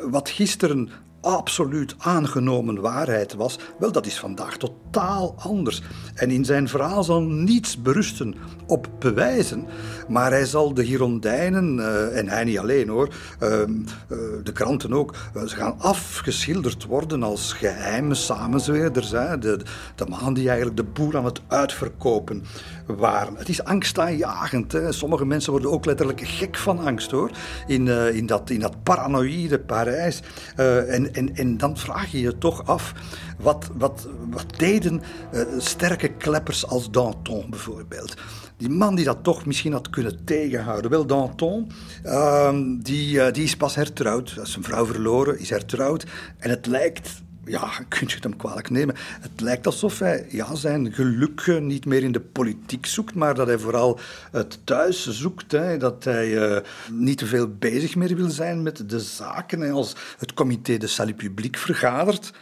wat 0.09 0.30
gisteren 0.30 0.89
absoluut 1.21 1.95
aangenomen 1.97 2.82
waarheid 2.82 3.34
was, 3.34 3.59
wel, 3.80 3.91
dat 3.91 4.05
is 4.05 4.19
vandaag 4.19 4.57
totaal 4.57 5.36
anders. 5.38 5.82
En 6.15 6.32
in 6.32 6.45
zijn 6.45 6.67
verhaal 6.67 7.03
zal 7.03 7.21
niets 7.21 7.82
berusten 7.82 8.36
op 8.67 8.88
bewijzen, 8.99 9.65
maar 10.07 10.32
hij 10.32 10.45
zal 10.45 10.73
de 10.73 10.86
Girondijnen, 10.86 11.77
uh, 11.77 12.17
en 12.17 12.27
hij 12.27 12.43
niet 12.43 12.59
alleen 12.59 12.89
hoor, 12.89 13.13
uh, 13.43 13.49
uh, 13.49 13.65
de 14.43 14.51
kranten 14.53 14.93
ook, 14.93 15.15
ze 15.47 15.55
gaan 15.55 15.75
afgeschilderd 15.80 16.86
worden 16.86 17.23
als 17.23 17.53
geheime 17.53 18.15
samenzweerders. 18.15 19.11
Hè? 19.11 19.38
De, 19.38 19.59
de 19.95 20.05
man 20.05 20.34
die 20.34 20.47
eigenlijk 20.47 20.77
de 20.77 20.84
boer 20.84 21.17
aan 21.17 21.25
het 21.25 21.41
uitverkopen 21.47 22.43
waren. 22.98 23.36
Het 23.36 23.50
is 23.50 23.64
angstaanjagend. 23.64 24.72
Hè? 24.72 24.92
Sommige 24.92 25.26
mensen 25.26 25.52
worden 25.52 25.72
ook 25.72 25.86
letterlijk 25.86 26.22
gek 26.24 26.58
van 26.58 26.80
angst 26.80 27.12
hoor, 27.12 27.32
in, 27.68 27.88
in, 27.88 28.26
dat, 28.26 28.50
in 28.50 28.60
dat 28.60 28.84
paranoïde 28.84 29.60
Parijs. 29.60 30.22
en 30.56 31.10
en, 31.14 31.36
en 31.36 31.58
dan 31.58 31.78
vraag 31.78 32.12
je 32.12 32.20
je 32.20 32.38
toch 32.38 32.66
af, 32.66 32.94
wat, 33.38 33.70
wat, 33.78 34.08
wat 34.30 34.46
deden 34.58 35.02
uh, 35.34 35.42
sterke 35.58 36.08
kleppers 36.08 36.68
als 36.68 36.92
Danton 36.92 37.50
bijvoorbeeld? 37.50 38.14
Die 38.58 38.70
man 38.70 38.96
die 38.96 39.06
dat 39.06 39.24
toch 39.24 39.46
misschien 39.46 39.72
had 39.72 39.90
kunnen 39.90 40.26
tegenhouden. 40.26 40.92
Wel, 40.92 41.06
Danton, 41.06 41.72
uh, 42.06 42.50
die, 42.80 43.32
die 43.32 43.44
is 43.44 43.58
pas 43.58 43.76
hertrouwd. 43.76 44.36
Een 44.56 44.64
vrouw 44.64 44.86
verloren, 44.86 45.40
is 45.40 45.50
hertrouwd. 45.50 46.06
En 46.38 46.50
het 46.50 46.66
lijkt 46.66 47.22
ja, 47.50 47.72
kun 47.88 48.08
je 48.08 48.14
het 48.14 48.24
hem 48.24 48.38
kwalijk 48.38 48.70
nemen. 48.70 48.95
Het 48.97 49.41
lijkt 49.41 49.66
alsof 49.66 50.00
hij 50.00 50.26
ja, 50.30 50.56
zijn 50.56 50.93
geluk 50.93 51.60
niet 51.62 51.86
meer 51.86 52.04
in 52.04 52.12
de 52.12 52.20
politiek 52.20 52.86
zoekt, 52.86 53.16
maar 53.16 53.36
dat 53.36 53.47
hij 53.47 53.58
vooral 53.58 54.00
het 54.32 54.60
thuis 54.64 55.08
zoekt. 55.08 55.52
Hè, 55.52 55.78
dat 55.78 56.04
hij 56.04 56.28
uh, 56.28 56.58
niet 56.91 57.18
te 57.18 57.26
veel 57.26 57.47
bezig 57.47 57.95
meer 57.95 58.16
wil 58.16 58.30
zijn 58.30 58.64
met 58.64 58.89
de 58.89 59.00
zaken. 59.00 59.60
Hè, 59.60 59.72
als 59.72 59.95
het 60.18 60.34
comité 60.34 60.78
de 60.78 60.88
salut 60.88 61.16
public 61.16 61.58
vergadert, 61.58 62.34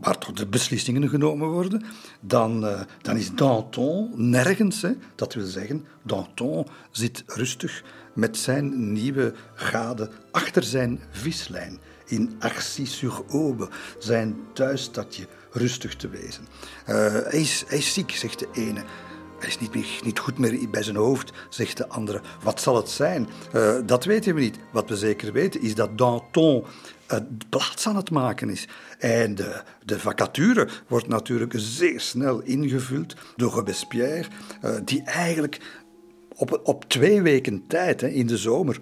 waar 0.00 0.18
toch 0.18 0.32
de 0.32 0.46
beslissingen 0.46 1.08
genomen 1.08 1.48
worden, 1.48 1.84
dan, 2.20 2.60
dan 3.02 3.16
is 3.16 3.34
Danton 3.34 4.10
nergens. 4.30 4.82
Hè. 4.82 4.90
Dat 5.14 5.34
wil 5.34 5.46
zeggen, 5.46 5.84
Danton 6.02 6.66
zit 6.90 7.22
rustig 7.26 7.82
met 8.12 8.36
zijn 8.36 8.92
nieuwe 8.92 9.32
gade 9.54 10.10
achter 10.30 10.62
zijn 10.62 11.00
vislijn 11.10 11.78
in 12.06 12.36
Arcy-sur-Aube, 12.38 13.68
zijn 13.98 14.36
thuisstadje, 14.52 15.26
rustig 15.50 15.96
te 15.96 16.08
wezen. 16.08 16.46
Uh, 16.88 16.96
hij, 17.12 17.40
is, 17.40 17.64
hij 17.66 17.82
ziek, 17.82 18.10
zegt 18.10 18.38
de 18.38 18.48
ene. 18.52 18.84
Hij 19.38 19.48
is 19.48 19.58
niet, 19.58 20.02
niet 20.04 20.18
goed 20.18 20.38
meer 20.38 20.70
bij 20.70 20.82
zijn 20.82 20.96
hoofd, 20.96 21.32
zegt 21.48 21.76
de 21.76 21.88
andere. 21.88 22.20
Wat 22.42 22.60
zal 22.60 22.76
het 22.76 22.88
zijn? 22.88 23.28
Uh, 23.54 23.76
dat 23.84 24.04
weten 24.04 24.34
we 24.34 24.40
niet. 24.40 24.58
Wat 24.72 24.88
we 24.88 24.96
zeker 24.96 25.32
weten 25.32 25.62
is 25.62 25.74
dat 25.74 25.98
Danton 25.98 26.64
uh, 27.12 27.18
plaats 27.48 27.86
aan 27.86 27.96
het 27.96 28.10
maken 28.10 28.50
is. 28.50 28.68
En 28.98 29.34
de, 29.34 29.62
de, 29.84 29.98
vacature 29.98 30.68
wordt 30.86 31.08
natuurlijk 31.08 31.52
zeer 31.56 32.00
snel 32.00 32.40
ingevuld 32.40 33.14
door 33.36 33.52
Robespierre, 33.52 34.28
die 34.84 35.02
eigenlijk 35.02 35.60
op, 36.36 36.60
op 36.62 36.84
twee 36.88 37.22
weken 37.22 37.66
tijd, 37.66 38.00
hè, 38.00 38.08
in 38.08 38.26
de 38.26 38.36
zomer, 38.36 38.80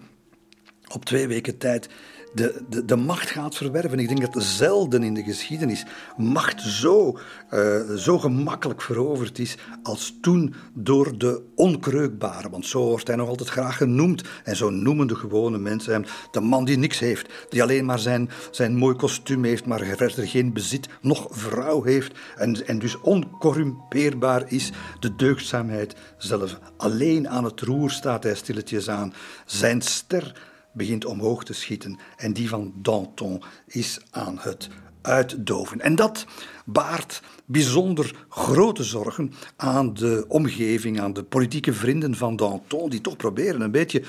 op 0.88 1.04
twee 1.04 1.28
weken 1.28 1.58
tijd 1.58 1.88
de, 2.34 2.62
de, 2.68 2.84
de 2.84 2.96
macht 2.96 3.30
gaat 3.30 3.56
verwerven. 3.56 3.98
Ik 3.98 4.08
denk 4.08 4.32
dat 4.32 4.42
zelden 4.42 5.02
in 5.02 5.14
de 5.14 5.22
geschiedenis 5.22 5.84
macht 6.16 6.60
zo, 6.60 7.18
uh, 7.50 7.90
zo 7.96 8.18
gemakkelijk 8.18 8.82
veroverd 8.82 9.38
is 9.38 9.56
als 9.82 10.18
toen 10.20 10.54
door 10.74 11.18
de 11.18 11.42
onkreukbare. 11.54 12.50
Want 12.50 12.66
zo 12.66 12.84
wordt 12.88 13.06
hij 13.06 13.16
nog 13.16 13.28
altijd 13.28 13.48
graag 13.48 13.76
genoemd. 13.76 14.22
En 14.44 14.56
zo 14.56 14.70
noemen 14.70 15.06
de 15.06 15.16
gewone 15.16 15.58
mensen 15.58 15.92
hem 15.92 16.04
de 16.30 16.40
man 16.40 16.64
die 16.64 16.78
niks 16.78 16.98
heeft. 16.98 17.46
Die 17.48 17.62
alleen 17.62 17.84
maar 17.84 17.98
zijn, 17.98 18.30
zijn 18.50 18.76
mooi 18.76 18.96
kostuum 18.96 19.44
heeft, 19.44 19.66
maar 19.66 19.80
verder 19.80 20.28
geen 20.28 20.52
bezit, 20.52 20.88
nog 21.00 21.26
vrouw 21.30 21.82
heeft. 21.82 22.18
En, 22.36 22.66
en 22.66 22.78
dus 22.78 23.00
oncorrumpeerbaar 23.00 24.52
is. 24.52 24.72
De 25.00 25.16
deugdzaamheid 25.16 25.94
zelf. 26.18 26.58
Alleen 26.76 27.28
aan 27.28 27.44
het 27.44 27.60
roer 27.60 27.90
staat 27.90 28.22
hij 28.22 28.34
stilletjes 28.34 28.90
aan. 28.90 29.12
Zijn 29.44 29.82
ster 29.82 30.52
begint 30.74 31.04
omhoog 31.04 31.44
te 31.44 31.52
schieten 31.52 31.98
en 32.16 32.32
die 32.32 32.48
van 32.48 32.72
Danton 32.76 33.42
is 33.66 33.98
aan 34.10 34.38
het 34.40 34.68
uitdoven. 35.04 35.80
En 35.80 35.94
dat 35.94 36.26
baart 36.64 37.22
bijzonder 37.44 38.26
grote 38.28 38.84
zorgen 38.84 39.32
aan 39.56 39.94
de 39.94 40.24
omgeving, 40.28 41.00
aan 41.00 41.12
de 41.12 41.22
politieke 41.22 41.72
vrienden 41.72 42.14
van 42.16 42.36
Danton, 42.36 42.90
die 42.90 43.00
toch 43.00 43.16
proberen 43.16 43.60
een 43.60 43.70
beetje 43.70 44.02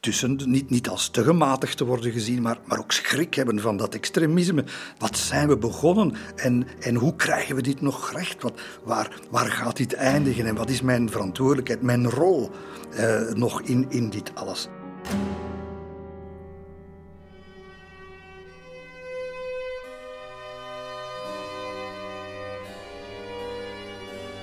tussen, 0.00 0.40
niet, 0.44 0.70
niet 0.70 0.88
als 0.88 1.08
te 1.08 1.24
gematigd 1.24 1.76
te 1.76 1.84
worden 1.84 2.12
gezien, 2.12 2.42
maar, 2.42 2.58
maar 2.66 2.78
ook 2.78 2.92
schrik 2.92 3.34
hebben 3.34 3.60
van 3.60 3.76
dat 3.76 3.94
extremisme. 3.94 4.64
Wat 4.98 5.18
zijn 5.18 5.48
we 5.48 5.56
begonnen 5.56 6.14
en, 6.36 6.66
en 6.80 6.94
hoe 6.94 7.16
krijgen 7.16 7.56
we 7.56 7.62
dit 7.62 7.80
nog 7.80 8.12
recht? 8.12 8.42
Wat, 8.42 8.60
waar, 8.84 9.20
waar 9.30 9.50
gaat 9.50 9.76
dit 9.76 9.94
eindigen 9.94 10.46
en 10.46 10.54
wat 10.54 10.70
is 10.70 10.82
mijn 10.82 11.10
verantwoordelijkheid, 11.10 11.82
mijn 11.82 12.10
rol 12.10 12.50
eh, 12.90 13.20
nog 13.34 13.62
in, 13.62 13.86
in 13.88 14.10
dit 14.10 14.34
alles? 14.34 14.68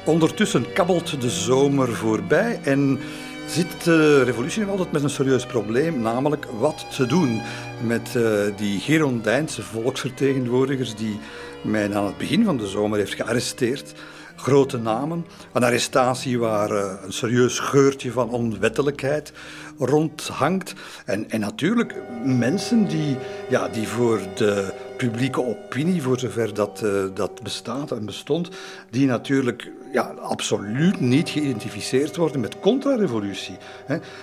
Ondertussen 0.10 0.74
kabbelt 0.74 1.22
de 1.22 1.30
zomer 1.30 1.96
voorbij 1.96 2.60
en 2.64 3.00
zit 3.48 3.84
de 3.84 4.24
revolutie 4.24 4.62
nog 4.62 4.70
altijd 4.70 4.92
met 4.92 5.04
een 5.04 5.10
serieus 5.10 5.46
probleem, 5.46 6.02
namelijk 6.02 6.46
wat 6.60 6.86
te 6.96 7.06
doen 7.06 7.42
met 7.84 8.14
uh, 8.18 8.42
die 8.58 8.80
Girondijnse 8.80 9.64
volksvertegenwoordigers 9.64 10.96
die 10.96 11.20
men 11.62 11.96
aan 11.96 12.06
het 12.06 12.18
begin 12.18 12.44
van 12.44 12.58
de 12.58 12.68
zomer 12.68 12.98
heeft 12.98 13.14
gearresteerd. 13.14 13.94
Grote 14.36 14.78
namen, 14.78 15.26
een 15.54 15.64
arrestatie 15.64 16.40
waar 16.40 16.72
uh, 16.72 16.94
een 17.06 17.14
serieus 17.14 17.60
geurtje 17.60 18.12
van 18.12 18.30
onwettelijkheid 18.30 19.34
rondhangt. 19.78 20.74
En, 21.06 21.30
en 21.30 21.40
natuurlijk 21.40 21.96
mensen 22.24 22.88
die, 22.88 23.18
ja, 23.50 23.68
die 23.68 23.88
voor 23.88 24.20
de 24.36 24.74
publieke 24.98 25.46
opinie, 25.46 26.02
voor 26.02 26.20
zover 26.20 26.54
dat, 26.54 26.82
uh, 26.84 27.04
dat 27.14 27.44
bestaat 27.44 27.92
en 27.92 28.06
bestond, 28.06 28.50
die 28.90 29.08
natuurlijk 29.08 29.72
ja, 29.92 30.14
absoluut 30.22 31.00
niet 31.00 31.30
geïdentificeerd 31.30 32.16
worden 32.16 32.42
met 32.42 32.60
contra-revolutie. 32.60 33.58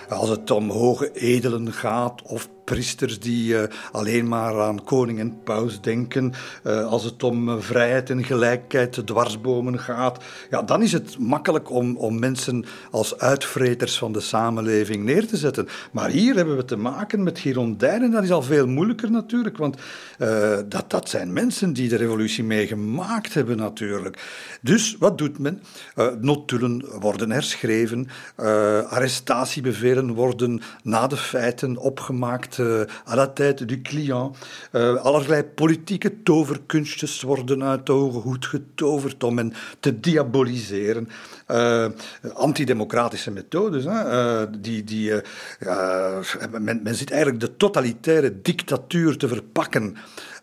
Als 0.09 0.29
het 0.29 0.51
om 0.51 0.69
hoge 0.69 1.11
edelen 1.11 1.73
gaat 1.73 2.21
of 2.21 2.49
priesters 2.63 3.19
die 3.19 3.53
uh, 3.53 3.63
alleen 3.91 4.27
maar 4.27 4.61
aan 4.61 4.83
koning 4.83 5.19
en 5.19 5.43
paus 5.43 5.81
denken, 5.81 6.33
uh, 6.63 6.85
als 6.85 7.03
het 7.03 7.23
om 7.23 7.49
uh, 7.49 7.55
vrijheid 7.59 8.09
en 8.09 8.23
gelijkheid 8.23 9.07
dwarsbomen 9.07 9.79
gaat, 9.79 10.23
ja, 10.49 10.61
dan 10.61 10.81
is 10.81 10.91
het 10.91 11.19
makkelijk 11.19 11.71
om, 11.71 11.97
om 11.97 12.19
mensen 12.19 12.65
als 12.91 13.17
uitvreters 13.17 13.97
van 13.97 14.11
de 14.11 14.19
samenleving 14.19 15.03
neer 15.03 15.27
te 15.27 15.37
zetten. 15.37 15.67
Maar 15.91 16.09
hier 16.09 16.35
hebben 16.35 16.57
we 16.57 16.65
te 16.65 16.77
maken 16.77 17.23
met 17.23 17.39
Girondijnen, 17.39 18.11
dat 18.11 18.23
is 18.23 18.31
al 18.31 18.41
veel 18.41 18.67
moeilijker 18.67 19.11
natuurlijk, 19.11 19.57
want 19.57 19.77
dat, 20.67 20.85
dat 20.87 21.09
zijn 21.09 21.33
mensen 21.33 21.73
die 21.73 21.89
de 21.89 21.95
revolutie 21.95 22.43
meegemaakt 22.43 23.33
hebben 23.33 23.57
natuurlijk. 23.57 24.17
Dus 24.61 24.95
wat 24.99 25.17
doet 25.17 25.39
men? 25.39 25.56
Notulen 26.19 26.99
worden 26.99 27.31
herschreven, 27.31 28.07
arrestatiebevelen 28.89 30.13
worden 30.13 30.61
na 30.83 31.07
de 31.07 31.17
feiten 31.17 31.77
opgemaakt 31.77 32.57
tête, 32.57 32.87
à 33.05 33.15
la 33.15 33.27
tête 33.27 33.65
du 33.65 33.81
client. 33.81 34.35
allerlei 35.01 35.43
politieke 35.43 36.23
toverkunstjes 36.23 37.21
worden 37.21 37.63
uit 37.63 37.85
de 37.85 37.91
hoge 37.91 38.17
hoed 38.17 38.45
getoverd 38.45 39.23
om 39.23 39.37
hen 39.37 39.53
te 39.79 39.99
diaboliseren. 39.99 41.07
antidemocratische 42.33 43.31
methodes. 43.31 43.85
Hè, 43.85 44.59
die, 44.59 44.83
die, 44.83 45.11
men 46.59 46.95
zit 46.95 47.11
eigenlijk 47.11 47.39
de 47.39 47.57
totalitaire 47.57 48.41
dictatuur 48.41 49.17
te 49.17 49.27
verpakken 49.27 49.97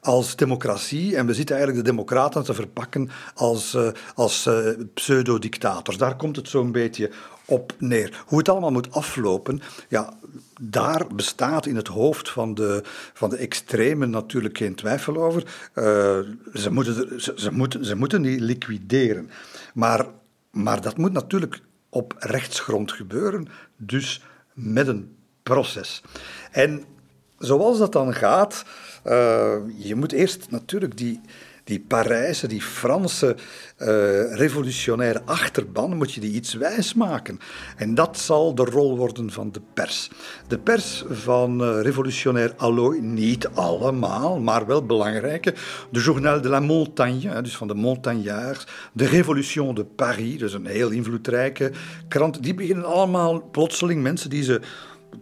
als 0.04 0.36
democratie. 0.36 1.16
En 1.16 1.26
we 1.26 1.34
zitten 1.34 1.56
eigenlijk 1.56 1.84
de 1.84 1.90
democraten 1.90 2.44
te 2.44 2.54
verpakken 2.54 3.10
als, 3.34 3.74
uh, 3.74 3.88
als 4.14 4.46
uh, 4.46 4.68
pseudo-dictators. 4.94 5.96
Daar 5.96 6.16
komt 6.16 6.36
het 6.36 6.48
zo'n 6.48 6.72
beetje 6.72 7.10
op 7.44 7.74
neer. 7.78 8.22
Hoe 8.26 8.38
het 8.38 8.48
allemaal 8.48 8.70
moet 8.70 8.92
aflopen, 8.92 9.60
ja, 9.88 10.12
daar 10.60 11.06
bestaat 11.14 11.66
in 11.66 11.76
het 11.76 11.88
hoofd 11.88 12.30
van 12.30 12.54
de, 12.54 12.82
van 13.12 13.30
de 13.30 13.36
extremen 13.36 14.10
natuurlijk 14.10 14.58
geen 14.58 14.74
twijfel 14.74 15.16
over. 15.16 15.42
Uh, 15.74 15.84
ze, 16.54 16.70
moeten, 16.70 17.20
ze, 17.20 17.52
moeten, 17.52 17.84
ze 17.84 17.96
moeten 17.96 18.22
die 18.22 18.40
liquideren. 18.40 19.30
Maar, 19.74 20.06
maar 20.50 20.80
dat 20.80 20.96
moet 20.96 21.12
natuurlijk 21.12 21.60
op 21.88 22.14
rechtsgrond 22.18 22.92
gebeuren, 22.92 23.48
dus 23.76 24.22
met 24.52 24.88
een 24.88 25.16
proces. 25.42 26.02
En 26.50 26.84
zoals 27.38 27.78
dat 27.78 27.92
dan 27.92 28.14
gaat, 28.14 28.64
uh, 29.04 29.54
je 29.76 29.94
moet 29.94 30.12
eerst 30.12 30.46
natuurlijk 30.50 30.96
die, 30.96 31.20
die 31.64 31.80
Parijse, 31.80 32.46
die 32.46 32.62
Franse 32.62 33.36
uh, 33.78 33.86
revolutionaire 34.34 35.22
achterban, 35.24 35.96
moet 35.96 36.12
je 36.12 36.20
die 36.20 36.32
iets 36.32 36.54
wijs 36.54 36.94
maken. 36.94 37.38
En 37.76 37.94
dat 37.94 38.18
zal 38.18 38.54
de 38.54 38.64
rol 38.64 38.96
worden 38.96 39.30
van 39.30 39.52
de 39.52 39.60
pers. 39.74 40.10
De 40.48 40.58
pers 40.58 41.04
van 41.10 41.62
uh, 41.62 41.82
revolutionair 41.82 42.54
allooi, 42.56 43.00
niet 43.00 43.48
allemaal, 43.48 44.40
maar 44.40 44.66
wel 44.66 44.86
belangrijke. 44.86 45.54
De 45.90 46.00
Journal 46.00 46.40
de 46.40 46.48
la 46.48 46.60
Montagne, 46.60 47.42
dus 47.42 47.56
van 47.56 47.68
de 47.68 47.74
Montagnards. 47.74 48.66
De 48.92 49.06
Révolution 49.06 49.74
de 49.74 49.84
Paris, 49.84 50.38
dus 50.38 50.52
een 50.52 50.66
heel 50.66 50.90
invloedrijke 50.90 51.72
krant. 52.08 52.42
Die 52.42 52.54
beginnen 52.54 52.84
allemaal 52.84 53.50
plotseling 53.50 54.02
mensen 54.02 54.30
die 54.30 54.42
ze 54.42 54.60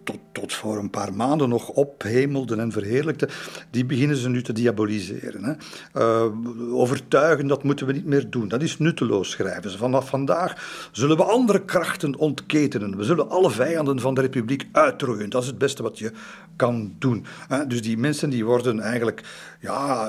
tot, 0.05 0.18
tot 0.32 0.53
voor 0.53 0.78
een 0.78 0.90
paar 0.90 1.14
maanden 1.14 1.49
nog 1.49 1.68
ophemelden 1.68 2.61
en 2.61 2.72
verheerlijkten, 2.72 3.28
die 3.70 3.84
beginnen 3.84 4.16
ze 4.16 4.28
nu 4.28 4.43
te 4.43 4.53
diaboliseren. 4.53 5.45
Hè. 5.45 5.53
Uh, 6.01 6.78
overtuigen, 6.78 7.47
dat 7.47 7.62
moeten 7.62 7.86
we 7.86 7.93
niet 7.93 8.07
meer 8.07 8.30
doen. 8.30 8.49
Dat 8.49 8.62
is 8.62 8.78
nutteloos, 8.78 9.30
schrijven 9.30 9.70
ze. 9.70 9.78
Vanaf 9.78 10.09
vandaag 10.09 10.88
zullen 10.93 11.16
we 11.16 11.24
andere 11.24 11.64
krachten 11.64 12.16
ontketenen. 12.16 12.97
We 12.97 13.05
zullen 13.05 13.30
alle 13.30 13.51
vijanden 13.51 14.01
van 14.01 14.14
de 14.14 14.20
republiek 14.20 14.66
uitroeien. 14.72 15.30
Dat 15.30 15.43
is 15.43 15.49
het 15.49 15.59
beste 15.59 15.82
wat 15.82 15.99
je 15.99 16.12
kan 16.57 16.95
doen. 16.99 17.26
Dus 17.68 17.82
die 17.82 17.99
mensen 17.99 18.30
die 18.30 18.45
worden 18.45 18.80
eigenlijk, 18.80 19.22
ja, 19.61 20.09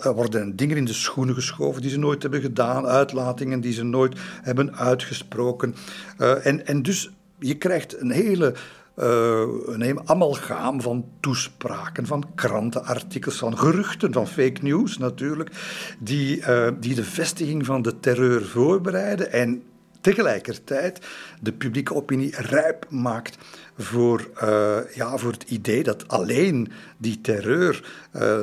er 0.00 0.14
worden 0.14 0.56
dingen 0.56 0.76
in 0.76 0.84
de 0.84 0.92
schoenen 0.92 1.34
geschoven 1.34 1.82
die 1.82 1.90
ze 1.90 1.98
nooit 1.98 2.22
hebben 2.22 2.40
gedaan, 2.40 2.86
uitlatingen 2.86 3.60
die 3.60 3.72
ze 3.72 3.82
nooit 3.82 4.18
hebben 4.42 4.76
uitgesproken. 4.76 5.74
Uh, 6.18 6.46
en, 6.46 6.66
en 6.66 6.82
dus 6.82 7.10
je 7.38 7.54
krijgt 7.54 8.00
een 8.00 8.10
hele 8.10 8.54
uh, 8.96 9.42
een 9.66 10.08
amalgaam 10.08 10.80
van 10.80 11.04
toespraken, 11.20 12.06
van 12.06 12.24
krantenartikels, 12.34 13.36
van 13.36 13.58
geruchten, 13.58 14.12
van 14.12 14.26
fake 14.26 14.62
news 14.62 14.98
natuurlijk, 14.98 15.50
die, 15.98 16.38
uh, 16.38 16.68
die 16.80 16.94
de 16.94 17.04
vestiging 17.04 17.66
van 17.66 17.82
de 17.82 18.00
terreur 18.00 18.44
voorbereiden 18.44 19.32
en 19.32 19.62
tegelijkertijd 20.00 21.00
de 21.40 21.52
publieke 21.52 21.94
opinie 21.94 22.34
rijp 22.36 22.86
maakt 22.90 23.38
voor, 23.78 24.28
uh, 24.42 24.76
ja, 24.94 25.16
voor 25.16 25.32
het 25.32 25.50
idee 25.50 25.82
dat 25.82 26.08
alleen 26.08 26.68
die 26.96 27.20
terreur 27.20 27.84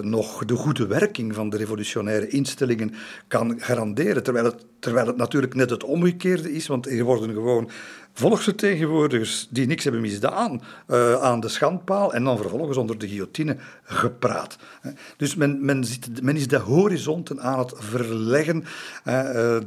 nog 0.02 0.46
de 0.46 0.56
goede 0.56 0.88
werking 0.88 1.36
van 1.36 1.50
de 1.50 1.58
revolutionaire 1.58 2.28
instellingen 2.28 2.94
kan 3.28 3.60
garanderen. 3.60 4.24
Terwijl 4.24 4.46
het, 4.46 4.66
terwijl 4.80 5.08
het 5.08 5.18
natuurlijk 5.18 5.54
net 5.54 5.70
het 5.70 5.84
omgekeerde 5.84 6.54
is, 6.54 6.68
want 6.68 6.88
er 6.88 7.04
worden 7.04 7.34
gewoon 7.34 7.70
volksvertegenwoordigers 8.14 9.48
die 9.50 9.68
niks 9.68 9.84
hebben 9.84 10.02
misdaan 10.02 10.62
uh, 10.88 11.22
aan 11.22 11.40
de 11.40 11.48
schandpaal 11.48 12.14
en 12.14 12.24
dan 12.24 12.38
vervolgens 12.38 12.78
onder 12.78 12.98
de 12.98 13.08
guillotine 13.08 13.58
gepraat. 13.84 14.58
Dus 15.18 15.36
men, 15.36 15.66
men, 15.66 15.86
men 16.22 16.36
is 16.36 16.48
de 16.48 16.58
horizonten 16.58 17.42
aan 17.42 17.60
het 17.60 17.74
verleggen, 17.76 18.58
uh, 18.58 18.64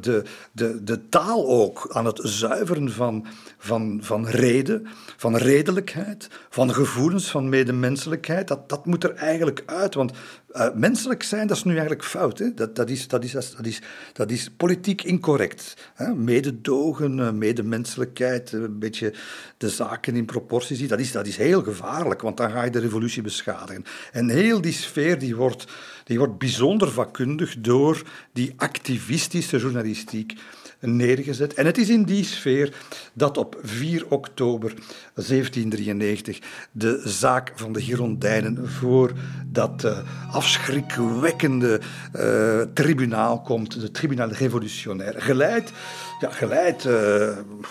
de, 0.00 0.22
de, 0.52 0.84
de 0.84 1.08
taal 1.08 1.48
ook 1.48 1.88
aan 1.92 2.04
het 2.06 2.20
zuiveren 2.22 2.92
van, 2.92 3.26
van, 3.58 3.98
van 4.02 4.26
reden, 4.26 4.86
van 5.16 5.36
redelijkheid, 5.36 6.28
van 6.50 6.74
gevoelens 6.74 7.30
van 7.30 7.48
medemenselijkheid. 7.48 8.48
Dat, 8.48 8.68
dat 8.68 8.86
moet 8.86 9.04
er 9.04 9.14
eigenlijk 9.14 9.62
uit, 9.66 9.94
want 9.94 10.12
uh, 10.56 10.66
menselijk 10.74 11.22
zijn, 11.22 11.46
dat 11.46 11.56
is 11.56 11.64
nu 11.64 11.70
eigenlijk 11.70 12.04
fout. 12.04 12.38
Hè? 12.38 12.54
Dat, 12.54 12.76
dat, 12.76 12.90
is, 12.90 13.08
dat, 13.08 13.24
is, 13.24 13.32
dat, 13.32 13.66
is, 13.66 13.82
dat 14.12 14.30
is 14.30 14.50
politiek 14.56 15.02
incorrect. 15.02 15.76
Hè? 15.94 16.14
Mededogen, 16.14 17.18
uh, 17.18 17.30
medemenselijkheid, 17.30 18.52
een 18.52 18.78
beetje 18.78 19.12
de 19.56 19.68
zaken 19.68 20.16
in 20.16 20.24
proportie 20.24 20.76
zien, 20.76 20.88
dat 20.88 21.00
is, 21.00 21.12
dat 21.12 21.26
is 21.26 21.36
heel 21.36 21.62
gevaarlijk, 21.62 22.22
want 22.22 22.36
dan 22.36 22.50
ga 22.50 22.64
je 22.64 22.70
de 22.70 22.78
revolutie 22.78 23.22
beschadigen. 23.22 23.84
En 24.12 24.28
heel 24.28 24.60
die 24.60 24.72
sfeer 24.72 25.18
die 25.18 25.36
wordt, 25.36 25.64
die 26.04 26.18
wordt 26.18 26.38
bijzonder 26.38 26.90
vakkundig 26.90 27.56
door 27.58 28.02
die 28.32 28.52
activistische 28.56 29.58
journalistiek 29.58 30.34
neergezet. 30.80 31.54
En 31.54 31.66
het 31.66 31.78
is 31.78 31.88
in 31.88 32.02
die 32.02 32.24
sfeer 32.24 32.74
dat 33.12 33.38
op 33.38 33.58
4 33.62 34.04
oktober 34.08 34.74
1793 35.14 36.38
de 36.72 37.02
zaak 37.04 37.52
van 37.54 37.72
de 37.72 37.82
Girondijnen 37.82 38.68
voor 38.68 39.12
dat 39.46 39.84
uh, 39.84 39.98
afschrikwekkende 40.30 41.80
uh, 42.16 42.60
tribunaal 42.74 43.40
komt, 43.40 43.80
de 43.80 43.90
tribunaal 43.90 44.28
revolutionair, 44.28 45.14
geleid, 45.16 45.72
ja, 46.20 46.30
geleid 46.30 46.84
uh, 46.84 47.28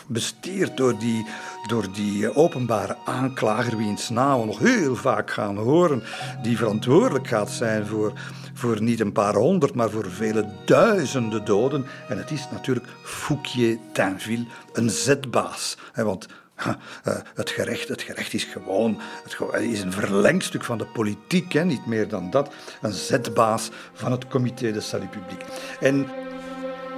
bestierd 0.08 0.78
door 0.78 1.00
die, 1.00 1.26
door 1.68 1.86
die 1.94 2.36
openbare 2.36 2.98
aanklager, 3.06 3.78
wiens 3.78 4.10
naam 4.10 4.40
we 4.40 4.46
nog 4.46 4.60
heel 4.60 4.96
vaak 4.96 5.32
gaan 5.32 5.58
horen, 5.58 6.04
die 6.42 6.58
verantwoordelijk 6.58 7.28
gaat 7.28 7.52
zijn 7.52 7.86
voor 7.86 8.14
voor 8.58 8.82
niet 8.82 9.00
een 9.00 9.12
paar 9.12 9.36
honderd, 9.36 9.74
maar 9.74 9.90
voor 9.90 10.12
vele 10.12 10.46
duizenden 10.66 11.46
doden. 11.46 11.86
En 12.08 12.18
het 12.18 12.32
is 12.32 12.48
natuurlijk 12.52 12.88
Fouquier 13.04 13.78
Tinville, 13.92 14.46
een 14.74 14.90
zetbaas. 14.90 15.78
Want 15.94 16.28
eh, 16.56 17.16
het 17.36 17.50
gerecht, 17.50 17.88
het 17.88 18.02
gerecht 18.02 18.34
is 18.34 18.44
gewoon 18.44 19.00
het 19.24 19.62
is 19.62 19.82
een 19.82 19.92
verlengstuk 19.92 20.64
van 20.64 20.78
de 20.78 20.86
politiek, 20.86 21.54
hè, 21.54 21.66
niet 21.66 21.86
meer 21.86 22.08
dan 22.08 22.30
dat. 22.30 22.54
Een 22.82 22.94
zetbaas 22.94 23.70
van 23.94 24.12
het 24.12 24.28
Comité 24.28 24.72
de 24.72 24.82
Salut 24.82 25.10
Public. 25.10 25.46
En 25.80 26.08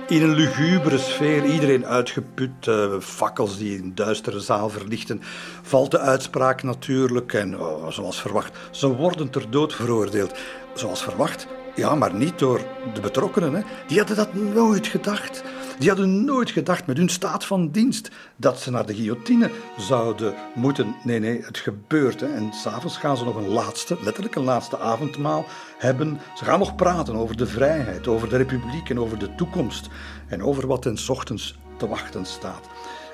in 0.08 0.22
een 0.22 0.34
lugubere 0.34 0.98
sfeer, 0.98 1.46
iedereen 1.46 1.86
uitgeput, 1.86 2.66
uh, 2.68 3.00
fakkels 3.00 3.58
die 3.58 3.82
een 3.82 3.96
duistere 3.96 4.40
zaal 4.40 4.70
verlichten, 4.70 5.22
valt 5.62 5.92
de 5.92 6.00
uitspraak 6.00 6.64
natuurlijk 6.64 7.34
en 7.34 7.60
oh, 7.60 7.88
zoals 7.88 8.22
verwacht, 8.22 8.58
ze 8.72 8.88
worden 8.88 9.30
ter 9.30 9.50
dood 9.50 9.74
veroordeeld 9.74 10.40
zoals 10.80 11.04
verwacht. 11.04 11.48
Ja, 11.76 11.96
maar 11.96 12.14
niet 12.14 12.40
door 12.40 12.62
de 12.94 13.02
betrokkenen. 13.02 13.54
Hè. 13.54 13.62
Die 13.88 13.98
hadden 13.98 14.16
dat 14.16 14.34
nooit 14.34 14.88
gedacht. 14.88 15.44
Die 15.80 15.88
hadden 15.88 16.26
nooit 16.26 16.52
gedacht 16.52 16.86
met 16.86 16.98
hun 16.98 17.10
staat 17.10 17.46
van 17.46 17.72
dienst 17.72 18.10
dat 18.36 18.60
ze 18.60 18.72
naar 18.72 18.86
de 18.86 18.96
guillotine 18.96 19.52
zouden 19.78 20.34
moeten. 20.56 20.96
Nee, 21.04 21.20
nee, 21.20 21.42
het 21.42 21.58
gebeurt. 21.58 22.20
Hè. 22.20 22.34
En 22.34 22.54
s'avonds 22.54 22.98
gaan 22.98 23.18
ze 23.18 23.24
nog 23.24 23.36
een 23.36 23.48
laatste, 23.48 23.98
letterlijk 24.02 24.36
een 24.36 24.44
laatste 24.44 24.80
avondmaal 24.80 25.46
hebben. 25.78 26.20
Ze 26.36 26.46
gaan 26.46 26.60
nog 26.60 26.76
praten 26.76 27.16
over 27.16 27.38
de 27.38 27.48
vrijheid, 27.48 28.08
over 28.08 28.30
de 28.30 28.38
republiek 28.38 28.90
en 28.90 29.00
over 29.00 29.20
de 29.20 29.36
toekomst. 29.36 29.88
En 30.28 30.44
over 30.44 30.68
wat 30.68 30.82
ten 30.82 30.98
ochtends 31.08 31.58
te 31.78 31.88
wachten 31.88 32.26
staat 32.26 32.70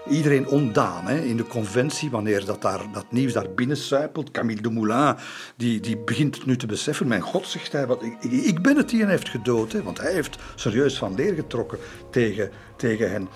iedereen 0.10 0.47
ondaan 0.47 1.06
hè, 1.06 1.20
in 1.20 1.38
de 1.38 1.47
conventie, 1.47 2.10
wanneer 2.10 2.45
dat, 2.45 2.62
daar, 2.62 2.82
dat 2.93 3.06
nieuws 3.10 3.34
daar 3.34 3.49
binnen 3.56 3.78
suipelt. 3.78 4.32
Camille 4.32 4.62
Dumoulin, 4.62 5.16
die, 5.56 5.80
die 5.80 5.97
begint 5.97 6.45
nu 6.45 6.58
te 6.58 6.66
beseffen. 6.66 7.08
Mijn 7.08 7.22
god, 7.22 7.47
zegt 7.47 7.72
hij, 7.72 7.88
wat, 7.88 8.04
ik, 8.04 8.24
ik 8.24 8.62
ben 8.62 8.78
het 8.78 8.89
die 8.89 8.99
hen 8.99 9.10
heeft 9.10 9.30
gedood. 9.30 9.72
Hè, 9.72 9.84
want 9.84 10.01
hij 10.01 10.14
heeft 10.14 10.38
serieus 10.56 10.97
van 10.97 11.16
leer 11.16 11.34
getrokken 11.34 11.78
tegen, 12.12 12.51
tegen 12.76 13.12
hen. 13.12 13.28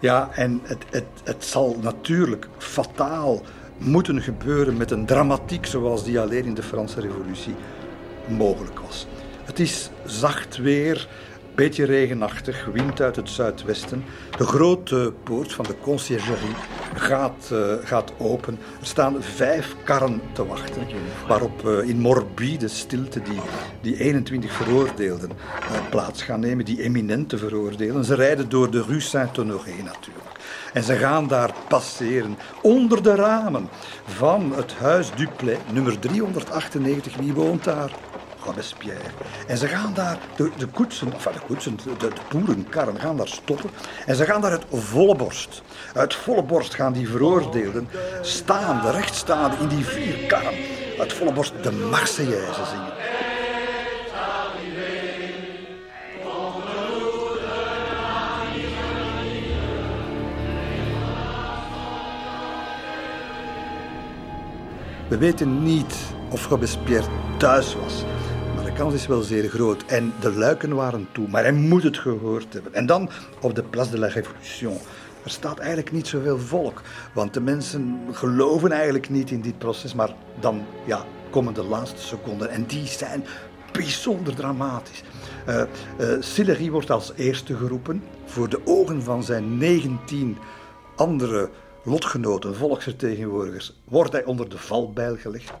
Ja, 0.00 0.30
en 0.32 0.60
het, 0.62 0.84
het, 0.90 1.06
het 1.24 1.44
zal 1.44 1.76
natuurlijk 1.80 2.48
fataal 2.58 3.42
moeten 3.78 4.22
gebeuren 4.22 4.76
met 4.76 4.90
een 4.90 5.06
dramatiek 5.06 5.66
zoals 5.66 6.04
die 6.04 6.20
alleen 6.20 6.44
in 6.44 6.54
de 6.54 6.62
Franse 6.62 7.00
Revolutie 7.00 7.54
mogelijk 8.28 8.78
was. 8.78 9.06
Het 9.44 9.60
is 9.60 9.90
zacht 10.04 10.56
weer. 10.56 11.08
Beetje 11.56 11.84
regenachtig, 11.84 12.64
wind 12.72 13.00
uit 13.00 13.16
het 13.16 13.30
zuidwesten. 13.30 14.04
De 14.38 14.44
grote 14.44 15.12
poort 15.22 15.52
van 15.52 15.64
de 15.64 15.74
conciergerie 15.80 16.54
gaat, 16.94 17.50
uh, 17.52 17.58
gaat 17.84 18.12
open. 18.18 18.58
Er 18.80 18.86
staan 18.86 19.22
vijf 19.22 19.76
karren 19.84 20.20
te 20.32 20.46
wachten, 20.46 20.82
waarop 21.28 21.62
uh, 21.64 21.88
in 21.88 22.00
morbide 22.00 22.68
stilte 22.68 23.22
die, 23.22 23.40
die 23.80 23.98
21 23.98 24.52
veroordeelden 24.52 25.30
uh, 25.30 25.88
plaats 25.90 26.22
gaan 26.22 26.40
nemen, 26.40 26.64
die 26.64 26.82
eminente 26.82 27.38
veroordeelden. 27.38 28.04
Ze 28.04 28.14
rijden 28.14 28.48
door 28.48 28.70
de 28.70 28.82
Rue 28.82 29.00
Saint-Honoré 29.00 29.82
natuurlijk. 29.82 30.26
En 30.72 30.82
ze 30.82 30.94
gaan 30.94 31.28
daar 31.28 31.54
passeren, 31.68 32.36
onder 32.62 33.02
de 33.02 33.14
ramen 33.14 33.68
van 34.04 34.52
het 34.56 34.74
huis 34.74 35.10
Duplay, 35.14 35.58
nummer 35.72 35.98
398. 35.98 37.16
Wie 37.16 37.32
woont 37.32 37.64
daar? 37.64 37.90
Robespierre. 38.46 39.10
En 39.46 39.58
ze 39.58 39.68
gaan 39.68 39.94
daar, 39.94 40.18
de, 40.36 40.50
de 40.56 40.66
koetsen, 40.66 41.12
enfin 41.12 41.32
de 41.32 41.40
koetsen, 41.46 41.76
de, 41.76 41.96
de 41.98 42.10
boerenkarren 42.28 43.00
gaan 43.00 43.16
daar 43.16 43.28
stoppen. 43.28 43.70
En 44.06 44.16
ze 44.16 44.24
gaan 44.24 44.40
daar 44.40 44.50
uit 44.50 44.64
volle 44.70 45.16
borst. 45.16 45.62
Uit 45.94 46.14
volle 46.14 46.42
borst 46.42 46.74
gaan 46.74 46.92
die 46.92 47.08
veroordeelden 47.08 47.88
staande, 48.20 48.90
rechtstaande 48.90 49.56
in 49.60 49.68
die 49.68 49.84
vier 49.84 50.16
karren. 50.26 50.54
Uit 50.98 51.12
volle 51.12 51.32
borst 51.32 51.52
de 51.62 51.72
Marseillaise 51.72 52.64
zingen. 52.70 53.06
We 65.08 65.18
weten 65.18 65.62
niet 65.62 65.96
of 66.30 66.48
Robespierre 66.48 67.08
thuis 67.38 67.74
was. 67.74 68.04
Kans 68.76 68.94
is 68.94 69.06
wel 69.06 69.22
zeer 69.22 69.48
groot. 69.48 69.84
En 69.84 70.12
de 70.20 70.32
luiken 70.32 70.74
waren 70.74 71.08
toe. 71.12 71.28
Maar 71.28 71.42
hij 71.42 71.52
moet 71.52 71.82
het 71.82 71.98
gehoord 71.98 72.52
hebben. 72.52 72.74
En 72.74 72.86
dan 72.86 73.10
op 73.40 73.54
de 73.54 73.62
Place 73.62 73.90
de 73.90 73.98
la 73.98 74.06
Révolution. 74.06 74.78
Er 75.24 75.30
staat 75.30 75.58
eigenlijk 75.58 75.92
niet 75.92 76.06
zoveel 76.06 76.38
volk. 76.38 76.82
Want 77.12 77.34
de 77.34 77.40
mensen 77.40 78.00
geloven 78.12 78.72
eigenlijk 78.72 79.08
niet 79.10 79.30
in 79.30 79.40
dit 79.40 79.58
proces. 79.58 79.94
Maar 79.94 80.14
dan 80.40 80.64
ja, 80.84 81.04
komen 81.30 81.54
de 81.54 81.62
laatste 81.62 82.00
seconden. 82.00 82.50
En 82.50 82.66
die 82.66 82.86
zijn 82.86 83.24
bijzonder 83.72 84.34
dramatisch. 84.34 85.02
Uh, 85.48 85.62
Sillery 86.20 86.70
wordt 86.70 86.90
als 86.90 87.12
eerste 87.16 87.56
geroepen. 87.56 88.02
Voor 88.24 88.48
de 88.48 88.60
ogen 88.64 89.02
van 89.02 89.22
zijn 89.22 89.58
19 89.58 90.38
andere 90.96 91.50
lotgenoten, 91.84 92.56
volksvertegenwoordigers, 92.56 93.80
wordt 93.84 94.12
hij 94.12 94.24
onder 94.24 94.48
de 94.48 94.58
valbijl 94.58 95.16
gelegd. 95.16 95.52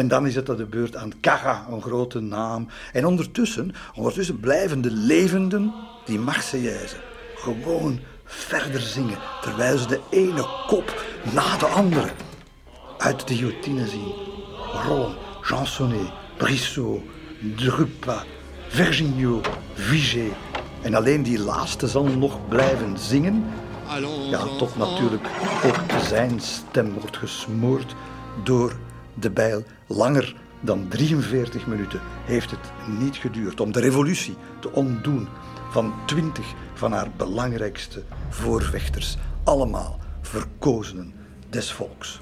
En 0.00 0.08
dan 0.08 0.26
is 0.26 0.34
het 0.34 0.50
aan 0.50 0.56
de 0.56 0.66
beurt 0.66 0.96
aan 0.96 1.12
Cara, 1.20 1.66
een 1.70 1.82
grote 1.82 2.20
naam. 2.20 2.68
En 2.92 3.06
ondertussen, 3.06 3.74
ondertussen 3.94 4.40
blijven 4.40 4.80
de 4.80 4.90
levenden, 4.90 5.74
die 6.04 6.18
Marseillaise, 6.18 6.96
gewoon 7.34 8.00
verder 8.24 8.80
zingen. 8.80 9.18
Terwijl 9.42 9.78
ze 9.78 9.86
de 9.86 10.00
ene 10.10 10.46
kop 10.66 11.04
na 11.34 11.56
de 11.56 11.66
andere 11.66 12.08
uit 12.98 13.28
de 13.28 13.34
guillotine 13.34 13.86
zien. 13.86 14.12
Rollen, 14.86 15.16
Jansonnet, 15.48 16.12
Brissot, 16.36 17.00
Drupa, 17.56 18.24
Vergniaud, 18.68 19.48
Vigée. 19.74 20.32
En 20.82 20.94
alleen 20.94 21.22
die 21.22 21.38
laatste 21.38 21.86
zal 21.86 22.04
nog 22.04 22.48
blijven 22.48 22.98
zingen 22.98 23.44
ja, 24.30 24.44
tot 24.58 24.76
natuurlijk 24.76 25.26
ook 25.64 26.00
zijn 26.02 26.40
stem 26.40 26.92
wordt 26.92 27.16
gesmoord 27.16 27.94
door 28.44 28.72
de 29.14 29.30
bijl. 29.30 29.62
Langer 29.86 30.34
dan 30.60 30.88
43 30.88 31.66
minuten 31.66 32.00
heeft 32.24 32.50
het 32.50 32.72
niet 32.98 33.16
geduurd 33.16 33.60
om 33.60 33.72
de 33.72 33.80
revolutie 33.80 34.36
te 34.60 34.72
ontdoen 34.72 35.28
van 35.70 35.94
20 36.06 36.54
van 36.74 36.92
haar 36.92 37.10
belangrijkste 37.16 38.02
voorvechters. 38.28 39.16
Allemaal 39.44 39.98
verkozenen 40.20 41.12
des 41.48 41.72
volks. 41.72 42.20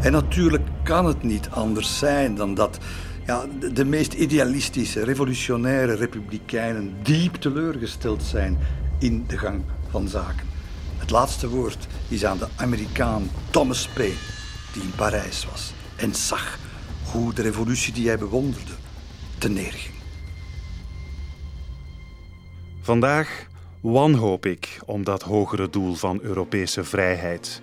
En 0.00 0.12
natuurlijk 0.12 0.68
kan 0.82 1.06
het 1.06 1.22
niet 1.22 1.48
anders 1.50 1.98
zijn 1.98 2.34
dan 2.34 2.54
dat 2.54 2.78
ja, 3.26 3.44
de, 3.60 3.72
de, 3.72 3.84
meest 3.84 4.12
idealistische, 4.12 5.04
revolutionaire 5.04 5.94
republikeinen 5.94 6.94
diep 7.02 7.34
teleurgesteld 7.34 8.22
zijn 8.22 8.58
in 8.98 9.24
de 9.26 9.38
gang 9.38 9.62
van 9.90 10.08
zaken. 10.08 10.51
Het 11.02 11.10
laatste 11.10 11.48
woord 11.48 11.86
is 12.08 12.24
aan 12.24 12.38
de 12.38 12.46
Amerikaan 12.56 13.30
Thomas 13.50 13.88
Paine, 13.88 14.14
die 14.72 14.82
in 14.82 14.92
Parijs 14.96 15.46
was 15.50 15.72
en 15.96 16.14
zag 16.14 16.58
hoe 17.12 17.34
de 17.34 17.42
revolutie 17.42 17.92
die 17.92 18.06
hij 18.06 18.18
bewonderde 18.18 18.72
te 19.38 19.48
neerging. 19.48 19.94
Vandaag 22.80 23.46
wanhoop 23.80 24.46
ik 24.46 24.78
om 24.86 25.04
dat 25.04 25.22
hogere 25.22 25.70
doel 25.70 25.94
van 25.94 26.18
Europese 26.22 26.84
vrijheid. 26.84 27.62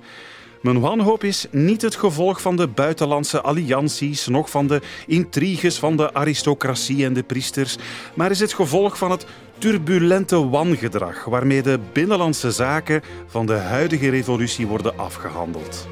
Mijn 0.62 0.80
wanhoop 0.80 1.24
is 1.24 1.46
niet 1.52 1.82
het 1.82 1.96
gevolg 1.96 2.42
van 2.42 2.56
de 2.56 2.68
buitenlandse 2.68 3.42
allianties, 3.42 4.28
noch 4.28 4.50
van 4.50 4.68
de 4.68 4.82
intriges 5.08 5.80
van 5.80 5.98
de 5.98 6.14
aristocratie 6.14 7.06
en 7.06 7.14
de 7.14 7.24
priesters, 7.24 7.78
maar 8.14 8.32
is 8.32 8.40
het 8.40 8.54
gevolg 8.54 8.98
van 8.98 9.12
het 9.12 9.26
turbulente 9.60 10.50
wangedrag 10.50 11.26
waarmee 11.26 11.62
de 11.62 11.80
binnenlandse 11.94 12.52
zaken 12.52 13.02
van 13.28 13.46
de 13.46 13.54
huidige 13.54 14.10
revolutie 14.10 14.68
worden 14.68 14.98
afgehandeld. 14.98 15.88